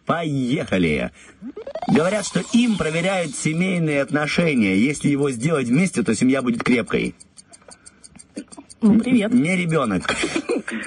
[0.05, 1.11] Поехали.
[1.87, 4.75] Говорят, что им проверяют семейные отношения.
[4.77, 7.15] Если его сделать вместе, то семья будет крепкой.
[8.81, 9.33] Ну, привет.
[9.33, 10.03] Не ребенок.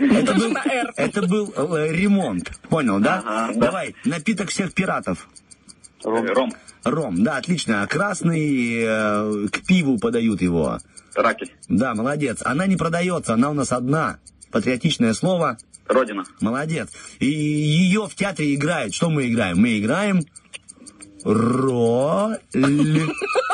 [0.01, 0.57] Это был,
[0.97, 2.51] это был э, ремонт.
[2.69, 3.23] Понял, да?
[3.25, 3.61] Ага, да.
[3.61, 5.29] Давай, напиток всех пиратов.
[6.03, 6.27] Ром.
[6.27, 6.53] Ром.
[6.85, 7.83] Ром, да, отлично.
[7.83, 10.79] А Красный э, к пиву подают его.
[11.15, 11.47] Раки.
[11.69, 12.43] Да, молодец.
[12.45, 14.19] Она не продается, она у нас одна.
[14.51, 15.57] Патриотичное слово.
[15.89, 16.25] Родина.
[16.41, 16.89] Молодец.
[17.19, 18.95] И ее в театре играют.
[18.95, 19.59] Что мы играем?
[19.59, 20.23] Мы играем
[21.25, 22.39] роль.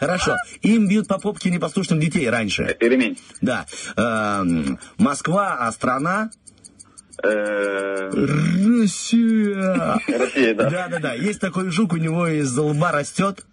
[0.00, 0.36] Хорошо.
[0.62, 2.76] Им бьют по попке непослушных детей раньше.
[2.80, 3.18] Ремень.
[3.40, 3.66] Да.
[3.96, 6.30] Эм, Москва, а страна?
[8.72, 10.00] Россия.
[10.06, 10.70] Россия, да.
[10.70, 11.14] Да, да, да.
[11.14, 13.44] Есть такой жук, у него из лба растет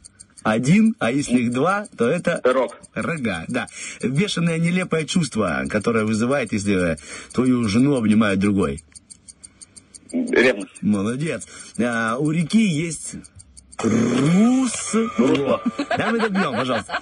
[0.44, 2.76] один, а если их два, то это Рог.
[2.94, 3.46] рога.
[3.48, 3.68] Да.
[4.02, 6.98] Бешеное нелепое чувство, которое вызывает, если
[7.32, 8.84] твою жену обнимает другой.
[10.12, 10.82] Ревность.
[10.82, 11.48] Молодец.
[11.80, 13.16] А, у реки есть
[13.84, 15.62] русло.
[15.98, 17.00] Да, мы добьем, пожалуйста.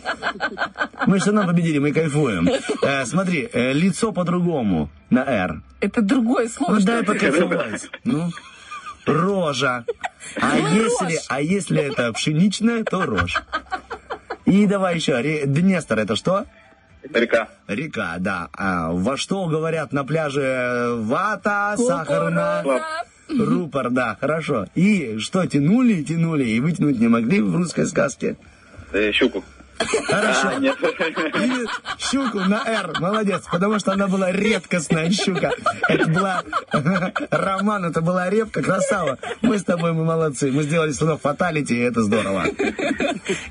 [1.07, 2.49] Мы все равно победили, мы кайфуем.
[2.83, 5.61] Э, смотри, э, лицо по-другому на «Р».
[5.79, 6.73] Это другое слово.
[6.73, 7.13] Ну дай это?
[7.13, 7.89] покайфовать.
[8.03, 8.29] Ну,
[9.05, 9.85] рожа.
[10.39, 13.35] А если, а если это пшеничная, то рожь.
[14.45, 15.19] И давай еще.
[15.21, 16.45] Ре- Днестр это что?
[17.13, 17.47] Река.
[17.67, 18.49] Река, да.
[18.53, 22.63] А во что говорят на пляже вата, сахарная?
[23.29, 24.67] Рупор, да, хорошо.
[24.75, 28.35] И что, тянули, тянули, и вытянуть не могли в русской сказке?
[28.91, 29.43] Э, щуку.
[30.05, 30.49] Хорошо.
[30.49, 30.77] А, нет.
[30.81, 31.65] И
[31.99, 32.93] щуку на «Р».
[32.99, 35.51] Молодец, потому что она была редкостная щука.
[35.87, 36.43] Это была...
[37.31, 39.17] Роман, это была репка, красава.
[39.41, 40.51] Мы с тобой, мы молодцы.
[40.51, 42.45] Мы сделали сынов фаталити, и это здорово.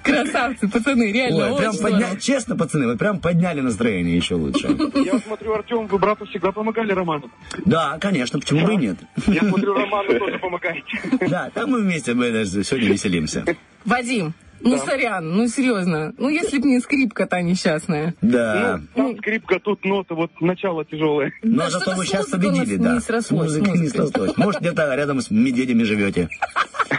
[0.02, 2.16] Красавцы, пацаны, реально Ой, прям подня-.
[2.20, 4.68] Честно, пацаны, вы прям подняли настроение еще лучше.
[4.94, 7.30] Я смотрю, Артем, вы брату всегда помогали Роману.
[7.64, 8.98] Да, конечно, почему бы и нет.
[9.26, 11.00] Я смотрю, Роману тоже помогаете.
[11.28, 13.44] Да, там мы вместе мы даже сегодня веселимся.
[13.84, 16.14] Вадим, ну сорян, ну серьезно.
[16.18, 18.14] Ну если б не скрипка-то несчастная.
[18.20, 18.80] Да.
[18.94, 21.32] Ну, там скрипка, тут нота, вот начало тяжелое.
[21.42, 23.00] Но Да зато вы сейчас победили, не да.
[23.00, 24.36] срослось, С музыкой с не срослось.
[24.36, 26.28] Может, где-то рядом с медведями живете.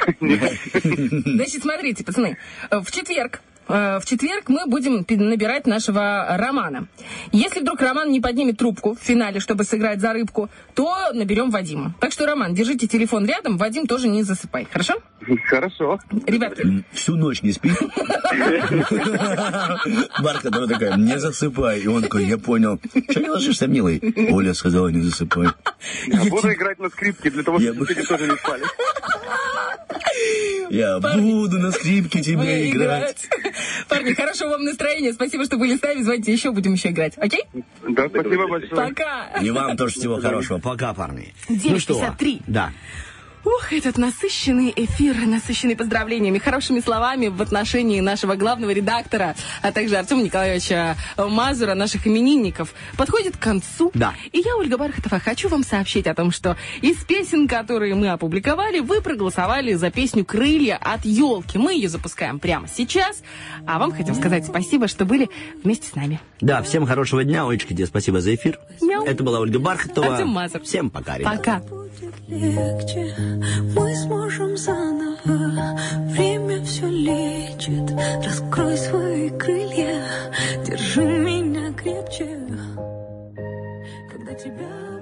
[0.19, 2.38] Значит, смотрите, пацаны,
[2.72, 6.87] в четверг в четверг мы будем набирать нашего Романа.
[7.31, 11.93] Если вдруг Роман не поднимет трубку в финале, чтобы сыграть за рыбку, то наберем Вадима.
[11.99, 14.67] Так что, Роман, держите телефон рядом, Вадим тоже не засыпай.
[14.71, 14.95] Хорошо?
[15.47, 15.99] Хорошо.
[16.25, 17.73] Ребятки, Всю ночь не спит.
[20.23, 21.79] Бар, которая такая, не засыпай.
[21.81, 22.79] И он такой, я понял.
[23.09, 24.01] Что не ложишься, милый?
[24.31, 25.49] Оля сказала, не засыпай.
[26.29, 28.63] Буду играть на скрипке для того, Я чтобы бы- люди тоже не спали.
[30.69, 33.27] Я буду на скрипке тебе играть.
[33.90, 35.14] Парни, хорошего вам настроения.
[35.14, 36.02] Спасибо, что были с нами.
[36.03, 37.14] Звоните еще, будем еще играть.
[37.18, 37.44] Окей?
[37.88, 38.90] Да, спасибо большое.
[38.90, 39.27] Пока.
[39.41, 40.60] И вам тоже всего хорошего.
[40.60, 41.34] Пока, парни.
[41.48, 42.41] Ну 9:53.
[42.48, 42.72] Да.
[43.45, 49.95] Ух, этот насыщенный эфир, насыщенный поздравлениями, хорошими словами в отношении нашего главного редактора, а также
[49.95, 53.91] Артема Николаевича Мазура, наших именинников, подходит к концу.
[53.94, 54.14] Да.
[54.32, 58.80] И я, Ольга Бархатова, хочу вам сообщить о том, что из песен, которые мы опубликовали,
[58.80, 61.57] вы проголосовали за песню «Крылья от елки».
[61.57, 63.22] Мы ее запускаем прямо сейчас.
[63.66, 65.30] А вам хотим сказать спасибо, что были
[65.64, 66.20] вместе с нами.
[66.41, 67.45] Да, всем хорошего дня.
[67.48, 68.60] Олечка, тебе спасибо за эфир.
[68.82, 69.06] Мяу.
[69.06, 70.16] Это была Ольга Бархатова.
[70.16, 70.61] Артем Мазур.
[70.64, 71.38] Всем пока, ребята.
[71.38, 71.78] Пока.
[72.30, 73.14] Легче.
[73.76, 75.77] Мы сможем заново.
[76.11, 77.91] Время все лечит.
[78.23, 80.03] Раскрой свои крылья.
[80.65, 82.38] Держи меня крепче.
[84.11, 84.98] Когда тебя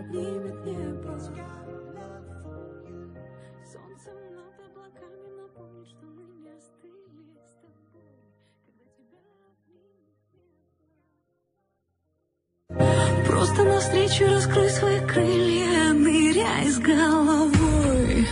[13.37, 18.27] Просто навстречу раскрой свои крылья, ныряй с головой.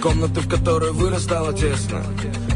[0.00, 2.02] Комнаты, в которой вырастало тесно.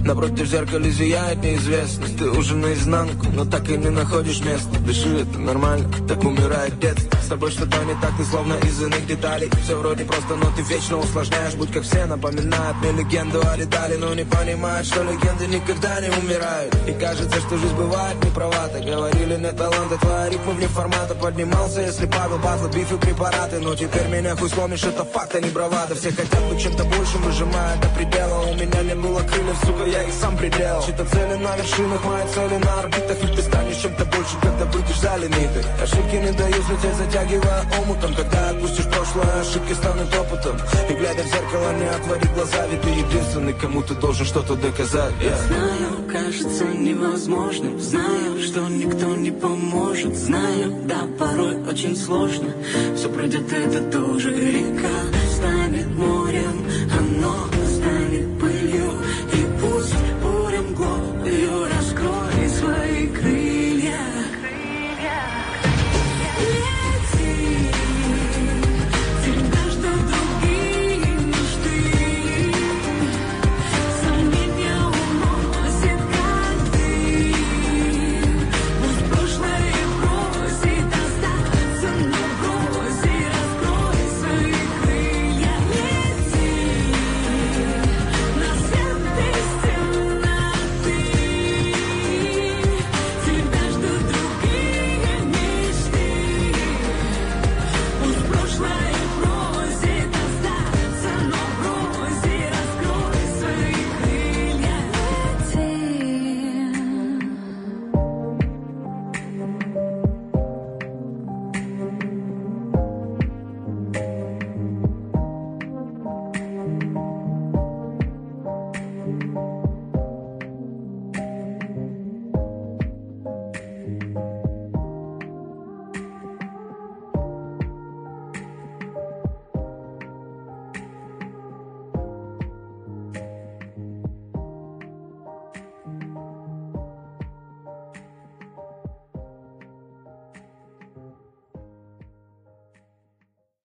[0.04, 2.16] Напротив зеркала зияет неизвестность.
[2.16, 4.78] Ты уже наизнанку, но так и не находишь места.
[4.86, 9.06] Дыши, это нормально, так умирает детство С тобой что-то не так, ты словно из иных
[9.08, 9.50] деталей.
[9.64, 11.54] Все вроде просто, но ты вечно усложняешь.
[11.54, 13.96] Будь как все, напоминает мне легенду о детали.
[13.96, 16.72] Но не понимает, что легенды никогда не умирают.
[16.86, 21.16] И кажется, что жизнь бывает неправата Говорили, нет таланта, твои ритмы вне формата.
[21.16, 23.58] Поднимался, если падал, батлы, бифы, препараты.
[23.58, 25.96] Но теперь меня хуй сломишь, это факт, а не бравада.
[25.96, 28.42] Все хотят быть чем-то большим, выжимая до предела.
[28.44, 32.28] У меня не было крыльев, сука, я их сам приделал Чьи-то цели на вершинах, мои
[32.32, 33.24] цели на орбитах.
[33.24, 38.14] И ты станешь чем-то больше, когда выйдешь за лимиты Ошибки не даю взлететь, затягивая омутом.
[38.14, 40.56] Когда отпустишь прошлое, ошибки станут опытом.
[40.88, 45.12] И глядя в зеркало, не отвори глаза Ведь ты единственный, кому ты должен что-то доказать.
[45.20, 45.46] Yeah.
[45.46, 47.78] Знаю, кажется невозможным.
[47.80, 50.16] Знаю, что никто не поможет.
[50.16, 52.50] Знаю, да, порой очень сложно.
[52.96, 55.23] Все пройдет, это тоже река